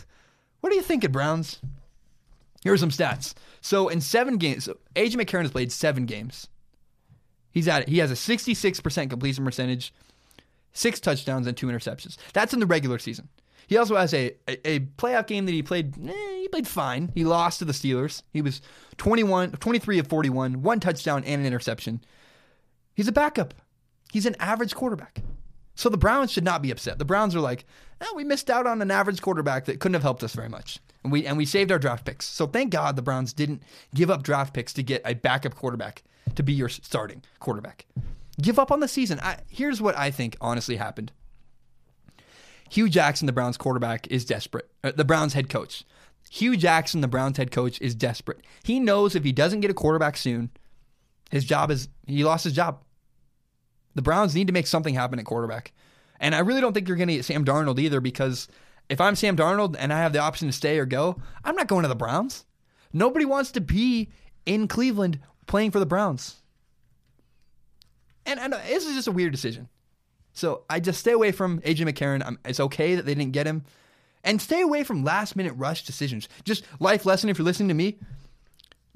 what 0.62 0.73
are 0.73 0.76
you 0.76 0.82
thinking, 0.82 1.12
Browns? 1.12 1.60
Here 2.63 2.73
are 2.73 2.78
some 2.78 2.89
stats. 2.89 3.36
So 3.62 3.89
in 3.89 4.02
seven 4.02 4.38
games, 4.38 4.67
AJ 4.95 5.15
McCarron 5.15 5.43
has 5.43 5.52
played 5.52 5.71
seven 5.71 6.08
games. 6.08 6.47
He's 7.54 7.68
at 7.68 7.84
it. 7.84 7.89
He 7.89 8.00
has 8.00 8.12
a 8.12 8.16
66% 8.16 9.10
completion 9.10 9.46
percentage, 9.46 9.94
six 10.74 11.00
touchdowns, 11.00 11.48
and 11.48 11.56
two 11.56 11.68
interceptions. 11.68 12.18
That's 12.34 12.54
in 12.54 12.60
the 12.60 12.66
regular 12.66 12.98
season. 12.98 13.30
He 13.68 13.78
also 13.78 13.96
has 13.96 14.13
a, 14.13 14.34
a, 14.48 14.68
a 14.70 14.80
playoff 14.80 15.28
game 15.28 15.46
that 15.46 15.52
he 15.52 15.63
played. 15.63 15.96
Eh, 15.98 16.42
he 16.42 16.48
played 16.50 16.68
fine. 16.68 17.12
He 17.13 17.24
lost 17.24 17.60
to 17.60 17.66
the 17.66 17.74
Steelers. 17.74 18.24
He 18.34 18.42
was 18.42 18.62
21, 18.98 19.52
23 19.52 20.00
of 20.00 20.08
41, 20.08 20.62
one 20.63 20.80
touchdown 20.80 21.24
and 21.24 21.42
an 21.42 21.48
interception. 21.48 22.04
He's 22.96 23.08
a 23.08 23.13
backup. 23.13 23.54
He's 24.12 24.26
an 24.26 24.36
average 24.39 24.76
quarterback. 24.76 25.22
So 25.76 25.89
the 25.89 25.98
Browns 25.98 26.32
should 26.32 26.44
not 26.44 26.62
be 26.62 26.72
upset. 26.72 27.00
The 27.00 27.06
Browns 27.06 27.36
are 27.36 27.39
like, 27.39 27.66
oh, 28.02 28.13
we 28.16 28.24
missed 28.24 28.50
out 28.50 28.68
on 28.68 28.82
an 28.82 28.92
average 28.92 29.22
quarterback 29.22 29.66
that 29.66 29.80
couldn't 29.80 29.96
have 29.96 30.04
helped 30.04 30.24
us 30.24 30.34
very 30.34 30.50
much. 30.50 30.80
And 31.04 31.12
we 31.12 31.26
and 31.26 31.38
we 31.38 31.46
saved 31.46 31.72
our 31.72 31.80
draft 31.80 32.06
picks. 32.06 32.26
So 32.26 32.46
thank 32.48 32.72
God 32.72 32.96
the 32.96 33.02
Browns 33.02 33.34
didn't 33.34 33.63
give 33.94 34.10
up 34.10 34.24
draft 34.24 34.54
picks 34.54 34.74
to 34.74 34.84
get 34.84 35.02
a 35.04 35.16
backup 35.16 35.56
quarterback 35.56 36.04
to 36.36 36.43
be 36.43 36.54
your 36.54 36.69
starting 36.69 37.24
quarterback. 37.39 37.86
Give 38.41 38.60
up 38.60 38.72
on 38.72 38.80
the 38.80 38.88
season. 38.88 39.19
I, 39.22 39.38
here's 39.50 39.82
what 39.82 39.98
I 39.98 40.12
think 40.12 40.36
honestly 40.41 40.78
happened. 40.78 41.12
Hue 42.69 42.89
Jackson, 42.89 43.28
the 43.28 43.34
Browns 43.34 43.58
quarterback, 43.58 44.08
is 44.08 44.26
desperate. 44.26 44.69
Uh, 44.84 44.91
the 44.96 45.06
Browns 45.06 45.34
head 45.34 45.50
coach. 45.50 45.84
Hue 46.32 46.58
Jackson, 46.58 47.02
the 47.02 47.08
Browns 47.08 47.38
head 47.38 47.52
coach, 47.52 47.80
is 47.80 47.93
desperate. 47.93 48.41
He 48.63 48.80
knows 48.80 49.15
if 49.15 49.24
he 49.24 49.32
doesn't 49.32 49.60
get 49.60 49.69
a 49.69 49.76
quarterback 49.76 50.17
soon, 50.17 50.50
his 51.30 51.46
job 51.46 51.69
is 51.69 51.89
he 52.08 52.24
lost 52.24 52.43
his 52.43 52.54
job. 52.54 52.82
The 53.93 54.02
Browns 54.02 54.34
need 54.34 54.48
to 54.48 54.54
make 54.54 54.65
something 54.65 54.96
happen 54.96 55.19
at 55.19 55.26
quarterback. 55.26 55.74
And 56.19 56.34
I 56.34 56.39
really 56.39 56.62
don't 56.62 56.74
think 56.74 56.88
you're 56.88 56.98
going 56.98 57.10
to 57.10 57.15
get 57.15 57.26
Sam 57.26 57.46
Darnold 57.46 57.80
either 57.80 58.02
because 58.02 58.48
if 58.89 59.00
I'm 59.00 59.15
Sam 59.15 59.38
Darnold 59.38 59.76
and 59.78 59.93
I 59.93 60.00
have 60.00 60.13
the 60.13 60.19
option 60.19 60.48
to 60.48 60.54
stay 60.54 60.80
or 60.80 60.86
go, 60.86 61.17
I'm 61.43 61.56
not 61.56 61.67
going 61.67 61.84
to 61.84 61.88
the 61.88 61.96
Browns. 61.96 62.46
Nobody 62.91 63.26
wants 63.26 63.52
to 63.52 63.62
be 63.62 64.10
in 64.46 64.67
Cleveland 64.67 65.19
playing 65.54 65.70
for 65.70 65.78
the 65.78 65.86
Browns. 65.86 66.42
And, 68.26 68.39
and 68.39 68.54
this 68.54 68.88
is 68.88 68.96
just 68.96 69.08
a 69.08 69.12
weird 69.12 69.32
decision. 69.32 69.70
So 70.32 70.63
I 70.68 70.80
just 70.80 71.00
stay 71.00 71.12
away 71.12 71.32
from 71.32 71.60
AJ 71.62 71.88
McCarron. 71.88 72.24
I'm, 72.26 72.39
it's 72.44 72.60
okay 72.60 72.96
that 72.96 73.06
they 73.06 73.13
didn't 73.13 73.34
get 73.34 73.46
him. 73.46 73.63
And 74.24 74.42
stay 74.42 74.62
away 74.62 74.84
from 74.84 75.04
last 75.04 75.36
minute 75.36 75.54
rush 75.56 75.86
decisions. 75.86 76.28
Just 76.44 76.63
life 76.80 77.06
lesson 77.06 77.30
if 77.30 77.38
you're 77.38 77.46
listening 77.46 77.68
to 77.68 77.76
me. 77.76 78.00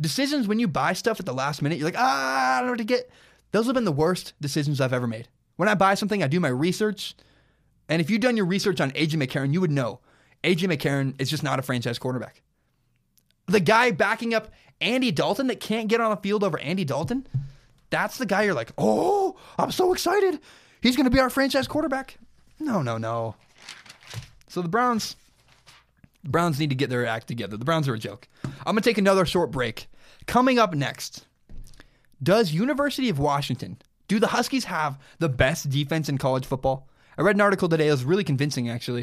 Decisions 0.01 0.47
when 0.47 0.57
you 0.57 0.67
buy 0.67 0.93
stuff 0.93 1.19
at 1.19 1.27
the 1.27 1.33
last 1.33 1.61
minute, 1.61 1.77
you're 1.77 1.87
like, 1.87 1.95
ah, 1.95 2.55
I 2.55 2.57
don't 2.57 2.65
know 2.65 2.71
what 2.71 2.79
to 2.79 2.85
get. 2.85 3.07
Those 3.51 3.67
have 3.67 3.75
been 3.75 3.85
the 3.85 3.91
worst 3.91 4.33
decisions 4.41 4.81
I've 4.81 4.93
ever 4.93 5.05
made. 5.05 5.27
When 5.57 5.69
I 5.69 5.75
buy 5.75 5.93
something, 5.93 6.23
I 6.23 6.27
do 6.27 6.39
my 6.39 6.47
research. 6.47 7.13
And 7.87 8.01
if 8.01 8.09
you've 8.09 8.21
done 8.21 8.35
your 8.35 8.47
research 8.47 8.81
on 8.81 8.89
AJ 8.93 9.23
McCarron, 9.23 9.53
you 9.53 9.61
would 9.61 9.69
know 9.69 9.99
AJ 10.43 10.75
McCarron 10.75 11.21
is 11.21 11.29
just 11.29 11.43
not 11.43 11.59
a 11.59 11.61
franchise 11.61 11.99
quarterback. 11.99 12.41
The 13.45 13.59
guy 13.59 13.91
backing 13.91 14.33
up 14.33 14.49
Andy 14.81 15.11
Dalton 15.11 15.47
that 15.47 15.59
can't 15.59 15.87
get 15.87 16.01
on 16.01 16.11
the 16.11 16.17
field 16.17 16.43
over 16.43 16.59
Andy 16.59 16.85
Dalton, 16.85 17.27
that's 17.89 18.17
the 18.17 18.25
guy 18.25 18.43
you're 18.43 18.53
like, 18.53 18.71
oh, 18.77 19.35
I'm 19.57 19.71
so 19.71 19.93
excited. 19.93 20.39
He's 20.81 20.95
going 20.95 21.05
to 21.05 21.11
be 21.11 21.19
our 21.19 21.29
franchise 21.29 21.67
quarterback. 21.67 22.17
No, 22.59 22.81
no, 22.81 22.97
no. 22.97 23.35
So 24.47 24.61
the 24.61 24.67
Browns, 24.67 25.15
the 26.23 26.29
Browns 26.29 26.59
need 26.59 26.69
to 26.69 26.75
get 26.75 26.89
their 26.89 27.05
act 27.05 27.27
together. 27.27 27.57
The 27.57 27.65
Browns 27.65 27.87
are 27.87 27.93
a 27.93 27.99
joke. 27.99 28.27
I'm 28.43 28.73
going 28.73 28.77
to 28.77 28.81
take 28.81 28.97
another 28.97 29.25
short 29.25 29.51
break. 29.51 29.87
Coming 30.25 30.59
up 30.59 30.73
next, 30.73 31.25
does 32.21 32.51
University 32.51 33.09
of 33.09 33.19
Washington, 33.19 33.77
do 34.07 34.19
the 34.19 34.27
Huskies 34.27 34.65
have 34.65 34.99
the 35.19 35.29
best 35.29 35.69
defense 35.69 36.09
in 36.09 36.17
college 36.17 36.45
football? 36.45 36.87
I 37.17 37.21
read 37.21 37.35
an 37.35 37.41
article 37.41 37.69
today. 37.69 37.87
It 37.87 37.91
was 37.91 38.03
really 38.03 38.23
convincing, 38.23 38.69
actually. 38.69 39.01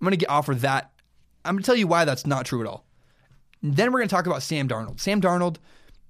I'm 0.00 0.06
going 0.06 0.18
to 0.18 0.26
offer 0.26 0.54
that. 0.56 0.92
I'm 1.44 1.54
going 1.54 1.62
to 1.62 1.66
tell 1.66 1.76
you 1.76 1.86
why 1.86 2.04
that's 2.04 2.26
not 2.26 2.46
true 2.46 2.60
at 2.60 2.66
all. 2.66 2.84
Then 3.62 3.92
we're 3.92 3.98
going 3.98 4.08
to 4.08 4.14
talk 4.14 4.26
about 4.26 4.42
Sam 4.42 4.68
Darnold. 4.68 5.00
Sam 5.00 5.20
Darnold, 5.20 5.56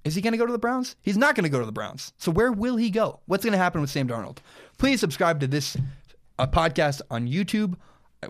is 0.05 0.15
he 0.15 0.21
going 0.21 0.33
to 0.33 0.39
go 0.39 0.47
to 0.47 0.53
the 0.53 0.59
Browns? 0.59 0.97
He's 1.03 1.17
not 1.17 1.35
going 1.35 1.45
to 1.45 1.51
go 1.51 1.61
to 1.61 1.67
the 1.67 1.73
Browns. 1.73 2.13
So 2.17 2.31
where 2.31 2.53
will 2.53 2.77
he 2.77 2.91
go? 2.91 3.21
What's 3.27 3.45
going 3.45 3.53
to 3.53 3.59
happen 3.59 3.81
with 3.81 3.91
Sam 3.91 4.09
Darnold? 4.09 4.39
Please 4.79 5.01
subscribe 5.01 5.41
to 5.41 5.47
this 5.47 5.77
uh, 6.39 6.47
podcast 6.47 7.03
on 7.11 7.29
YouTube. 7.29 7.75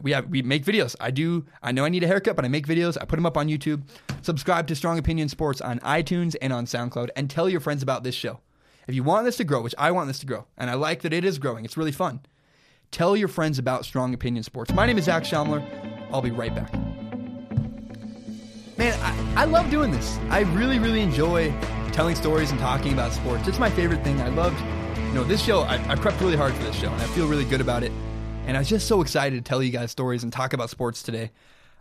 We 0.02 0.12
have 0.12 0.28
we 0.28 0.42
make 0.42 0.64
videos. 0.64 0.94
I 1.00 1.10
do. 1.10 1.44
I 1.62 1.72
know 1.72 1.84
I 1.84 1.88
need 1.88 2.04
a 2.04 2.06
haircut, 2.06 2.36
but 2.36 2.44
I 2.44 2.48
make 2.48 2.66
videos. 2.66 2.96
I 3.00 3.04
put 3.04 3.16
them 3.16 3.26
up 3.26 3.36
on 3.36 3.48
YouTube. 3.48 3.82
Subscribe 4.22 4.68
to 4.68 4.76
Strong 4.76 4.98
Opinion 4.98 5.28
Sports 5.28 5.60
on 5.60 5.80
iTunes 5.80 6.36
and 6.40 6.52
on 6.52 6.66
SoundCloud, 6.66 7.08
and 7.16 7.28
tell 7.28 7.48
your 7.48 7.60
friends 7.60 7.82
about 7.82 8.04
this 8.04 8.14
show. 8.14 8.38
If 8.86 8.94
you 8.94 9.02
want 9.02 9.24
this 9.24 9.36
to 9.38 9.44
grow, 9.44 9.62
which 9.62 9.74
I 9.78 9.90
want 9.90 10.06
this 10.06 10.20
to 10.20 10.26
grow, 10.26 10.46
and 10.56 10.70
I 10.70 10.74
like 10.74 11.02
that 11.02 11.12
it 11.12 11.24
is 11.24 11.38
growing, 11.38 11.64
it's 11.64 11.76
really 11.76 11.92
fun. 11.92 12.20
Tell 12.92 13.16
your 13.16 13.28
friends 13.28 13.58
about 13.58 13.84
Strong 13.84 14.14
Opinion 14.14 14.44
Sports. 14.44 14.72
My 14.72 14.86
name 14.86 14.98
is 14.98 15.04
Zach 15.04 15.24
Schaumler. 15.24 15.64
I'll 16.12 16.22
be 16.22 16.30
right 16.30 16.54
back. 16.54 16.72
Man, 18.80 18.98
I, 19.02 19.42
I 19.42 19.44
love 19.44 19.68
doing 19.68 19.90
this. 19.90 20.16
I 20.30 20.40
really, 20.40 20.78
really 20.78 21.02
enjoy 21.02 21.52
telling 21.92 22.16
stories 22.16 22.50
and 22.50 22.58
talking 22.58 22.94
about 22.94 23.12
sports. 23.12 23.46
It's 23.46 23.58
my 23.58 23.68
favorite 23.68 24.02
thing. 24.02 24.18
I 24.22 24.28
loved, 24.28 24.58
you 25.00 25.12
know, 25.12 25.22
this 25.22 25.44
show. 25.44 25.60
I, 25.60 25.74
I 25.74 25.96
prepped 25.96 26.18
really 26.22 26.34
hard 26.34 26.54
for 26.54 26.62
this 26.62 26.76
show, 26.76 26.90
and 26.90 27.02
I 27.02 27.04
feel 27.08 27.28
really 27.28 27.44
good 27.44 27.60
about 27.60 27.82
it. 27.82 27.92
And 28.46 28.56
I 28.56 28.60
was 28.60 28.70
just 28.70 28.88
so 28.88 29.02
excited 29.02 29.36
to 29.36 29.46
tell 29.46 29.62
you 29.62 29.70
guys 29.70 29.90
stories 29.90 30.22
and 30.22 30.32
talk 30.32 30.54
about 30.54 30.70
sports 30.70 31.02
today. 31.02 31.30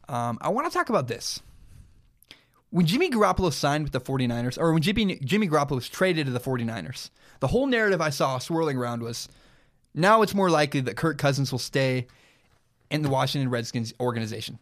Um, 0.10 0.40
I 0.42 0.50
want 0.50 0.70
to 0.70 0.78
talk 0.78 0.90
about 0.90 1.08
this. 1.08 1.40
When 2.70 2.86
Jimmy 2.86 3.10
Garoppolo 3.10 3.54
signed 3.54 3.86
with 3.86 3.94
the 3.94 4.02
49ers, 4.02 4.60
or 4.60 4.74
when 4.74 4.82
Jimmy, 4.82 5.20
Jimmy 5.24 5.48
Garoppolo 5.48 5.76
was 5.76 5.88
traded 5.88 6.26
to 6.26 6.34
the 6.34 6.40
49ers, 6.42 7.12
the 7.40 7.48
whole 7.48 7.68
narrative 7.68 8.02
I 8.02 8.10
saw 8.10 8.40
swirling 8.40 8.76
around 8.76 9.04
was 9.04 9.30
now 9.94 10.22
it's 10.22 10.36
more 10.36 10.50
likely 10.50 10.82
that 10.82 10.98
Kirk 10.98 11.18
Cousins 11.18 11.54
will 11.54 11.60
stay 11.60 12.08
in 12.92 13.04
the 13.04 13.10
Washington 13.10 13.50
Redskins 13.50 13.94
organization. 14.02 14.60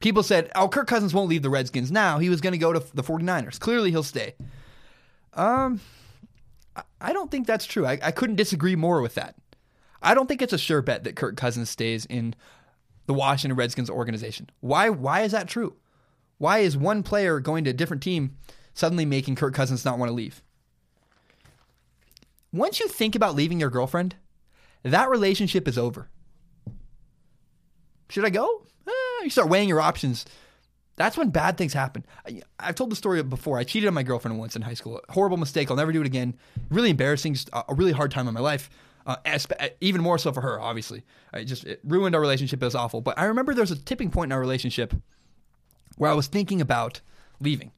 People 0.00 0.22
said, 0.22 0.50
oh, 0.54 0.68
Kirk 0.68 0.86
Cousins 0.86 1.12
won't 1.12 1.28
leave 1.28 1.42
the 1.42 1.50
Redskins 1.50 1.90
now. 1.90 2.18
He 2.18 2.28
was 2.28 2.40
going 2.40 2.52
to 2.52 2.58
go 2.58 2.72
to 2.72 2.78
the 2.94 3.02
49ers. 3.02 3.58
Clearly, 3.58 3.90
he'll 3.90 4.02
stay. 4.02 4.34
Um, 5.34 5.80
I 7.00 7.12
don't 7.12 7.30
think 7.30 7.46
that's 7.46 7.66
true. 7.66 7.86
I, 7.86 7.98
I 8.02 8.10
couldn't 8.12 8.36
disagree 8.36 8.76
more 8.76 9.02
with 9.02 9.14
that. 9.16 9.34
I 10.00 10.14
don't 10.14 10.28
think 10.28 10.40
it's 10.40 10.52
a 10.52 10.58
sure 10.58 10.82
bet 10.82 11.04
that 11.04 11.16
Kirk 11.16 11.36
Cousins 11.36 11.68
stays 11.68 12.06
in 12.06 12.34
the 13.06 13.14
Washington 13.14 13.56
Redskins 13.56 13.90
organization. 13.90 14.50
Why? 14.60 14.90
Why 14.90 15.22
is 15.22 15.32
that 15.32 15.48
true? 15.48 15.76
Why 16.38 16.58
is 16.58 16.76
one 16.76 17.02
player 17.02 17.40
going 17.40 17.64
to 17.64 17.70
a 17.70 17.74
different 17.74 18.02
team 18.02 18.36
suddenly 18.74 19.04
making 19.04 19.34
Kirk 19.34 19.54
Cousins 19.54 19.84
not 19.84 19.98
want 19.98 20.10
to 20.10 20.14
leave? 20.14 20.42
Once 22.52 22.78
you 22.78 22.86
think 22.86 23.16
about 23.16 23.34
leaving 23.34 23.58
your 23.58 23.70
girlfriend, 23.70 24.14
that 24.84 25.10
relationship 25.10 25.66
is 25.66 25.76
over. 25.76 26.08
Should 28.08 28.24
I 28.24 28.30
go? 28.30 28.62
You 29.22 29.30
start 29.30 29.48
weighing 29.48 29.68
your 29.68 29.80
options. 29.80 30.24
That's 30.98 31.16
when 31.16 31.30
bad 31.30 31.56
things 31.56 31.72
happen. 31.72 32.04
I, 32.26 32.42
have 32.58 32.74
told 32.74 32.90
the 32.90 32.96
story 32.96 33.22
before. 33.22 33.56
I 33.56 33.62
cheated 33.62 33.86
on 33.86 33.94
my 33.94 34.02
girlfriend 34.02 34.36
once 34.36 34.56
in 34.56 34.62
high 34.62 34.74
school. 34.74 35.00
Horrible 35.08 35.36
mistake. 35.36 35.70
I'll 35.70 35.76
never 35.76 35.92
do 35.92 36.00
it 36.00 36.06
again. 36.06 36.36
Really 36.70 36.90
embarrassing. 36.90 37.34
Just 37.34 37.50
a, 37.52 37.72
really 37.72 37.92
hard 37.92 38.10
time 38.10 38.26
in 38.26 38.34
my 38.34 38.40
life. 38.40 38.68
Uh, 39.06 39.16
even 39.80 40.02
more 40.02 40.18
so 40.18 40.32
for 40.32 40.40
her, 40.40 40.60
obviously. 40.60 41.04
I 41.32 41.44
just 41.44 41.64
it 41.64 41.80
ruined 41.84 42.16
our 42.16 42.20
relationship. 42.20 42.60
It 42.60 42.66
was 42.66 42.74
awful. 42.74 43.00
But 43.00 43.16
I 43.16 43.26
remember 43.26 43.54
there 43.54 43.62
was 43.62 43.70
a 43.70 43.78
tipping 43.78 44.10
point 44.10 44.30
in 44.30 44.32
our 44.32 44.40
relationship 44.40 44.92
where 45.96 46.10
I 46.10 46.14
was 46.14 46.26
thinking 46.26 46.60
about 46.60 47.00
leaving, 47.40 47.70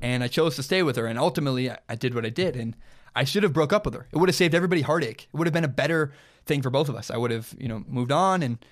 and 0.00 0.24
I 0.24 0.28
chose 0.28 0.56
to 0.56 0.62
stay 0.62 0.82
with 0.82 0.96
her. 0.96 1.06
And 1.06 1.18
ultimately, 1.18 1.70
I, 1.70 1.78
I 1.90 1.96
did 1.96 2.14
what 2.14 2.24
I 2.24 2.30
did, 2.30 2.56
and 2.56 2.74
I 3.14 3.24
should 3.24 3.42
have 3.42 3.52
broke 3.52 3.74
up 3.74 3.84
with 3.84 3.94
her. 3.94 4.08
It 4.10 4.16
would 4.16 4.30
have 4.30 4.36
saved 4.36 4.54
everybody 4.54 4.80
heartache. 4.80 5.28
It 5.32 5.36
would 5.36 5.46
have 5.46 5.54
been 5.54 5.64
a 5.64 5.68
better 5.68 6.12
thing 6.46 6.62
for 6.62 6.70
both 6.70 6.88
of 6.88 6.96
us. 6.96 7.10
I 7.10 7.18
would 7.18 7.30
have, 7.30 7.54
you 7.58 7.68
know, 7.68 7.84
moved 7.86 8.10
on 8.10 8.42
and. 8.42 8.64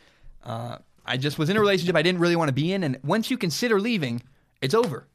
Uh, 0.44 0.78
I 1.05 1.16
just 1.16 1.38
was 1.38 1.50
in 1.50 1.57
a 1.57 1.61
relationship 1.61 1.96
I 1.96 2.03
didn't 2.03 2.20
really 2.20 2.36
want 2.36 2.48
to 2.48 2.55
be 2.55 2.72
in. 2.72 2.84
And 2.84 2.98
once 3.03 3.30
you 3.30 3.36
consider 3.36 3.80
leaving, 3.80 4.22
it's 4.61 4.74
over. 4.74 5.09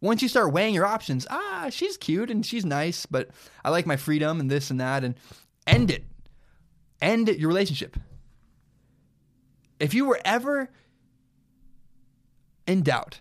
Once 0.00 0.22
you 0.22 0.28
start 0.28 0.52
weighing 0.52 0.74
your 0.74 0.86
options, 0.86 1.26
ah, 1.30 1.68
she's 1.70 1.96
cute 1.96 2.30
and 2.30 2.44
she's 2.44 2.64
nice, 2.64 3.04
but 3.06 3.30
I 3.64 3.70
like 3.70 3.86
my 3.86 3.96
freedom 3.96 4.40
and 4.40 4.50
this 4.50 4.70
and 4.70 4.80
that, 4.80 5.04
and 5.04 5.14
end 5.66 5.90
it. 5.90 6.04
End 7.02 7.28
your 7.28 7.48
relationship. 7.48 7.96
If 9.78 9.92
you 9.92 10.06
were 10.06 10.20
ever 10.24 10.70
in 12.66 12.82
doubt, 12.82 13.20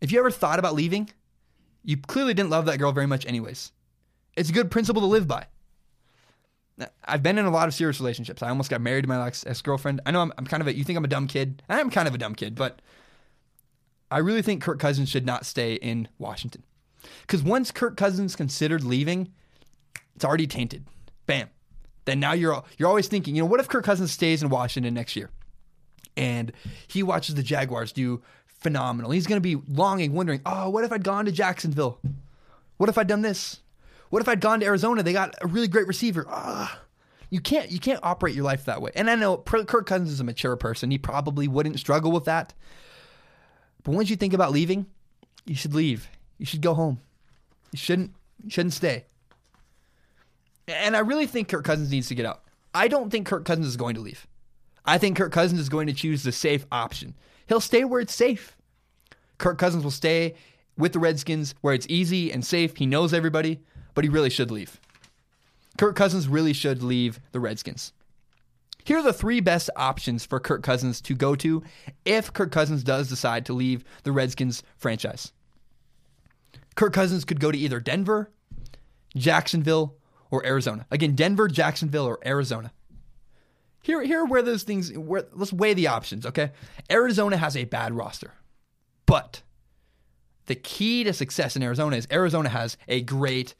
if 0.00 0.10
you 0.10 0.18
ever 0.18 0.30
thought 0.30 0.58
about 0.58 0.74
leaving, 0.74 1.10
you 1.84 1.96
clearly 1.96 2.34
didn't 2.34 2.50
love 2.50 2.66
that 2.66 2.78
girl 2.78 2.92
very 2.92 3.06
much, 3.06 3.26
anyways. 3.26 3.72
It's 4.36 4.50
a 4.50 4.52
good 4.52 4.70
principle 4.70 5.02
to 5.02 5.06
live 5.06 5.26
by. 5.26 5.46
I've 7.04 7.22
been 7.22 7.38
in 7.38 7.44
a 7.44 7.50
lot 7.50 7.68
of 7.68 7.74
serious 7.74 7.98
relationships. 8.00 8.42
I 8.42 8.48
almost 8.48 8.70
got 8.70 8.80
married 8.80 9.02
to 9.02 9.08
my 9.08 9.26
ex 9.26 9.62
girlfriend. 9.62 10.00
I 10.06 10.10
know 10.10 10.20
I'm, 10.20 10.32
I'm 10.38 10.46
kind 10.46 10.60
of 10.60 10.66
a, 10.66 10.76
you 10.76 10.84
think 10.84 10.96
I'm 10.96 11.04
a 11.04 11.08
dumb 11.08 11.26
kid. 11.26 11.62
I 11.68 11.80
am 11.80 11.90
kind 11.90 12.06
of 12.06 12.14
a 12.14 12.18
dumb 12.18 12.34
kid, 12.34 12.54
but 12.54 12.80
I 14.10 14.18
really 14.18 14.42
think 14.42 14.62
Kirk 14.62 14.78
Cousins 14.78 15.08
should 15.08 15.26
not 15.26 15.44
stay 15.44 15.74
in 15.74 16.08
Washington. 16.18 16.62
Because 17.22 17.42
once 17.42 17.70
Kirk 17.70 17.96
Cousins 17.96 18.36
considered 18.36 18.84
leaving, 18.84 19.32
it's 20.14 20.24
already 20.24 20.46
tainted. 20.46 20.84
Bam. 21.26 21.50
then 22.06 22.20
now 22.20 22.32
you're 22.32 22.62
you're 22.78 22.88
always 22.88 23.06
thinking, 23.06 23.36
you 23.36 23.42
know, 23.42 23.46
what 23.46 23.60
if 23.60 23.68
Kirk 23.68 23.84
Cousins 23.84 24.10
stays 24.10 24.42
in 24.42 24.48
Washington 24.48 24.94
next 24.94 25.14
year, 25.14 25.30
and 26.16 26.52
he 26.86 27.02
watches 27.02 27.34
the 27.34 27.42
Jaguars 27.42 27.92
do 27.92 28.22
phenomenal. 28.46 29.10
He's 29.10 29.26
going 29.26 29.40
to 29.40 29.56
be 29.56 29.62
longing, 29.72 30.14
wondering, 30.14 30.40
oh, 30.46 30.70
what 30.70 30.84
if 30.84 30.92
I'd 30.92 31.04
gone 31.04 31.26
to 31.26 31.32
Jacksonville? 31.32 32.00
What 32.78 32.88
if 32.88 32.98
I'd 32.98 33.06
done 33.06 33.22
this? 33.22 33.60
What 34.10 34.22
if 34.22 34.28
I'd 34.28 34.40
gone 34.40 34.60
to 34.60 34.66
Arizona? 34.66 35.02
They 35.02 35.12
got 35.12 35.34
a 35.40 35.46
really 35.46 35.68
great 35.68 35.86
receiver. 35.86 36.26
Ah. 36.28 36.80
You 37.30 37.40
can't 37.40 37.70
you 37.70 37.78
can't 37.78 38.00
operate 38.02 38.34
your 38.34 38.44
life 38.44 38.64
that 38.64 38.80
way. 38.80 38.90
And 38.94 39.10
I 39.10 39.14
know 39.14 39.36
Kirk 39.36 39.86
Cousins 39.86 40.10
is 40.10 40.20
a 40.20 40.24
mature 40.24 40.56
person. 40.56 40.90
He 40.90 40.98
probably 40.98 41.46
wouldn't 41.46 41.78
struggle 41.78 42.10
with 42.10 42.24
that. 42.24 42.54
But 43.82 43.92
once 43.92 44.08
you 44.10 44.16
think 44.16 44.32
about 44.32 44.52
leaving, 44.52 44.86
you 45.44 45.54
should 45.54 45.74
leave. 45.74 46.08
You 46.38 46.46
should 46.46 46.62
go 46.62 46.74
home. 46.74 47.00
You 47.72 47.78
shouldn't 47.78 48.14
you 48.42 48.50
shouldn't 48.50 48.72
stay. 48.72 49.04
And 50.68 50.96
I 50.96 51.00
really 51.00 51.26
think 51.26 51.48
Kirk 51.48 51.64
Cousins 51.64 51.90
needs 51.90 52.08
to 52.08 52.14
get 52.14 52.26
out. 52.26 52.42
I 52.74 52.88
don't 52.88 53.10
think 53.10 53.26
Kirk 53.26 53.44
Cousins 53.44 53.66
is 53.66 53.76
going 53.76 53.94
to 53.94 54.00
leave. 54.00 54.26
I 54.84 54.98
think 54.98 55.16
Kirk 55.16 55.32
Cousins 55.32 55.60
is 55.60 55.68
going 55.68 55.86
to 55.86 55.92
choose 55.92 56.22
the 56.22 56.32
safe 56.32 56.66
option. 56.72 57.14
He'll 57.46 57.60
stay 57.60 57.84
where 57.84 58.00
it's 58.00 58.14
safe. 58.14 58.56
Kirk 59.38 59.58
Cousins 59.58 59.84
will 59.84 59.90
stay 59.90 60.34
with 60.76 60.92
the 60.92 60.98
Redskins 60.98 61.54
where 61.60 61.74
it's 61.74 61.86
easy 61.88 62.32
and 62.32 62.44
safe. 62.44 62.76
He 62.76 62.86
knows 62.86 63.12
everybody, 63.12 63.60
but 63.98 64.04
he 64.04 64.10
really 64.10 64.30
should 64.30 64.52
leave. 64.52 64.80
Kirk 65.76 65.96
Cousins 65.96 66.28
really 66.28 66.52
should 66.52 66.84
leave 66.84 67.18
the 67.32 67.40
Redskins. 67.40 67.92
Here 68.84 68.98
are 68.98 69.02
the 69.02 69.12
three 69.12 69.40
best 69.40 69.70
options 69.74 70.24
for 70.24 70.38
Kirk 70.38 70.62
Cousins 70.62 71.00
to 71.00 71.16
go 71.16 71.34
to 71.34 71.64
if 72.04 72.32
Kirk 72.32 72.52
Cousins 72.52 72.84
does 72.84 73.08
decide 73.08 73.44
to 73.46 73.52
leave 73.52 73.82
the 74.04 74.12
Redskins 74.12 74.62
franchise. 74.76 75.32
Kirk 76.76 76.92
Cousins 76.92 77.24
could 77.24 77.40
go 77.40 77.50
to 77.50 77.58
either 77.58 77.80
Denver, 77.80 78.30
Jacksonville, 79.16 79.96
or 80.30 80.46
Arizona. 80.46 80.86
Again, 80.92 81.16
Denver, 81.16 81.48
Jacksonville, 81.48 82.06
or 82.06 82.20
Arizona. 82.24 82.70
Here, 83.82 84.00
here 84.04 84.20
are 84.20 84.26
where 84.26 84.42
those 84.42 84.62
things. 84.62 84.96
Where, 84.96 85.26
let's 85.32 85.52
weigh 85.52 85.74
the 85.74 85.88
options. 85.88 86.24
Okay, 86.24 86.52
Arizona 86.88 87.36
has 87.36 87.56
a 87.56 87.64
bad 87.64 87.94
roster, 87.94 88.34
but 89.06 89.42
the 90.48 90.54
key 90.54 91.04
to 91.04 91.12
success 91.12 91.56
in 91.56 91.62
Arizona 91.62 91.96
is 91.96 92.08
Arizona 92.10 92.48
has 92.48 92.76
a 92.88 93.02
great, 93.02 93.54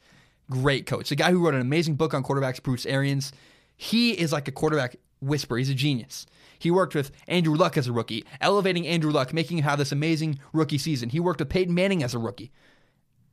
great 0.49 0.85
coach. 0.85 1.09
The 1.09 1.15
guy 1.15 1.31
who 1.31 1.43
wrote 1.43 1.53
an 1.53 1.61
amazing 1.61 1.95
book 1.95 2.13
on 2.13 2.23
quarterbacks, 2.23 2.61
Bruce 2.61 2.85
Arians. 2.85 3.31
He 3.77 4.11
is 4.11 4.31
like 4.31 4.47
a 4.47 4.51
quarterback 4.51 4.97
whisperer. 5.21 5.57
He's 5.57 5.69
a 5.69 5.75
genius. 5.75 6.25
He 6.57 6.71
worked 6.71 6.93
with 6.93 7.11
Andrew 7.27 7.55
Luck 7.55 7.77
as 7.77 7.87
a 7.87 7.93
rookie, 7.93 8.25
elevating 8.41 8.85
Andrew 8.85 9.11
Luck, 9.11 9.33
making 9.33 9.59
him 9.59 9.63
have 9.63 9.79
this 9.79 9.93
amazing 9.93 10.39
rookie 10.51 10.77
season. 10.77 11.09
He 11.09 11.19
worked 11.19 11.39
with 11.39 11.49
Peyton 11.49 11.73
Manning 11.73 12.03
as 12.03 12.13
a 12.13 12.19
rookie. 12.19 12.51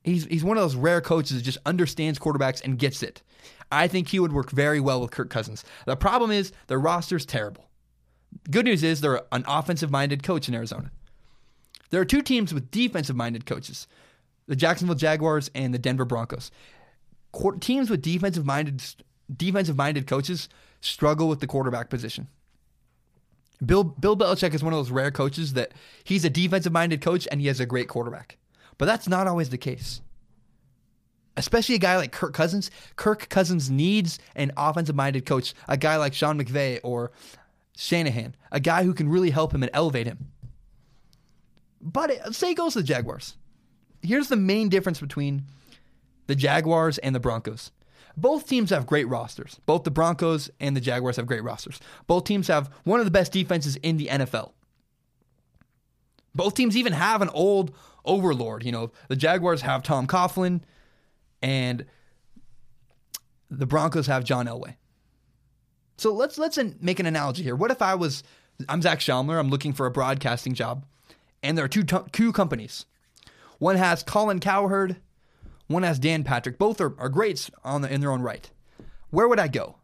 He's, 0.05 0.25
he's 0.27 0.45
one 0.45 0.57
of 0.57 0.63
those 0.63 0.77
rare 0.77 1.01
coaches 1.01 1.37
that 1.37 1.43
just 1.43 1.59
understands 1.67 2.21
quarterbacks 2.21 2.63
and 2.63 2.79
gets 2.79 3.03
it. 3.03 3.23
I 3.73 3.89
think 3.89 4.09
he 4.09 4.21
would 4.21 4.33
work 4.33 4.53
very 4.53 4.79
well 4.79 5.01
with 5.01 5.11
Kirk 5.11 5.31
Cousins. 5.31 5.65
The 5.85 5.97
problem 5.97 6.31
is 6.31 6.53
their 6.69 6.79
roster's 6.79 7.27
terrible. 7.27 7.69
Good 8.49 8.67
news 8.67 8.85
is 8.85 9.01
they're 9.01 9.23
an 9.33 9.45
offensive 9.49 9.91
minded 9.91 10.23
coach 10.23 10.49
in 10.49 10.55
Arizona. 10.55 10.93
There 11.91 12.01
are 12.01 12.05
two 12.05 12.23
teams 12.23 12.55
with 12.55 12.71
defensive 12.71 13.17
minded 13.17 13.47
coaches 13.47 13.89
the 14.49 14.55
Jacksonville 14.55 14.95
Jaguars 14.95 15.51
and 15.57 15.75
the 15.75 15.79
Denver 15.79 16.05
Broncos. 16.05 16.53
Teams 17.61 17.91
with 17.91 18.03
defensive 18.03 18.47
minded 18.47 18.83
defensive 19.35 19.77
minded 19.77 20.07
coaches 20.07 20.49
struggle 20.81 21.29
with 21.29 21.41
the 21.41 21.47
quarterback 21.47 21.91
position. 21.91 22.29
Bill 23.65 23.85
Bill 23.85 24.17
Belichick 24.17 24.55
is 24.55 24.63
one 24.63 24.73
of 24.73 24.79
those 24.79 24.91
rare 24.91 25.11
coaches 25.11 25.55
that 25.55 25.73
he's 26.05 26.25
a 26.25 26.31
defensive 26.31 26.73
minded 26.73 27.01
coach 27.01 27.27
and 27.31 27.41
he 27.41 27.47
has 27.47 27.61
a 27.61 27.67
great 27.67 27.89
quarterback. 27.89 28.37
But 28.79 28.87
that's 28.87 29.09
not 29.09 29.27
always 29.27 29.49
the 29.49 29.59
case. 29.59 30.03
Especially 31.39 31.75
a 31.75 31.79
guy 31.79 31.97
like 31.97 32.13
Kirk 32.13 32.33
Cousins. 32.33 32.71
Kirk 32.97 33.29
Cousins 33.29 33.71
needs 33.71 34.19
an 34.35 34.53
offensive 34.57 34.97
minded 34.97 35.27
coach, 35.27 35.55
a 35.69 35.77
guy 35.77 35.97
like 35.97 36.15
Sean 36.15 36.41
McVay 36.41 36.81
or 36.83 37.13
Shanahan, 37.77 38.35
a 38.51 38.61
guy 38.61 38.85
who 38.85 38.95
can 38.95 39.09
really 39.09 39.31
help 39.31 39.55
him 39.55 39.63
and 39.63 39.71
elevate 39.75 40.07
him. 40.07 40.33
But 41.81 42.11
it, 42.11 42.35
say 42.35 42.49
he 42.49 42.55
goes 42.55 42.73
to 42.73 42.81
the 42.81 42.87
Jaguars. 42.87 43.37
Here's 44.03 44.29
the 44.29 44.37
main 44.37 44.69
difference 44.69 45.01
between 45.01 45.45
the 46.27 46.35
Jaguars 46.35 46.99
and 46.99 47.15
the 47.15 47.21
Broncos. 47.21 47.71
Both 48.17 48.49
teams 48.49 48.71
have 48.71 48.87
great 48.87 49.09
rosters. 49.09 49.61
Both 49.67 49.85
the 49.85 49.91
Broncos 49.91 50.51
and 50.59 50.75
the 50.75 50.81
Jaguars 50.81 51.17
have 51.17 51.27
great 51.27 51.45
rosters. 51.45 51.81
Both 52.07 52.25
teams 52.25 52.49
have 52.49 52.71
one 52.85 52.99
of 52.99 53.05
the 53.05 53.11
best 53.11 53.33
defenses 53.33 53.77
in 53.77 53.99
the 53.99 54.07
NFL. 54.07 54.53
Both 56.35 56.55
teams 56.55 56.77
even 56.77 56.93
have 56.93 57.23
an 57.23 57.29
old 57.31 57.75
overlord. 58.05 58.65
You 58.65 58.73
know, 58.73 58.93
the 59.09 59.17
Jaguars 59.17 59.63
have 59.63 59.83
Tom 59.83 60.07
Coughlin, 60.07 60.63
and 61.43 61.85
the 63.51 63.67
Broncos 63.67 64.07
have 64.07 64.25
John 64.25 64.47
Elway. 64.47 64.77
So 65.99 66.13
let's 66.13 66.39
let's 66.39 66.59
make 66.81 67.01
an 67.01 67.07
analogy 67.07 67.43
here. 67.43 67.57
What 67.57 67.71
if 67.71 67.81
I 67.81 67.95
was 67.95 68.23
I'm 68.69 68.83
Zach 68.83 69.01
Schaumler, 69.01 69.39
I'm 69.39 69.51
looking 69.51 69.73
for 69.73 69.87
a 69.87 69.91
broadcasting 69.91 70.55
job, 70.55 70.85
and 71.43 71.57
there 71.57 71.65
are 71.65 71.69
two 71.69 71.85
two 71.85 72.33
companies. 72.33 72.87
One 73.59 73.77
has 73.77 74.03
Colin 74.03 74.41
Cowherd, 74.41 74.97
one 75.67 75.83
has 75.83 75.99
Dan 75.99 76.25
Patrick. 76.25 76.59
Both 76.59 76.81
are, 76.81 76.99
are 77.01 77.09
greats 77.09 77.51
on 77.65 77.83
the, 77.83 77.93
in 77.93 78.01
their 78.01 78.13
own 78.13 78.23
right. 78.23 78.51
Where 79.11 79.29
would 79.29 79.41
I 79.41 79.49
go? 79.49 79.77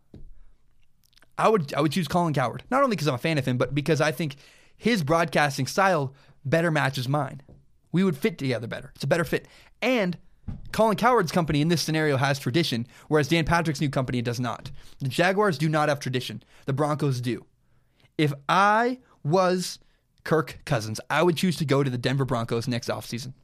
I 1.38 1.48
would 1.48 1.72
I 1.74 1.80
would 1.80 1.92
choose 1.92 2.08
Colin 2.08 2.34
Cowherd. 2.34 2.62
Not 2.70 2.82
only 2.82 2.94
because 2.94 3.08
I'm 3.08 3.14
a 3.14 3.18
fan 3.18 3.38
of 3.38 3.46
him, 3.46 3.56
but 3.56 3.74
because 3.74 4.00
I 4.00 4.12
think 4.12 4.36
his 4.76 5.02
broadcasting 5.02 5.66
style 5.66 6.14
better 6.44 6.70
matches 6.70 7.08
mine. 7.08 7.42
We 7.90 8.04
would 8.04 8.16
fit 8.16 8.38
together 8.38 8.66
better. 8.66 8.92
It's 8.94 9.04
a 9.04 9.08
better 9.08 9.24
fit. 9.24 9.46
And 9.80 10.18
Colin 10.72 10.96
Cowherd's 10.96 11.32
company 11.32 11.60
in 11.60 11.68
this 11.68 11.82
scenario 11.82 12.16
has 12.16 12.38
tradition, 12.38 12.86
whereas 13.08 13.28
Dan 13.28 13.44
Patrick's 13.44 13.80
new 13.80 13.90
company 13.90 14.22
does 14.22 14.40
not. 14.40 14.70
The 15.00 15.08
Jaguars 15.08 15.58
do 15.58 15.68
not 15.68 15.88
have 15.88 16.00
tradition. 16.00 16.42
The 16.66 16.72
Broncos 16.72 17.20
do. 17.20 17.44
If 18.18 18.32
I 18.48 18.98
was 19.22 19.78
Kirk 20.24 20.60
Cousins, 20.64 21.00
I 21.10 21.22
would 21.22 21.36
choose 21.36 21.56
to 21.56 21.64
go 21.64 21.82
to 21.82 21.90
the 21.90 21.98
Denver 21.98 22.24
Broncos 22.24 22.68
next 22.68 22.88
offseason. 22.88 23.34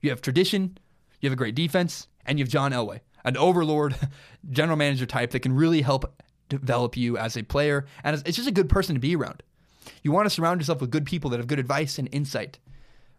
You 0.00 0.10
have 0.10 0.20
tradition, 0.20 0.78
you 1.22 1.28
have 1.28 1.32
a 1.32 1.36
great 1.36 1.54
defense, 1.54 2.08
and 2.26 2.38
you 2.38 2.44
have 2.44 2.50
John 2.50 2.72
Elway, 2.72 3.00
an 3.24 3.36
overlord 3.36 3.96
general 4.50 4.76
manager 4.76 5.06
type 5.06 5.30
that 5.30 5.40
can 5.40 5.54
really 5.54 5.80
help 5.80 6.22
develop 6.48 6.96
you 6.96 7.16
as 7.16 7.36
a 7.36 7.42
player. 7.42 7.86
And 8.04 8.20
it's 8.26 8.36
just 8.36 8.48
a 8.48 8.52
good 8.52 8.68
person 8.68 8.94
to 8.94 9.00
be 9.00 9.16
around. 9.16 9.42
You 10.02 10.12
want 10.12 10.26
to 10.26 10.30
surround 10.30 10.60
yourself 10.60 10.80
with 10.80 10.90
good 10.90 11.06
people 11.06 11.30
that 11.30 11.38
have 11.38 11.46
good 11.46 11.58
advice 11.58 11.98
and 11.98 12.08
insight. 12.12 12.58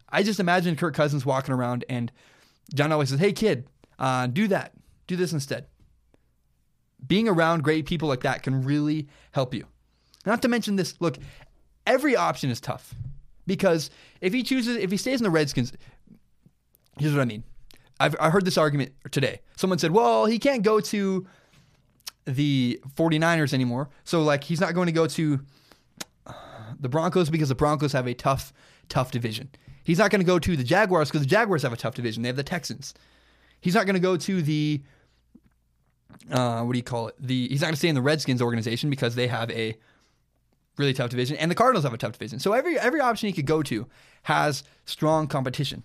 I 0.09 0.21
just 0.21 0.39
imagine 0.39 0.75
Kirk 0.75 0.93
Cousins 0.93 1.25
walking 1.25 1.53
around 1.53 1.83
and 1.89 2.11
John 2.73 2.91
Elway 2.91 3.07
says, 3.07 3.19
"Hey 3.19 3.33
kid, 3.33 3.67
uh, 3.97 4.27
do 4.27 4.47
that, 4.49 4.73
do 5.07 5.15
this 5.15 5.33
instead." 5.33 5.65
Being 7.05 7.27
around 7.27 7.63
great 7.63 7.85
people 7.85 8.07
like 8.07 8.21
that 8.21 8.43
can 8.43 8.63
really 8.63 9.07
help 9.31 9.53
you. 9.53 9.65
Not 10.25 10.41
to 10.43 10.47
mention 10.47 10.75
this. 10.75 10.95
Look, 11.01 11.17
every 11.85 12.15
option 12.15 12.49
is 12.49 12.61
tough 12.61 12.95
because 13.45 13.89
if 14.21 14.33
he 14.33 14.43
chooses, 14.43 14.77
if 14.77 14.91
he 14.91 14.97
stays 14.97 15.19
in 15.19 15.23
the 15.23 15.29
Redskins, 15.29 15.73
here's 16.97 17.13
what 17.13 17.21
I 17.21 17.25
mean. 17.25 17.43
I've 17.99 18.15
I 18.19 18.29
heard 18.29 18.45
this 18.45 18.57
argument 18.57 18.93
today. 19.11 19.41
Someone 19.55 19.79
said, 19.79 19.91
"Well, 19.91 20.25
he 20.25 20.39
can't 20.39 20.63
go 20.63 20.79
to 20.79 21.25
the 22.25 22.79
49ers 22.95 23.53
anymore. 23.53 23.89
So 24.03 24.23
like 24.23 24.43
he's 24.43 24.61
not 24.61 24.73
going 24.73 24.87
to 24.87 24.91
go 24.91 25.07
to 25.07 25.39
the 26.79 26.89
Broncos 26.89 27.29
because 27.29 27.49
the 27.49 27.55
Broncos 27.55 27.91
have 27.93 28.07
a 28.07 28.13
tough 28.13 28.53
tough 28.89 29.11
division. 29.11 29.49
He's 29.83 29.97
not 29.97 30.11
going 30.11 30.21
to 30.21 30.25
go 30.25 30.39
to 30.39 30.55
the 30.55 30.63
Jaguars 30.63 31.09
because 31.09 31.21
the 31.21 31.27
Jaguars 31.27 31.63
have 31.63 31.73
a 31.73 31.77
tough 31.77 31.95
division. 31.95 32.23
They 32.23 32.29
have 32.29 32.35
the 32.35 32.43
Texans. 32.43 32.93
He's 33.59 33.75
not 33.75 33.85
going 33.85 33.95
to 33.95 33.99
go 33.99 34.17
to 34.17 34.41
the 34.41 34.81
uh, 36.31 36.61
what 36.61 36.73
do 36.73 36.77
you 36.77 36.83
call 36.83 37.07
it? 37.09 37.15
The 37.19 37.47
he's 37.49 37.61
not 37.61 37.67
going 37.67 37.73
to 37.73 37.79
stay 37.79 37.89
in 37.89 37.95
the 37.95 38.01
Redskins 38.01 38.41
organization 38.41 38.89
because 38.89 39.15
they 39.15 39.27
have 39.27 39.49
a 39.51 39.75
really 40.77 40.93
tough 40.93 41.09
division, 41.09 41.37
and 41.37 41.51
the 41.51 41.55
Cardinals 41.55 41.83
have 41.83 41.93
a 41.93 41.97
tough 41.97 42.13
division. 42.13 42.39
So 42.39 42.53
every 42.53 42.79
every 42.79 43.01
option 43.01 43.27
he 43.27 43.33
could 43.33 43.45
go 43.45 43.61
to 43.63 43.87
has 44.23 44.63
strong 44.85 45.27
competition. 45.27 45.83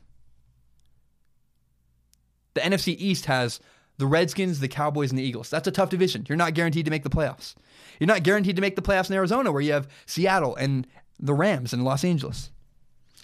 The 2.59 2.65
NFC 2.65 2.97
East 2.99 3.27
has 3.27 3.61
the 3.99 4.07
Redskins, 4.07 4.59
the 4.59 4.67
Cowboys, 4.67 5.11
and 5.11 5.19
the 5.19 5.23
Eagles. 5.23 5.49
That's 5.49 5.69
a 5.69 5.71
tough 5.71 5.91
division. 5.91 6.27
You're 6.29 6.37
not 6.37 6.55
guaranteed 6.55 6.85
to 6.87 6.91
make 6.91 7.05
the 7.05 7.11
playoffs. 7.11 7.55
You're 8.01 8.09
not 8.09 8.25
guaranteed 8.25 8.57
to 8.57 8.63
make 8.63 8.75
the 8.75 8.83
playoffs 8.83 9.09
in 9.09 9.15
Arizona, 9.15 9.53
where 9.53 9.61
you 9.63 9.73
have 9.73 9.87
Seattle 10.07 10.57
and 10.57 10.85
the 11.21 11.35
Rams 11.35 11.73
and 11.73 11.85
Los 11.85 12.03
Angeles. 12.05 12.51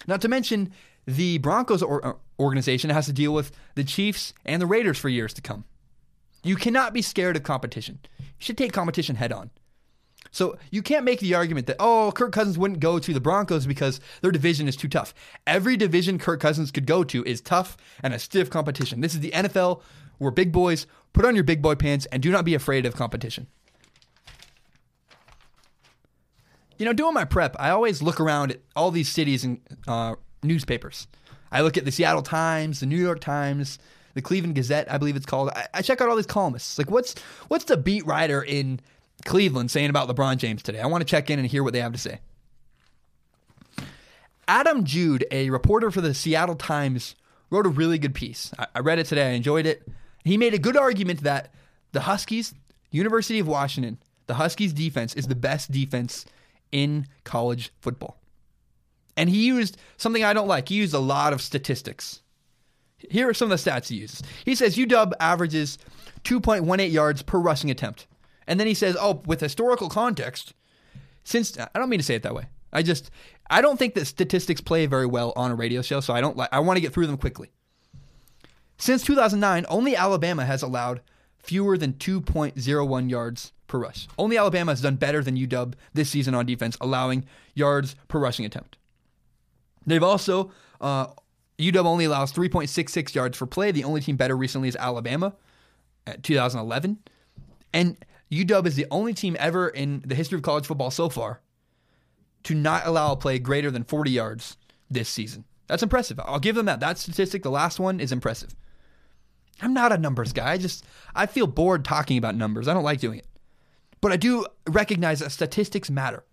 Not 0.07 0.21
to 0.21 0.29
mention, 0.29 0.71
the 1.05 1.37
Broncos 1.39 1.83
or, 1.83 2.05
uh, 2.05 2.13
organization 2.39 2.89
has 2.91 3.07
to 3.07 3.13
deal 3.13 3.33
with 3.33 3.51
the 3.75 3.83
Chiefs 3.83 4.33
and 4.45 4.61
the 4.61 4.65
Raiders 4.65 4.97
for 4.97 5.09
years 5.09 5.33
to 5.33 5.41
come. 5.41 5.65
You 6.43 6.55
cannot 6.55 6.93
be 6.93 7.01
scared 7.01 7.35
of 7.35 7.43
competition. 7.43 7.99
You 8.19 8.25
should 8.37 8.57
take 8.57 8.71
competition 8.71 9.17
head 9.17 9.33
on. 9.33 9.49
So 10.35 10.57
you 10.69 10.81
can't 10.81 11.05
make 11.05 11.21
the 11.21 11.33
argument 11.33 11.65
that, 11.67 11.77
oh, 11.79 12.11
Kirk 12.13 12.33
Cousins 12.33 12.57
wouldn't 12.57 12.81
go 12.81 12.99
to 12.99 13.13
the 13.13 13.21
Broncos 13.21 13.65
because 13.65 14.01
their 14.21 14.31
division 14.31 14.67
is 14.67 14.75
too 14.75 14.89
tough. 14.89 15.13
Every 15.47 15.77
division 15.77 16.19
Kirk 16.19 16.41
Cousins 16.41 16.71
could 16.71 16.85
go 16.85 17.05
to 17.05 17.23
is 17.23 17.39
tough 17.39 17.77
and 18.03 18.13
a 18.13 18.19
stiff 18.19 18.49
competition. 18.49 18.99
This 18.99 19.13
is 19.13 19.21
the 19.21 19.31
NFL. 19.31 19.81
We're 20.19 20.31
big 20.31 20.51
boys. 20.51 20.87
Put 21.13 21.23
on 21.23 21.35
your 21.35 21.45
big 21.45 21.61
boy 21.61 21.75
pants 21.75 22.05
and 22.07 22.21
do 22.21 22.31
not 22.31 22.43
be 22.43 22.53
afraid 22.53 22.85
of 22.85 22.97
competition. 22.97 23.47
You 26.77 26.85
know, 26.85 26.91
doing 26.91 27.13
my 27.13 27.23
prep, 27.23 27.55
I 27.57 27.69
always 27.69 28.01
look 28.01 28.19
around 28.19 28.51
at 28.51 28.59
all 28.75 28.91
these 28.91 29.07
cities 29.07 29.45
and 29.45 29.61
uh, 29.87 30.15
newspapers. 30.43 31.07
I 31.49 31.61
look 31.61 31.77
at 31.77 31.85
the 31.85 31.93
Seattle 31.93 32.23
Times, 32.23 32.81
the 32.81 32.87
New 32.87 33.01
York 33.01 33.21
Times, 33.21 33.79
the 34.15 34.21
Cleveland 34.21 34.55
Gazette, 34.55 34.91
I 34.91 34.97
believe 34.97 35.15
it's 35.15 35.25
called. 35.25 35.51
I, 35.55 35.67
I 35.75 35.81
check 35.81 36.01
out 36.01 36.09
all 36.09 36.17
these 36.17 36.25
columnists. 36.25 36.77
Like, 36.77 36.91
what's 36.91 37.15
what's 37.47 37.63
the 37.63 37.77
beat 37.77 38.05
writer 38.05 38.43
in 38.43 38.81
Cleveland 39.23 39.71
saying 39.71 39.89
about 39.89 40.09
LeBron 40.09 40.37
James 40.37 40.61
today? 40.61 40.81
I 40.81 40.87
want 40.87 41.01
to 41.01 41.05
check 41.05 41.29
in 41.29 41.39
and 41.39 41.47
hear 41.47 41.63
what 41.63 41.73
they 41.73 41.79
have 41.79 41.93
to 41.93 41.97
say. 41.97 42.19
Adam 44.47 44.83
Jude, 44.83 45.25
a 45.31 45.49
reporter 45.49 45.89
for 45.89 46.01
the 46.01 46.13
Seattle 46.13 46.55
Times, 46.55 47.15
wrote 47.49 47.65
a 47.65 47.69
really 47.69 47.97
good 47.97 48.13
piece. 48.13 48.51
I, 48.73 48.79
read 48.79 48.99
it 48.99 49.05
today. 49.05 49.29
I 49.29 49.31
enjoyed 49.31 49.65
it. 49.65 49.87
He 50.23 50.37
made 50.37 50.53
a 50.53 50.59
good 50.59 50.77
argument 50.77 51.21
that 51.21 51.53
the 51.91 52.01
Huskies, 52.01 52.53
University 52.91 53.39
of 53.39 53.47
Washington, 53.47 53.97
the 54.27 54.35
Huskies 54.35 54.73
defense 54.73 55.13
is 55.13 55.27
the 55.27 55.35
best 55.35 55.71
defense 55.71 56.25
in 56.71 57.07
college 57.23 57.71
football. 57.79 58.17
And 59.17 59.29
he 59.29 59.45
used 59.45 59.77
something 59.97 60.23
I 60.23 60.33
don't 60.33 60.47
like. 60.47 60.69
He 60.69 60.75
used 60.75 60.93
a 60.93 60.99
lot 60.99 61.31
of 61.31 61.41
statistics. 61.41 62.21
Here 63.09 63.29
are 63.29 63.33
some 63.33 63.51
of 63.51 63.63
the 63.63 63.69
stats 63.69 63.87
he 63.87 63.97
uses. 63.97 64.23
He 64.43 64.55
says 64.55 64.75
UW 64.75 65.13
averages 65.19 65.77
2.18 66.23 66.91
yards 66.91 67.21
per 67.21 67.39
rushing 67.39 67.71
attempt. 67.71 68.07
And 68.47 68.59
then 68.59 68.67
he 68.67 68.73
says, 68.73 68.95
oh, 68.99 69.21
with 69.25 69.41
historical 69.41 69.89
context, 69.89 70.53
since 71.23 71.57
I 71.57 71.79
don't 71.79 71.89
mean 71.89 71.99
to 71.99 72.05
say 72.05 72.15
it 72.15 72.23
that 72.23 72.35
way. 72.35 72.45
I 72.71 72.81
just 72.81 73.09
I 73.49 73.61
don't 73.61 73.77
think 73.77 73.93
that 73.95 74.05
statistics 74.05 74.61
play 74.61 74.85
very 74.85 75.05
well 75.05 75.33
on 75.35 75.51
a 75.51 75.55
radio 75.55 75.81
show, 75.81 75.99
so 76.01 76.13
I 76.13 76.21
don't 76.21 76.37
like 76.37 76.49
I 76.51 76.59
want 76.59 76.77
to 76.77 76.81
get 76.81 76.93
through 76.93 77.07
them 77.07 77.17
quickly. 77.17 77.51
Since 78.77 79.03
2009, 79.03 79.65
only 79.69 79.95
Alabama 79.95 80.45
has 80.45 80.61
allowed 80.61 81.01
fewer 81.37 81.77
than 81.77 81.93
2.01 81.93 83.09
yards 83.09 83.53
per 83.67 83.79
rush. 83.79 84.07
Only 84.17 84.37
Alabama 84.37 84.71
has 84.71 84.81
done 84.81 84.95
better 84.95 85.23
than 85.23 85.37
UW 85.37 85.73
this 85.93 86.09
season 86.09 86.35
on 86.35 86.45
defense, 86.45 86.77
allowing 86.81 87.25
yards 87.53 87.95
per 88.07 88.19
rushing 88.19 88.45
attempt. 88.45 88.77
They've 89.85 90.03
also, 90.03 90.51
uh, 90.81 91.07
UW 91.57 91.85
only 91.85 92.05
allows 92.05 92.33
3.66 92.33 93.15
yards 93.15 93.37
for 93.37 93.45
play. 93.45 93.71
The 93.71 93.83
only 93.83 94.01
team 94.01 94.17
better 94.17 94.35
recently 94.35 94.67
is 94.67 94.75
Alabama 94.75 95.33
at 96.05 96.23
2011. 96.23 96.99
And 97.73 97.97
UW 98.31 98.65
is 98.65 98.75
the 98.75 98.87
only 98.91 99.13
team 99.13 99.35
ever 99.39 99.67
in 99.69 100.03
the 100.05 100.15
history 100.15 100.37
of 100.37 100.41
college 100.43 100.65
football 100.65 100.91
so 100.91 101.09
far 101.09 101.41
to 102.43 102.55
not 102.55 102.85
allow 102.85 103.11
a 103.11 103.17
play 103.17 103.39
greater 103.39 103.71
than 103.71 103.83
40 103.83 104.11
yards 104.11 104.57
this 104.89 105.09
season. 105.09 105.45
That's 105.67 105.83
impressive. 105.83 106.19
I'll 106.23 106.39
give 106.39 106.55
them 106.55 106.67
that. 106.67 106.79
That 106.79 106.97
statistic, 106.97 107.43
the 107.43 107.49
last 107.49 107.79
one, 107.79 107.99
is 107.99 108.11
impressive. 108.11 108.55
I'm 109.61 109.73
not 109.73 109.91
a 109.91 109.97
numbers 109.97 110.33
guy. 110.33 110.51
I 110.51 110.57
just 110.57 110.85
I 111.15 111.25
feel 111.25 111.47
bored 111.47 111.85
talking 111.85 112.17
about 112.17 112.35
numbers. 112.35 112.67
I 112.67 112.73
don't 112.73 112.83
like 112.83 112.99
doing 112.99 113.19
it. 113.19 113.27
But 114.01 114.11
I 114.11 114.17
do 114.17 114.45
recognize 114.67 115.19
that 115.19 115.31
statistics 115.31 115.89
matter. 115.89 116.23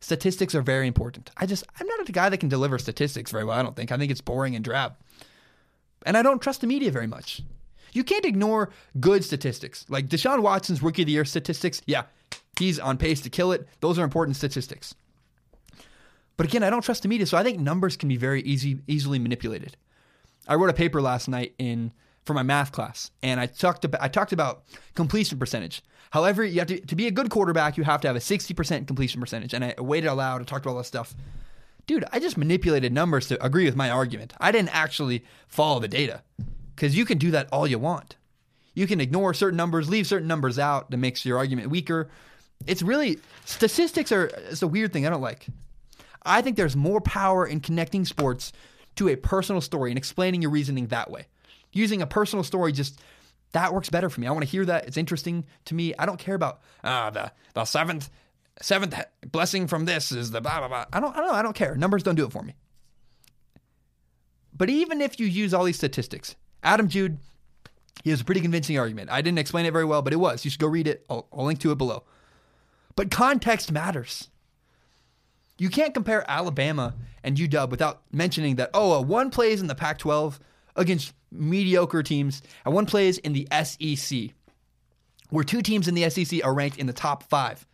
Statistics 0.00 0.54
are 0.54 0.62
very 0.62 0.86
important. 0.86 1.30
I 1.36 1.46
just 1.46 1.64
I'm 1.78 1.86
not 1.86 2.08
a 2.08 2.12
guy 2.12 2.28
that 2.28 2.38
can 2.38 2.48
deliver 2.48 2.78
statistics 2.78 3.30
very 3.30 3.44
well. 3.44 3.58
I 3.58 3.62
don't 3.62 3.76
think. 3.76 3.90
I 3.90 3.98
think 3.98 4.10
it's 4.10 4.20
boring 4.20 4.54
and 4.54 4.64
drab. 4.64 4.94
And 6.06 6.16
I 6.16 6.22
don't 6.22 6.40
trust 6.40 6.60
the 6.60 6.66
media 6.66 6.90
very 6.90 7.06
much. 7.06 7.42
You 7.94 8.04
can't 8.04 8.26
ignore 8.26 8.70
good 9.00 9.24
statistics. 9.24 9.86
Like 9.88 10.08
Deshaun 10.08 10.42
Watson's 10.42 10.82
rookie 10.82 11.02
of 11.02 11.06
the 11.06 11.12
year 11.12 11.24
statistics. 11.24 11.80
Yeah, 11.86 12.02
he's 12.58 12.78
on 12.78 12.98
pace 12.98 13.20
to 13.22 13.30
kill 13.30 13.52
it. 13.52 13.66
Those 13.80 13.98
are 13.98 14.04
important 14.04 14.36
statistics. 14.36 14.94
But 16.36 16.46
again, 16.46 16.64
I 16.64 16.70
don't 16.70 16.82
trust 16.82 17.02
the 17.02 17.08
media, 17.08 17.26
so 17.26 17.38
I 17.38 17.44
think 17.44 17.60
numbers 17.60 17.96
can 17.96 18.08
be 18.08 18.16
very 18.16 18.42
easy 18.42 18.80
easily 18.88 19.18
manipulated. 19.18 19.76
I 20.48 20.56
wrote 20.56 20.70
a 20.70 20.74
paper 20.74 21.00
last 21.00 21.28
night 21.28 21.54
in 21.58 21.92
for 22.24 22.34
my 22.34 22.42
math 22.42 22.72
class, 22.72 23.10
and 23.22 23.38
I 23.38 23.46
talked 23.46 23.84
about 23.84 24.02
I 24.02 24.08
talked 24.08 24.32
about 24.32 24.64
completion 24.94 25.38
percentage. 25.38 25.82
However, 26.10 26.42
you 26.42 26.58
have 26.58 26.68
to 26.68 26.80
to 26.80 26.96
be 26.96 27.06
a 27.06 27.12
good 27.12 27.30
quarterback, 27.30 27.76
you 27.76 27.84
have 27.84 28.00
to 28.00 28.08
have 28.08 28.16
a 28.16 28.20
sixty 28.20 28.52
percent 28.52 28.88
completion 28.88 29.20
percentage. 29.20 29.54
And 29.54 29.64
I 29.64 29.74
waited 29.78 30.08
aloud 30.08 30.38
and 30.38 30.48
talked 30.48 30.66
about 30.66 30.72
all 30.72 30.78
this 30.78 30.88
stuff. 30.88 31.14
Dude, 31.86 32.04
I 32.12 32.18
just 32.18 32.36
manipulated 32.36 32.92
numbers 32.92 33.28
to 33.28 33.44
agree 33.44 33.66
with 33.66 33.76
my 33.76 33.90
argument. 33.90 34.32
I 34.40 34.50
didn't 34.50 34.74
actually 34.74 35.24
follow 35.46 35.78
the 35.78 35.88
data 35.88 36.22
because 36.74 36.96
you 36.96 37.04
can 37.04 37.18
do 37.18 37.30
that 37.32 37.48
all 37.52 37.66
you 37.66 37.78
want. 37.78 38.16
You 38.74 38.86
can 38.86 39.00
ignore 39.00 39.34
certain 39.34 39.56
numbers, 39.56 39.88
leave 39.88 40.06
certain 40.06 40.28
numbers 40.28 40.58
out 40.58 40.90
that 40.90 40.96
makes 40.96 41.24
your 41.24 41.38
argument 41.38 41.70
weaker. 41.70 42.10
It's 42.66 42.82
really 42.82 43.18
statistics 43.44 44.10
are 44.10 44.26
it's 44.50 44.62
a 44.62 44.68
weird 44.68 44.92
thing 44.92 45.06
I 45.06 45.10
don't 45.10 45.20
like. 45.20 45.46
I 46.22 46.42
think 46.42 46.56
there's 46.56 46.76
more 46.76 47.00
power 47.00 47.46
in 47.46 47.60
connecting 47.60 48.04
sports 48.04 48.52
to 48.96 49.08
a 49.08 49.16
personal 49.16 49.60
story 49.60 49.90
and 49.90 49.98
explaining 49.98 50.42
your 50.42 50.50
reasoning 50.50 50.86
that 50.88 51.10
way 51.10 51.26
using 51.74 52.00
a 52.00 52.06
personal 52.06 52.42
story 52.42 52.72
just 52.72 53.00
that 53.52 53.72
works 53.72 53.90
better 53.90 54.10
for 54.10 54.20
me. 54.20 54.26
I 54.26 54.32
want 54.32 54.44
to 54.44 54.50
hear 54.50 54.64
that. 54.64 54.86
It's 54.86 54.96
interesting 54.96 55.44
to 55.66 55.74
me. 55.74 55.94
I 55.98 56.06
don't 56.06 56.18
care 56.18 56.34
about 56.34 56.60
uh, 56.82 57.10
the 57.10 57.32
the 57.52 57.64
seventh 57.64 58.10
seventh 58.60 58.98
blessing 59.30 59.66
from 59.66 59.84
this 59.84 60.10
is 60.10 60.30
the 60.30 60.40
blah 60.40 60.58
blah 60.58 60.68
blah. 60.68 60.86
I 60.92 61.00
don't 61.00 61.14
I 61.14 61.20
don't 61.20 61.28
know. 61.28 61.34
I 61.34 61.42
don't 61.42 61.54
care. 61.54 61.76
Numbers 61.76 62.02
don't 62.02 62.14
do 62.14 62.24
it 62.24 62.32
for 62.32 62.42
me. 62.42 62.54
But 64.56 64.70
even 64.70 65.00
if 65.00 65.18
you 65.18 65.26
use 65.26 65.52
all 65.52 65.64
these 65.64 65.76
statistics, 65.76 66.36
Adam 66.64 66.88
Jude, 66.88 67.18
he 68.02 68.10
has 68.10 68.20
a 68.20 68.24
pretty 68.24 68.40
convincing 68.40 68.78
argument. 68.78 69.10
I 69.10 69.20
didn't 69.20 69.38
explain 69.38 69.66
it 69.66 69.72
very 69.72 69.84
well, 69.84 70.02
but 70.02 70.12
it 70.12 70.16
was. 70.16 70.44
You 70.44 70.50
should 70.50 70.60
go 70.60 70.66
read 70.66 70.88
it. 70.88 71.04
I'll, 71.08 71.28
I'll 71.32 71.44
link 71.44 71.60
to 71.60 71.70
it 71.70 71.78
below. 71.78 72.04
But 72.96 73.10
context 73.10 73.70
matters. 73.70 74.28
You 75.58 75.68
can't 75.68 75.94
compare 75.94 76.28
Alabama 76.28 76.94
and 77.22 77.36
UW 77.36 77.70
without 77.70 78.02
mentioning 78.10 78.56
that, 78.56 78.70
oh, 78.74 78.98
uh, 78.98 79.02
one 79.02 79.30
plays 79.30 79.60
in 79.60 79.68
the 79.68 79.74
Pac 79.74 79.98
12 79.98 80.40
against 80.76 81.12
mediocre 81.30 82.02
teams, 82.02 82.42
and 82.64 82.74
one 82.74 82.86
plays 82.86 83.18
in 83.18 83.32
the 83.32 83.46
SEC, 83.62 84.30
where 85.30 85.44
two 85.44 85.62
teams 85.62 85.86
in 85.86 85.94
the 85.94 86.08
SEC 86.10 86.44
are 86.44 86.54
ranked 86.54 86.78
in 86.78 86.86
the 86.86 86.92
top 86.92 87.22
five. 87.24 87.66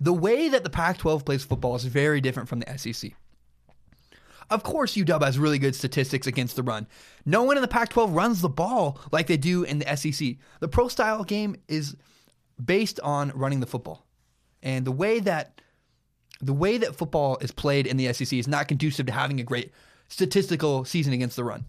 The 0.00 0.12
way 0.12 0.48
that 0.48 0.64
the 0.64 0.70
Pac 0.70 0.98
12 0.98 1.24
plays 1.24 1.44
football 1.44 1.76
is 1.76 1.84
very 1.84 2.20
different 2.20 2.48
from 2.48 2.60
the 2.60 2.78
SEC. 2.78 3.12
Of 4.50 4.62
course, 4.62 4.94
UW 4.94 5.24
has 5.24 5.38
really 5.38 5.58
good 5.58 5.74
statistics 5.74 6.26
against 6.26 6.56
the 6.56 6.62
run. 6.62 6.86
No 7.24 7.42
one 7.42 7.56
in 7.56 7.62
the 7.62 7.68
Pac 7.68 7.88
12 7.88 8.12
runs 8.12 8.40
the 8.40 8.48
ball 8.48 9.00
like 9.10 9.26
they 9.26 9.36
do 9.36 9.62
in 9.62 9.78
the 9.78 9.96
SEC. 9.96 10.36
The 10.60 10.68
pro 10.68 10.88
style 10.88 11.24
game 11.24 11.56
is 11.68 11.96
based 12.62 13.00
on 13.00 13.32
running 13.34 13.60
the 13.60 13.66
football. 13.66 14.06
And 14.62 14.84
the 14.84 14.92
way 14.92 15.20
that 15.20 15.60
the 16.40 16.52
way 16.52 16.76
that 16.78 16.96
football 16.96 17.38
is 17.40 17.52
played 17.52 17.86
in 17.86 17.96
the 17.96 18.12
SEC 18.12 18.32
is 18.32 18.48
not 18.48 18.68
conducive 18.68 19.06
to 19.06 19.12
having 19.12 19.40
a 19.40 19.44
great 19.44 19.72
statistical 20.08 20.84
season 20.84 21.12
against 21.12 21.36
the 21.36 21.44
run. 21.44 21.64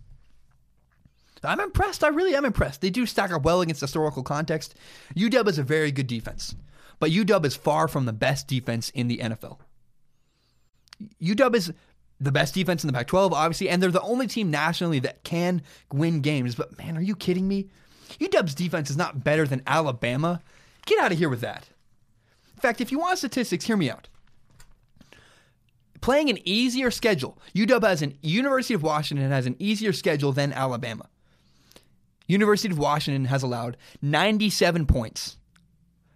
I'm 1.43 1.59
impressed. 1.59 2.03
I 2.03 2.07
really 2.07 2.35
am 2.35 2.45
impressed. 2.45 2.81
They 2.81 2.89
do 2.89 3.05
stack 3.05 3.31
up 3.31 3.43
well 3.43 3.61
against 3.61 3.81
historical 3.81 4.23
context. 4.23 4.75
UW 5.15 5.47
is 5.47 5.59
a 5.59 5.63
very 5.63 5.91
good 5.91 6.07
defense, 6.07 6.55
but 6.99 7.11
UW 7.11 7.45
is 7.45 7.55
far 7.55 7.87
from 7.87 8.05
the 8.05 8.13
best 8.13 8.47
defense 8.47 8.89
in 8.89 9.07
the 9.07 9.19
NFL. 9.19 9.59
UW 11.21 11.55
is 11.55 11.73
the 12.19 12.31
best 12.31 12.53
defense 12.53 12.83
in 12.83 12.87
the 12.87 12.93
Pac 12.93 13.07
12, 13.07 13.33
obviously, 13.33 13.69
and 13.69 13.81
they're 13.81 13.91
the 13.91 14.01
only 14.01 14.27
team 14.27 14.49
nationally 14.49 14.99
that 14.99 15.23
can 15.23 15.61
win 15.91 16.21
games. 16.21 16.55
But 16.55 16.77
man, 16.77 16.97
are 16.97 17.01
you 17.01 17.15
kidding 17.15 17.47
me? 17.47 17.67
UW's 18.19 18.55
defense 18.55 18.89
is 18.89 18.97
not 18.97 19.23
better 19.23 19.45
than 19.45 19.61
Alabama. 19.67 20.41
Get 20.85 21.03
out 21.03 21.11
of 21.11 21.17
here 21.17 21.29
with 21.29 21.41
that. 21.41 21.69
In 22.55 22.61
fact, 22.61 22.79
if 22.79 22.91
you 22.91 22.99
want 22.99 23.17
statistics, 23.17 23.65
hear 23.65 23.77
me 23.77 23.89
out 23.89 24.07
playing 26.05 26.29
an 26.29 26.37
easier 26.47 26.91
schedule. 26.91 27.35
UW 27.55 27.81
has 27.81 28.03
an 28.03 28.15
University 28.21 28.75
of 28.75 28.83
Washington 28.83 29.31
has 29.31 29.47
an 29.47 29.55
easier 29.57 29.91
schedule 29.91 30.31
than 30.31 30.53
Alabama. 30.53 31.09
University 32.27 32.71
of 32.71 32.77
Washington 32.77 33.25
has 33.25 33.41
allowed 33.41 33.75
97 34.03 34.85
points. 34.85 35.37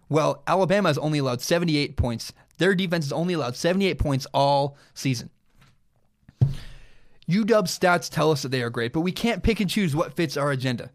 Well, 0.08 0.44
Alabama 0.46 0.90
has 0.90 0.98
only 0.98 1.18
allowed 1.18 1.40
78 1.40 1.96
points. 1.96 2.32
Their 2.58 2.76
defense 2.76 3.06
has 3.06 3.12
only 3.12 3.34
allowed 3.34 3.56
78 3.56 3.98
points 3.98 4.28
all 4.32 4.76
season. 4.94 5.28
UW 7.30 7.62
stats 7.64 8.10
tell 8.10 8.30
us 8.30 8.42
that 8.42 8.48
they 8.50 8.62
are 8.62 8.70
great, 8.70 8.92
but 8.92 9.00
we 9.00 9.12
can't 9.12 9.42
pick 9.42 9.60
and 9.60 9.70
choose 9.70 9.94
what 9.94 10.14
fits 10.14 10.36
our 10.36 10.50
agenda. 10.50 10.90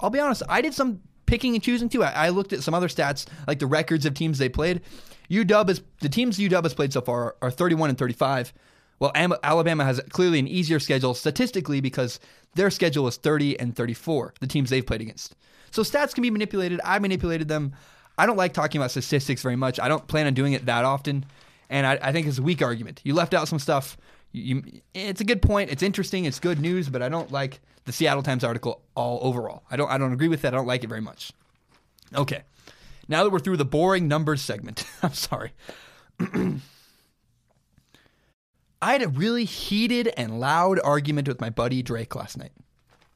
I'll 0.00 0.10
be 0.10 0.20
honest, 0.20 0.42
I 0.48 0.60
did 0.60 0.74
some 0.74 1.00
picking 1.26 1.54
and 1.54 1.62
choosing 1.62 1.88
too. 1.88 2.02
I, 2.02 2.26
I 2.26 2.28
looked 2.30 2.52
at 2.52 2.62
some 2.62 2.74
other 2.74 2.88
stats, 2.88 3.26
like 3.46 3.58
the 3.58 3.66
records 3.66 4.06
of 4.06 4.14
teams 4.14 4.38
they 4.38 4.48
played, 4.48 4.82
UW 5.30 5.68
is 5.68 5.82
the 6.00 6.08
teams 6.08 6.38
UW 6.38 6.62
has 6.62 6.74
played 6.74 6.92
so 6.92 7.00
far 7.00 7.36
are 7.42 7.50
31 7.50 7.90
and 7.90 7.98
35. 7.98 8.52
Well, 8.98 9.12
Alabama 9.14 9.84
has 9.84 10.00
clearly 10.10 10.40
an 10.40 10.48
easier 10.48 10.80
schedule 10.80 11.14
statistically 11.14 11.80
because 11.80 12.18
their 12.54 12.70
schedule 12.70 13.06
is 13.06 13.16
30 13.16 13.60
and 13.60 13.76
34, 13.76 14.34
the 14.40 14.46
teams 14.46 14.70
they've 14.70 14.84
played 14.84 15.00
against. 15.00 15.36
So 15.70 15.82
stats 15.82 16.14
can 16.14 16.22
be 16.22 16.30
manipulated. 16.30 16.80
I 16.82 16.98
manipulated 16.98 17.46
them. 17.46 17.74
I 18.16 18.26
don't 18.26 18.36
like 18.36 18.54
talking 18.54 18.80
about 18.80 18.90
statistics 18.90 19.42
very 19.42 19.54
much. 19.54 19.78
I 19.78 19.86
don't 19.86 20.04
plan 20.08 20.26
on 20.26 20.34
doing 20.34 20.52
it 20.52 20.66
that 20.66 20.84
often. 20.84 21.24
And 21.70 21.86
I, 21.86 21.98
I 22.02 22.12
think 22.12 22.26
it's 22.26 22.38
a 22.38 22.42
weak 22.42 22.60
argument. 22.60 23.00
You 23.04 23.14
left 23.14 23.34
out 23.34 23.46
some 23.46 23.60
stuff. 23.60 23.96
You, 24.32 24.62
it's 24.94 25.20
a 25.20 25.24
good 25.24 25.42
point. 25.42 25.70
It's 25.70 25.82
interesting. 25.82 26.24
It's 26.24 26.38
good 26.38 26.60
news, 26.60 26.88
but 26.88 27.02
I 27.02 27.08
don't 27.08 27.32
like 27.32 27.60
the 27.86 27.92
Seattle 27.92 28.22
Times 28.22 28.44
article 28.44 28.82
all 28.94 29.18
overall. 29.22 29.62
I 29.70 29.76
don't. 29.76 29.90
I 29.90 29.98
don't 29.98 30.12
agree 30.12 30.28
with 30.28 30.42
that. 30.42 30.54
I 30.54 30.56
don't 30.56 30.66
like 30.66 30.84
it 30.84 30.88
very 30.88 31.00
much. 31.00 31.32
Okay. 32.14 32.42
Now 33.08 33.24
that 33.24 33.30
we're 33.30 33.38
through 33.38 33.56
the 33.56 33.64
boring 33.64 34.06
numbers 34.06 34.42
segment, 34.42 34.84
I'm 35.02 35.14
sorry. 35.14 35.52
I 38.80 38.92
had 38.92 39.02
a 39.02 39.08
really 39.08 39.44
heated 39.44 40.12
and 40.16 40.38
loud 40.38 40.78
argument 40.84 41.26
with 41.26 41.40
my 41.40 41.50
buddy 41.50 41.82
Drake 41.82 42.14
last 42.14 42.36
night 42.36 42.52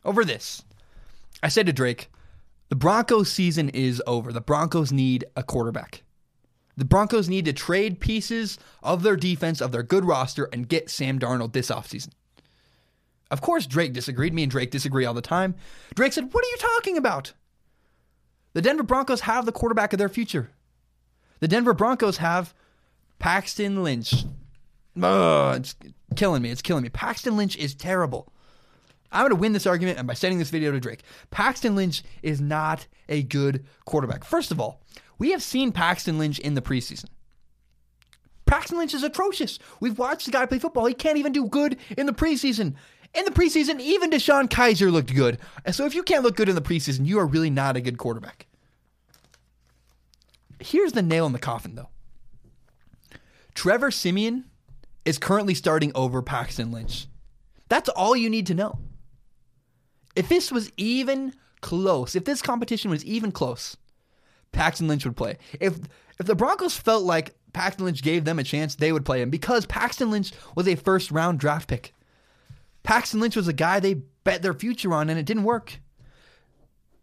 over 0.05 0.25
this. 0.25 0.65
I 1.43 1.49
said 1.49 1.67
to 1.67 1.73
Drake, 1.73 2.11
the 2.69 2.77
Broncos 2.77 3.31
season 3.31 3.69
is 3.69 4.03
over. 4.07 4.33
The 4.33 4.41
Broncos 4.41 4.91
need 4.93 5.25
a 5.37 5.43
quarterback. 5.43 6.03
The 6.77 6.85
Broncos 6.85 7.29
need 7.29 7.45
to 7.45 7.53
trade 7.53 8.01
pieces 8.01 8.59
of 8.83 9.03
their 9.03 9.17
defense, 9.17 9.61
of 9.61 9.73
their 9.73 9.83
good 9.83 10.05
roster, 10.05 10.49
and 10.53 10.69
get 10.69 10.91
Sam 10.91 11.19
Darnold 11.19 11.53
this 11.53 11.71
offseason. 11.71 12.11
Of 13.31 13.41
course, 13.41 13.67
Drake 13.67 13.93
disagreed. 13.93 14.35
Me 14.35 14.43
and 14.43 14.51
Drake 14.51 14.71
disagree 14.71 15.05
all 15.05 15.15
the 15.15 15.23
time. 15.23 15.55
Drake 15.95 16.13
said, 16.13 16.33
What 16.33 16.45
are 16.45 16.49
you 16.49 16.57
talking 16.59 16.97
about? 16.97 17.33
The 18.53 18.63
Denver 18.63 18.83
Broncos 18.83 19.23
have 19.23 19.47
the 19.47 19.53
quarterback 19.53 19.93
of 19.93 19.99
their 19.99 20.09
future. 20.09 20.51
The 21.41 21.49
Denver 21.49 21.73
Broncos 21.73 22.19
have 22.19 22.55
Paxton 23.19 23.83
Lynch. 23.83 24.25
Ugh, 25.01 25.57
it's 25.57 25.75
killing 26.17 26.43
me. 26.43 26.51
It's 26.51 26.63
killing 26.63 26.83
me. 26.83 26.91
Paxton 26.91 27.37
Lynch 27.37 27.57
is 27.57 27.75
terrible. 27.75 28.33
I'm 29.11 29.23
going 29.23 29.31
to 29.31 29.37
win 29.37 29.53
this 29.53 29.67
argument 29.67 29.99
and 29.99 30.07
by 30.07 30.15
sending 30.15 30.39
this 30.39 30.51
video 30.51 30.73
to 30.73 30.81
Drake. 30.81 31.03
Paxton 31.31 31.75
Lynch 31.75 32.03
is 32.23 32.41
not 32.41 32.87
a 33.09 33.23
good 33.23 33.65
quarterback. 33.85 34.25
First 34.25 34.51
of 34.51 34.61
all, 34.61 34.83
we 35.23 35.31
have 35.31 35.41
seen 35.41 35.71
Paxton 35.71 36.19
Lynch 36.19 36.41
in 36.41 36.55
the 36.55 36.61
preseason. 36.61 37.05
Paxton 38.45 38.77
Lynch 38.77 38.93
is 38.93 39.05
atrocious. 39.05 39.61
We've 39.79 39.97
watched 39.97 40.27
the 40.27 40.33
guy 40.33 40.47
play 40.47 40.59
football. 40.59 40.87
He 40.87 40.95
can't 40.95 41.17
even 41.17 41.33
do 41.33 41.47
good 41.47 41.77
in 41.97 42.07
the 42.07 42.13
preseason. 42.13 42.75
In 43.15 43.25
the 43.25 43.31
preseason, 43.31 43.79
even 43.79 44.11
DeShone 44.11 44.49
Kizer 44.49 44.91
looked 44.91 45.15
good. 45.15 45.39
And 45.65 45.77
so 45.77 45.87
if 45.87 45.95
you 45.95 46.03
can't 46.03 46.25
look 46.25 46.35
good 46.35 46.49
in 46.49 46.57
the 46.57 46.61
preseason, 46.61 47.07
you 47.07 47.21
are 47.21 47.25
really 47.25 47.51
not 47.51 47.77
a 47.77 47.81
good 47.81 47.99
quarterback. 47.99 48.49
Here's 50.59 50.91
the 50.91 51.03
nail 51.03 51.25
in 51.27 51.33
the 51.33 51.39
coffin, 51.39 51.77
though. 51.77 51.91
Trevor 53.55 53.93
Siemian 53.93 54.47
is 55.05 55.19
currently 55.19 55.55
starting 55.55 55.93
over 55.95 56.21
Paxton 56.21 56.73
Lynch. 56.73 57.07
That's 57.69 57.89
all 57.91 58.17
you 58.17 58.29
need 58.29 58.49
to 58.49 58.55
know. 58.55 58.81
If 60.17 60.29
this 60.29 60.51
was 60.51 60.73
even 60.77 61.35
close, 61.61 62.17
if 62.17 62.25
this 62.25 62.43
competition 62.43 62.91
was 62.91 63.05
even 63.05 63.31
close, 63.31 63.77
Paxton 64.53 64.89
Lynch 64.89 65.05
would 65.05 65.17
play. 65.17 65.39
If 65.61 65.79
if 66.19 66.27
the 66.27 66.35
Broncos 66.35 66.77
felt 66.77 67.05
like 67.05 67.35
Paxton 67.53 67.85
Lynch 67.85 68.03
gave 68.03 68.25
them 68.25 68.39
a 68.39 68.45
chance, 68.45 68.77
they 68.77 68.93
would 68.93 69.05
play 69.05 69.21
him 69.21 69.31
because 69.31 69.67
Paxton 69.67 70.11
Lynch 70.11 70.33
was 70.55 70.69
a 70.69 70.77
first 70.77 71.11
round 71.11 71.41
draft 71.41 71.69
pick. 71.69 71.93
Paxton 72.83 73.21
Lynch 73.21 73.37
was 73.37 73.49
a 73.49 73.53
guy 73.53 73.81
they 73.81 73.95
bet 74.25 74.43
their 74.43 74.55
future 74.55 74.93
on 74.93 75.11
and 75.11 75.19
it 75.19 75.27
didn't 75.27 75.45
work. 75.45 75.81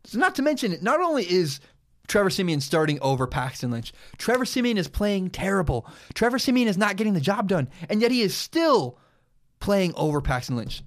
So 0.06 0.18
not 0.18 0.36
to 0.36 0.42
mention, 0.42 0.78
not 0.82 1.02
only 1.02 1.24
is 1.30 1.60
Trevor 2.08 2.30
Siemian 2.30 2.62
starting 2.62 3.00
over 3.02 3.28
Paxton 3.28 3.72
Lynch, 3.72 3.94
Trevor 4.18 4.46
Siemian 4.46 4.78
is 4.78 4.88
playing 4.88 5.30
terrible. 5.30 5.88
Trevor 6.14 6.40
Siemian 6.40 6.68
is 6.68 6.78
not 6.78 6.96
getting 6.96 7.14
the 7.14 7.22
job 7.22 7.48
done, 7.48 7.70
and 7.90 8.02
yet 8.02 8.12
he 8.12 8.22
is 8.22 8.36
still 8.36 8.98
playing 9.60 9.94
over 9.96 10.22
Paxton 10.22 10.56
Lynch. 10.56 10.84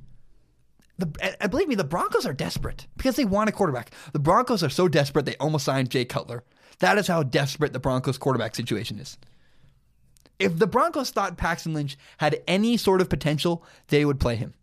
The, 0.98 1.36
and 1.40 1.50
believe 1.50 1.68
me, 1.68 1.74
the 1.74 1.84
Broncos 1.84 2.26
are 2.26 2.32
desperate 2.32 2.86
because 2.96 3.16
they 3.16 3.24
want 3.24 3.48
a 3.48 3.52
quarterback. 3.52 3.92
The 4.12 4.18
Broncos 4.18 4.62
are 4.62 4.70
so 4.70 4.88
desperate 4.88 5.24
they 5.24 5.36
almost 5.36 5.64
signed 5.64 5.90
Jay 5.90 6.04
Cutler. 6.04 6.44
That 6.82 6.98
is 6.98 7.06
how 7.06 7.22
desperate 7.22 7.72
the 7.72 7.78
Broncos 7.78 8.18
quarterback 8.18 8.56
situation 8.56 8.98
is. 8.98 9.16
If 10.40 10.58
the 10.58 10.66
Broncos 10.66 11.10
thought 11.10 11.36
Paxton 11.36 11.74
Lynch 11.74 11.96
had 12.18 12.42
any 12.48 12.76
sort 12.76 13.00
of 13.00 13.08
potential, 13.08 13.64
they 13.86 14.04
would 14.04 14.18
play 14.18 14.34
him. 14.34 14.54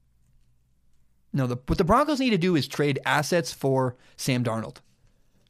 No, 1.31 1.47
the, 1.47 1.55
what 1.67 1.77
the 1.77 1.85
Broncos 1.85 2.19
need 2.19 2.31
to 2.31 2.37
do 2.37 2.57
is 2.57 2.67
trade 2.67 2.99
assets 3.05 3.53
for 3.53 3.95
Sam 4.17 4.43
Darnold. 4.43 4.79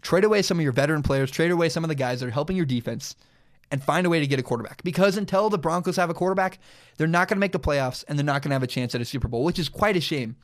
Trade 0.04 0.24
away 0.24 0.44
some 0.44 0.60
of 0.60 0.64
your 0.64 0.72
veteran 0.72 1.02
players, 1.02 1.32
trade 1.32 1.50
away 1.50 1.70
some 1.70 1.84
of 1.84 1.88
the 1.88 1.96
guys 1.96 2.20
that 2.20 2.28
are 2.28 2.32
helping 2.32 2.56
your 2.56 2.68
defense, 2.68 3.16
and 3.72 3.82
find 3.82 4.06
a 4.06 4.10
way 4.12 4.20
to 4.20 4.28
get 4.28 4.38
a 4.38 4.44
quarterback. 4.44 4.84
Because 4.84 5.18
until 5.18 5.50
the 5.50 5.58
Broncos 5.58 5.96
have 5.96 6.12
a 6.12 6.14
quarterback, 6.14 6.60
they're 6.98 7.08
not 7.08 7.30
going 7.30 7.38
to 7.38 7.42
make 7.42 7.52
the 7.52 7.60
playoffs 7.60 8.04
and 8.08 8.16
they're 8.16 8.24
not 8.24 8.44
going 8.44 8.52
to 8.52 8.56
have 8.56 8.62
a 8.62 8.68
chance 8.68 8.94
at 8.94 9.02
a 9.02 9.06
Super 9.06 9.28
Bowl, 9.28 9.44
which 9.44 9.58
is 9.58 9.70
quite 9.70 9.98
a 9.98 10.02
shame 10.02 10.36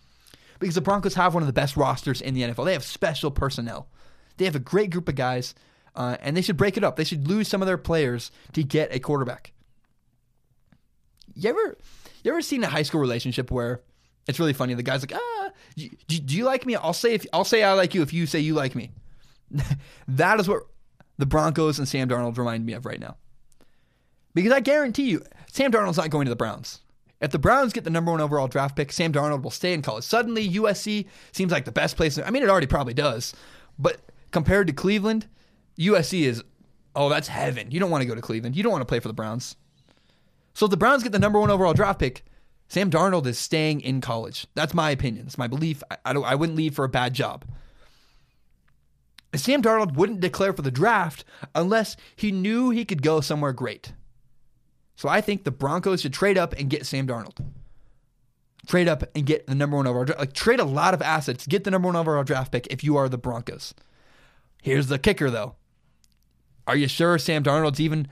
because 0.58 0.74
the 0.74 0.82
Broncos 0.82 1.14
have 1.14 1.36
one 1.36 1.44
of 1.44 1.48
the 1.48 1.54
best 1.54 1.78
rosters 1.78 2.20
in 2.20 2.34
the 2.34 2.42
NFL. 2.42 2.66
They 2.66 2.74
have 2.74 2.84
special 2.84 3.30
personnel. 3.30 3.90
They 4.38 4.46
have 4.46 4.56
a 4.56 4.60
great 4.60 4.90
group 4.90 5.08
of 5.08 5.14
guys, 5.14 5.54
uh, 5.96 6.18
and 6.22 6.36
they 6.36 6.41
should 6.41 6.58
break 6.58 6.78
it 6.78 6.84
up. 6.84 6.96
They 6.96 7.04
should 7.04 7.28
lose 7.28 7.48
some 7.48 7.62
of 7.62 7.68
their 7.68 7.78
players 7.78 8.32
to 8.54 8.64
get 8.64 8.93
a 8.93 9.00
quarterback. 9.00 9.54
You 11.34 11.50
ever, 11.50 11.78
you 12.24 12.32
ever 12.32 12.41
seen 12.41 12.64
a 12.64 12.68
high 12.68 12.84
school 12.84 13.02
relationship 13.02 13.52
where 13.52 13.82
it's 14.28 14.39
really 14.39 14.54
funny? 14.54 14.74
The 14.74 14.84
guy's 14.84 15.02
like, 15.02 15.14
ah, 15.16 15.50
do, 15.76 15.89
do 16.08 16.36
you 16.36 16.46
like 16.46 16.66
me? 16.66 16.76
I'll 16.76 16.93
say 16.93 17.14
if 17.14 17.26
I'll 17.34 17.43
say 17.43 17.64
I 17.64 17.74
like 17.74 17.93
you 17.93 18.02
if 18.02 18.14
you 18.14 18.26
say 18.26 18.39
you 18.39 18.54
like 18.54 18.76
me. 18.76 18.91
that 20.08 20.39
is 20.39 20.48
what 20.48 20.64
the 21.18 21.26
Broncos 21.26 21.80
and 21.80 21.88
Sam 21.88 22.10
Darnold 22.10 22.38
remind 22.38 22.66
me 22.66 22.74
of 22.74 22.86
right 22.86 23.00
now. 23.00 23.18
Because 24.34 24.52
I 24.52 24.60
guarantee 24.60 25.10
you, 25.10 25.24
Sam 25.52 25.72
Darnold's 25.72 25.98
not 25.98 26.10
going 26.10 26.26
to 26.26 26.30
the 26.30 26.36
Browns. 26.36 26.82
If 27.22 27.32
the 27.32 27.39
Browns 27.39 27.72
get 27.72 27.86
the 27.86 27.89
number 27.89 28.12
one 28.12 28.20
overall 28.20 28.48
draft 28.48 28.76
pick, 28.76 28.91
Sam 28.91 29.14
Darnold 29.14 29.41
will 29.41 29.52
stay 29.52 29.74
in 29.74 29.82
college. 29.82 30.04
Suddenly, 30.04 30.50
USC 30.50 31.08
seems 31.32 31.52
like 31.52 31.64
the 31.64 31.72
best 31.72 31.96
place. 31.96 32.20
I 32.20 32.30
mean, 32.30 32.43
it 32.43 32.50
already 32.50 32.68
probably 32.68 32.93
does, 32.93 33.34
but 33.80 34.02
compared 34.32 34.68
to 34.68 34.74
Cleveland, 34.74 35.28
USC 35.78 36.22
is, 36.22 36.44
oh, 36.96 37.10
that's 37.10 37.28
heaven. 37.28 37.72
You 37.72 37.80
don't 37.80 37.92
want 37.92 38.02
to 38.02 38.08
go 38.08 38.16
to 38.16 38.22
Cleveland. 38.22 38.56
You 38.56 38.64
don't 38.64 38.72
want 38.72 38.82
to 38.82 38.86
play 38.86 39.00
for 39.00 39.08
the 39.08 39.14
Browns. 39.14 39.56
So 40.54 40.66
if 40.66 40.70
the 40.70 40.78
Browns 40.78 41.04
get 41.04 41.12
the 41.12 41.20
number 41.20 41.40
one 41.40 41.52
overall 41.52 41.74
draft 41.74 42.00
pick, 42.00 42.24
Sam 42.68 42.90
Darnold 42.90 43.26
is 43.26 43.38
staying 43.38 43.82
in 43.82 44.02
college. 44.02 44.48
That's 44.56 44.74
my 44.74 44.90
opinion. 44.90 45.26
It's 45.28 45.38
my 45.38 45.48
belief. 45.48 45.84
I, 45.92 45.98
I, 46.06 46.12
I 46.14 46.36
wouldn't 46.36 46.58
leave 46.58 46.76
for 46.76 46.86
a 46.86 46.90
bad 46.90 47.14
job. 47.14 47.46
Sam 49.36 49.62
Darnold 49.62 49.96
wouldn't 49.96 50.22
declare 50.22 50.54
for 50.54 50.62
the 50.62 50.72
draft 50.72 51.26
unless 51.54 51.98
he 52.16 52.32
knew 52.32 52.70
he 52.70 52.86
could 52.86 53.02
go 53.02 53.20
somewhere 53.20 53.52
great. 53.52 53.94
So 54.96 55.10
I 55.10 55.20
think 55.20 55.44
the 55.44 55.52
Broncos 55.52 56.02
should 56.02 56.14
trade 56.14 56.38
up 56.38 56.54
and 56.54 56.70
get 56.70 56.86
Sam 56.86 57.06
Darnold. 57.06 57.44
Trade 58.66 58.88
up 58.88 59.04
and 59.14 59.26
get 59.26 59.46
the 59.46 59.54
number 59.54 59.76
one 59.76 59.88
overall. 59.88 60.08
Like 60.18 60.34
trade 60.34 60.62
a 60.62 60.66
lot 60.66 60.94
of 60.94 61.02
assets, 61.02 61.46
get 61.46 61.66
the 61.66 61.72
number 61.72 61.88
one 61.88 61.98
overall 61.98 62.24
draft 62.24 62.52
pick 62.52 62.66
if 62.68 62.84
you 62.84 62.96
are 62.96 63.10
the 63.10 63.18
Broncos. 63.18 63.74
Here's 64.64 64.88
the 64.88 64.98
kicker, 64.98 65.30
though. 65.30 65.56
Are 66.68 66.76
you 66.76 66.88
sure 66.88 67.18
Sam 67.18 67.43
Darnold's 67.43 67.80
even 67.80 68.07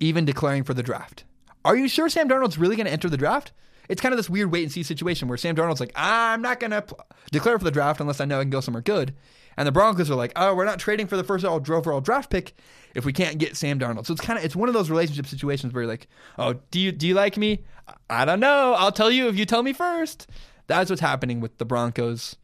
even 0.00 0.24
declaring 0.24 0.64
for 0.64 0.74
the 0.74 0.82
draft? 0.82 1.24
Are 1.64 1.76
you 1.76 1.88
sure 1.88 2.08
Sam 2.08 2.28
Darnold's 2.28 2.58
really 2.58 2.76
going 2.76 2.86
to 2.86 2.92
enter 2.92 3.08
the 3.08 3.16
draft? 3.16 3.52
It's 3.88 4.00
kind 4.00 4.12
of 4.12 4.16
this 4.16 4.28
weird 4.30 4.50
wait 4.50 4.62
and 4.62 4.72
see 4.72 4.82
situation 4.82 5.28
where 5.28 5.38
Sam 5.38 5.54
Darnold's 5.54 5.80
like, 5.80 5.92
I'm 5.94 6.42
not 6.42 6.60
going 6.60 6.72
to 6.72 6.82
pl- 6.82 6.98
declare 7.30 7.58
for 7.58 7.64
the 7.64 7.70
draft 7.70 8.00
unless 8.00 8.20
I 8.20 8.24
know 8.24 8.40
I 8.40 8.42
can 8.42 8.50
go 8.50 8.60
somewhere 8.60 8.82
good. 8.82 9.14
And 9.56 9.66
the 9.66 9.72
Broncos 9.72 10.10
are 10.10 10.16
like, 10.16 10.32
oh, 10.36 10.54
we're 10.54 10.64
not 10.64 10.78
trading 10.78 11.06
for 11.06 11.16
the 11.16 11.24
first 11.24 11.44
overall 11.44 12.00
draft 12.00 12.30
pick 12.30 12.54
if 12.94 13.04
we 13.04 13.12
can't 13.12 13.38
get 13.38 13.56
Sam 13.56 13.78
Darnold. 13.78 14.06
So 14.06 14.12
it's 14.12 14.20
kind 14.20 14.38
of 14.38 14.44
it's 14.44 14.56
one 14.56 14.68
of 14.68 14.74
those 14.74 14.90
relationship 14.90 15.26
situations 15.26 15.72
where 15.72 15.84
you're 15.84 15.90
like, 15.90 16.08
oh, 16.38 16.56
do 16.70 16.78
you 16.78 16.92
do 16.92 17.06
you 17.06 17.14
like 17.14 17.36
me? 17.36 17.64
I 18.10 18.24
don't 18.24 18.40
know. 18.40 18.74
I'll 18.76 18.92
tell 18.92 19.10
you 19.10 19.28
if 19.28 19.36
you 19.36 19.46
tell 19.46 19.62
me 19.62 19.72
first. 19.72 20.28
That's 20.66 20.90
what's 20.90 21.00
happening 21.00 21.40
with 21.40 21.58
the 21.58 21.64
Broncos 21.64 22.36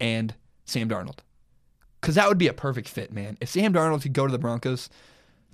and 0.00 0.34
Sam 0.64 0.88
Darnold. 0.88 1.18
Because 2.04 2.16
that 2.16 2.28
would 2.28 2.36
be 2.36 2.48
a 2.48 2.52
perfect 2.52 2.86
fit, 2.86 3.14
man. 3.14 3.38
If 3.40 3.48
Sam 3.48 3.72
Darnold 3.72 4.02
could 4.02 4.12
go 4.12 4.26
to 4.26 4.30
the 4.30 4.38
Broncos, 4.38 4.90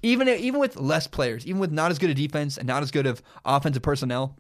even 0.03 0.29
even 0.29 0.59
with 0.59 0.75
less 0.75 1.07
players, 1.07 1.47
even 1.47 1.61
with 1.61 1.71
not 1.71 1.93
as 1.93 1.99
good 2.01 2.11
a 2.11 2.15
defense 2.15 2.59
and 2.59 2.67
not 2.67 2.83
as 2.83 2.91
good 2.91 3.07
of 3.07 3.23
offensive 3.45 3.85
personnel, 3.85 4.37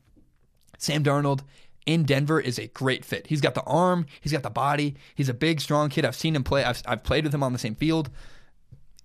Sam 0.76 1.04
Darnold 1.04 1.44
in 1.86 2.02
Denver 2.02 2.40
is 2.40 2.58
a 2.58 2.66
great 2.66 3.04
fit. 3.04 3.28
He's 3.28 3.40
got 3.40 3.54
the 3.54 3.62
arm, 3.62 4.06
he's 4.20 4.32
got 4.32 4.42
the 4.42 4.50
body, 4.50 4.96
he's 5.14 5.28
a 5.28 5.34
big, 5.34 5.60
strong 5.60 5.88
kid. 5.88 6.04
I've 6.04 6.16
seen 6.16 6.34
him 6.34 6.42
play. 6.42 6.64
I've, 6.64 6.82
I've 6.84 7.04
played 7.04 7.22
with 7.22 7.32
him 7.32 7.44
on 7.44 7.52
the 7.52 7.60
same 7.60 7.76
field 7.76 8.10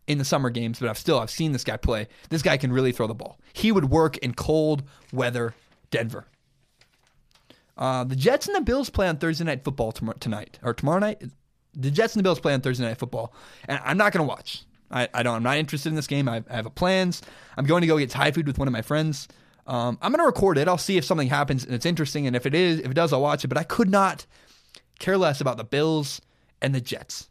in 0.07 0.17
the 0.17 0.25
summer 0.25 0.49
games, 0.49 0.79
but 0.79 0.89
I've 0.89 0.97
still 0.97 1.19
I've 1.19 1.29
seen 1.29 1.51
this 1.51 1.63
guy 1.63 1.77
play. 1.77 2.07
This 2.31 2.41
guy 2.41 2.57
can 2.57 2.73
really 2.73 2.91
throw 2.91 3.05
the 3.05 3.13
ball. 3.13 3.39
He 3.53 3.71
would 3.71 3.91
work 3.91 4.17
in 4.17 4.33
cold 4.33 4.81
weather 5.13 5.53
Denver. 5.91 6.25
Uh, 7.77 8.03
the 8.03 8.15
Jets 8.15 8.47
and 8.47 8.55
the 8.55 8.61
Bills 8.61 8.89
play 8.89 9.07
on 9.07 9.17
Thursday 9.17 9.43
night 9.43 9.63
football 9.63 9.91
tomorrow, 9.91 10.17
tonight 10.19 10.57
or 10.63 10.73
tomorrow 10.73 10.97
night. 10.97 11.21
The 11.75 11.91
Jets 11.91 12.13
and 12.15 12.19
the 12.19 12.23
Bills 12.23 12.39
play 12.39 12.53
on 12.53 12.61
Thursday 12.61 12.85
night 12.85 12.97
football, 12.97 13.33
and 13.67 13.79
I'm 13.83 13.97
not 13.97 14.13
going 14.13 14.25
to 14.25 14.29
watch. 14.29 14.63
I, 14.91 15.09
I 15.13 15.23
don't. 15.23 15.35
I'm 15.35 15.43
not 15.43 15.57
interested 15.57 15.89
in 15.89 15.95
this 15.95 16.07
game. 16.07 16.29
I, 16.29 16.43
I 16.49 16.55
have 16.55 16.75
plans. 16.75 17.21
I'm 17.57 17.65
going 17.65 17.81
to 17.81 17.87
go 17.87 17.97
get 17.97 18.09
Thai 18.09 18.31
food 18.31 18.47
with 18.47 18.57
one 18.57 18.67
of 18.67 18.71
my 18.71 18.81
friends. 18.81 19.27
Um, 19.67 19.97
I'm 20.01 20.11
going 20.11 20.19
to 20.19 20.25
record 20.25 20.57
it. 20.57 20.67
I'll 20.67 20.77
see 20.77 20.97
if 20.97 21.05
something 21.05 21.27
happens 21.27 21.65
and 21.65 21.73
it's 21.73 21.85
interesting, 21.85 22.27
and 22.27 22.35
if 22.35 22.45
it 22.45 22.53
is, 22.53 22.79
if 22.79 22.87
it 22.87 22.93
does, 22.93 23.11
I'll 23.11 23.21
watch 23.21 23.43
it. 23.43 23.47
But 23.47 23.57
I 23.57 23.63
could 23.63 23.89
not 23.89 24.25
care 24.99 25.17
less 25.17 25.41
about 25.41 25.57
the 25.57 25.63
Bills 25.63 26.21
and 26.61 26.73
the 26.73 26.81
Jets. 26.81 27.29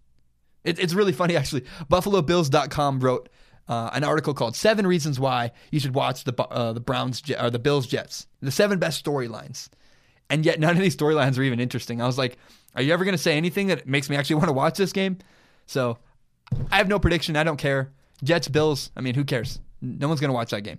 It, 0.65 0.79
it's 0.79 0.95
really 0.95 1.13
funny, 1.13 1.37
actually. 1.39 1.63
BuffaloBills.com 1.91 3.01
wrote 3.01 3.29
uh, 3.69 3.91
an 3.93 4.05
article 4.05 4.35
called 4.35 4.57
Seven 4.57 4.87
Reasons 4.87 5.21
Why 5.21 5.53
You 5.71 5.81
Should 5.81 5.95
Watch 5.95 6.25
the 6.25 6.35
uh, 6.43 6.73
the 6.73 6.81
Browns 6.81 7.23
or 7.39 7.51
the 7.51 7.59
Bills 7.59 7.87
Jets. 7.87 8.27
The 8.41 8.51
seven 8.51 8.79
best 8.79 9.05
storylines. 9.05 9.69
And 10.31 10.45
yet 10.45 10.59
none 10.59 10.77
of 10.77 10.83
these 10.83 10.97
storylines 10.97 11.39
are 11.39 11.43
even 11.43 11.61
interesting. 11.61 12.01
I 12.01 12.07
was 12.07 12.19
like, 12.19 12.39
are 12.75 12.83
you 12.83 12.93
ever 12.93 13.05
going 13.05 13.17
to 13.17 13.23
say 13.23 13.37
anything 13.37 13.69
that 13.69 13.87
makes 13.87 14.11
me 14.11 14.17
actually 14.17 14.37
want 14.41 14.49
to 14.49 14.53
watch 14.53 14.77
this 14.77 14.93
game? 14.93 15.19
So 15.67 15.99
I 16.71 16.77
have 16.77 16.89
no 16.89 16.99
prediction. 16.99 17.37
I 17.37 17.45
don't 17.45 17.57
care. 17.57 17.93
Jets, 18.23 18.49
Bills, 18.49 18.91
I 18.97 19.01
mean, 19.01 19.15
who 19.15 19.25
cares? 19.25 19.61
No 19.81 20.09
one's 20.09 20.21
going 20.21 20.31
to 20.31 20.35
watch 20.35 20.51
that 20.51 20.63
game. 20.63 20.79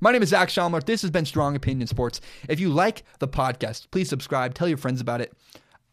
My 0.00 0.12
name 0.12 0.22
is 0.22 0.28
Zach 0.28 0.48
Schaumler. 0.48 0.84
This 0.84 1.02
has 1.02 1.10
been 1.10 1.24
Strong 1.24 1.56
Opinion 1.56 1.88
Sports. 1.88 2.20
If 2.48 2.60
you 2.60 2.68
like 2.68 3.02
the 3.18 3.26
podcast, 3.26 3.90
please 3.90 4.08
subscribe. 4.08 4.54
Tell 4.54 4.68
your 4.68 4.76
friends 4.76 5.00
about 5.00 5.20
it 5.20 5.32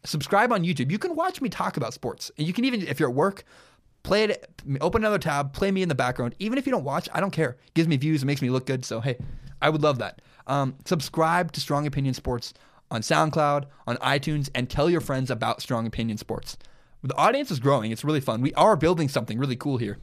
subscribe 0.05 0.51
on 0.51 0.63
YouTube. 0.63 0.91
You 0.91 0.99
can 0.99 1.15
watch 1.15 1.41
me 1.41 1.49
talk 1.49 1.77
about 1.77 1.93
sports. 1.93 2.31
And 2.37 2.47
you 2.47 2.53
can 2.53 2.65
even, 2.65 2.81
if 2.87 2.99
you're 2.99 3.09
at 3.09 3.15
work, 3.15 3.43
play 4.03 4.23
it, 4.25 4.61
open 4.81 5.01
another 5.03 5.17
tab, 5.17 5.53
play 5.53 5.71
me 5.71 5.81
in 5.81 5.89
the 5.89 5.95
background. 5.95 6.35
Even 6.39 6.57
if 6.57 6.65
you 6.65 6.71
don't 6.71 6.83
watch, 6.83 7.09
I 7.13 7.19
don't 7.19 7.31
care. 7.31 7.57
It 7.67 7.73
gives 7.73 7.87
me 7.87 7.97
views, 7.97 8.23
it 8.23 8.25
makes 8.25 8.41
me 8.41 8.49
look 8.49 8.65
good. 8.65 8.85
So, 8.85 9.01
hey, 9.01 9.17
I 9.61 9.69
would 9.69 9.81
love 9.81 9.99
that. 9.99 10.21
Um, 10.47 10.75
subscribe 10.85 11.51
to 11.53 11.59
Strong 11.59 11.87
Opinion 11.87 12.13
Sports 12.13 12.53
on 12.91 13.01
SoundCloud, 13.01 13.65
on 13.87 13.97
iTunes, 13.97 14.49
and 14.53 14.69
tell 14.69 14.89
your 14.89 15.01
friends 15.01 15.29
about 15.31 15.61
Strong 15.61 15.87
Opinion 15.87 16.17
Sports. 16.17 16.57
The 17.03 17.15
audience 17.15 17.51
is 17.51 17.59
growing. 17.59 17.91
It's 17.91 18.03
really 18.03 18.19
fun. 18.19 18.41
We 18.41 18.53
are 18.53 18.75
building 18.75 19.09
something 19.09 19.37
really 19.37 19.55
cool 19.55 19.77
here. 19.77 19.97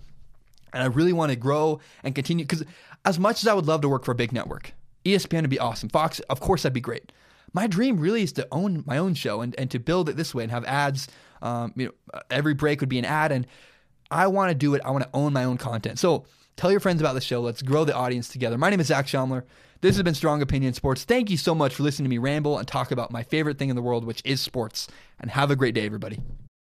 And 0.72 0.82
I 0.82 0.86
really 0.86 1.12
want 1.12 1.30
to 1.30 1.36
grow 1.36 1.80
and 2.02 2.14
continue 2.14 2.44
because 2.44 2.64
as 3.04 3.18
much 3.18 3.42
as 3.42 3.48
I 3.48 3.54
would 3.54 3.66
love 3.66 3.80
to 3.82 3.88
work 3.88 4.04
for 4.04 4.12
a 4.12 4.16
big 4.16 4.32
network, 4.32 4.72
ESPN 5.04 5.42
would 5.42 5.50
be 5.50 5.58
awesome. 5.58 5.88
Fox, 5.88 6.20
of 6.30 6.40
course, 6.40 6.62
that'd 6.62 6.72
be 6.72 6.80
great. 6.80 7.12
my 7.52 7.66
dream 7.66 7.98
really 7.98 8.22
is 8.22 8.32
to 8.32 8.48
own 8.50 8.84
my 8.86 8.96
own 8.98 9.14
show 9.14 9.40
and, 9.40 9.54
and 9.58 9.70
to 9.70 9.78
build 9.78 10.08
it 10.08 10.16
this 10.16 10.34
way 10.34 10.44
and 10.44 10.52
have 10.52 10.64
ads. 10.64 11.08
Um, 11.42 11.72
you 11.76 11.86
know, 11.86 12.20
every 12.30 12.54
break 12.54 12.80
would 12.80 12.88
be 12.88 12.98
an 12.98 13.04
ad, 13.04 13.32
and 13.32 13.46
I 14.10 14.28
want 14.28 14.50
to 14.50 14.54
do 14.54 14.74
it. 14.74 14.82
I 14.84 14.90
want 14.90 15.04
to 15.04 15.10
own 15.12 15.32
my 15.32 15.44
own 15.44 15.58
content. 15.58 15.98
So 15.98 16.24
tell 16.56 16.70
your 16.70 16.80
friends 16.80 17.00
about 17.00 17.14
the 17.14 17.20
show. 17.20 17.40
Let's 17.40 17.62
grow 17.62 17.84
the 17.84 17.94
audience 17.94 18.28
together. 18.28 18.56
My 18.56 18.70
name 18.70 18.80
is 18.80 18.86
Zach 18.86 19.06
Schaumler. 19.06 19.42
This 19.82 19.96
has 19.96 20.04
been 20.04 20.14
Strong 20.14 20.42
Opinion 20.42 20.74
Sports. 20.74 21.02
Thank 21.02 21.28
you 21.28 21.36
so 21.36 21.56
much 21.56 21.74
for 21.74 21.82
listening 21.82 22.04
to 22.04 22.10
me 22.10 22.18
ramble 22.18 22.56
and 22.56 22.68
talk 22.68 22.92
about 22.92 23.10
my 23.10 23.24
favorite 23.24 23.58
thing 23.58 23.68
in 23.68 23.74
the 23.74 23.82
world, 23.82 24.04
which 24.04 24.22
is 24.24 24.40
sports. 24.40 24.86
And 25.18 25.28
have 25.32 25.50
a 25.50 25.56
great 25.56 25.74
day, 25.74 25.84
everybody. 25.84 26.20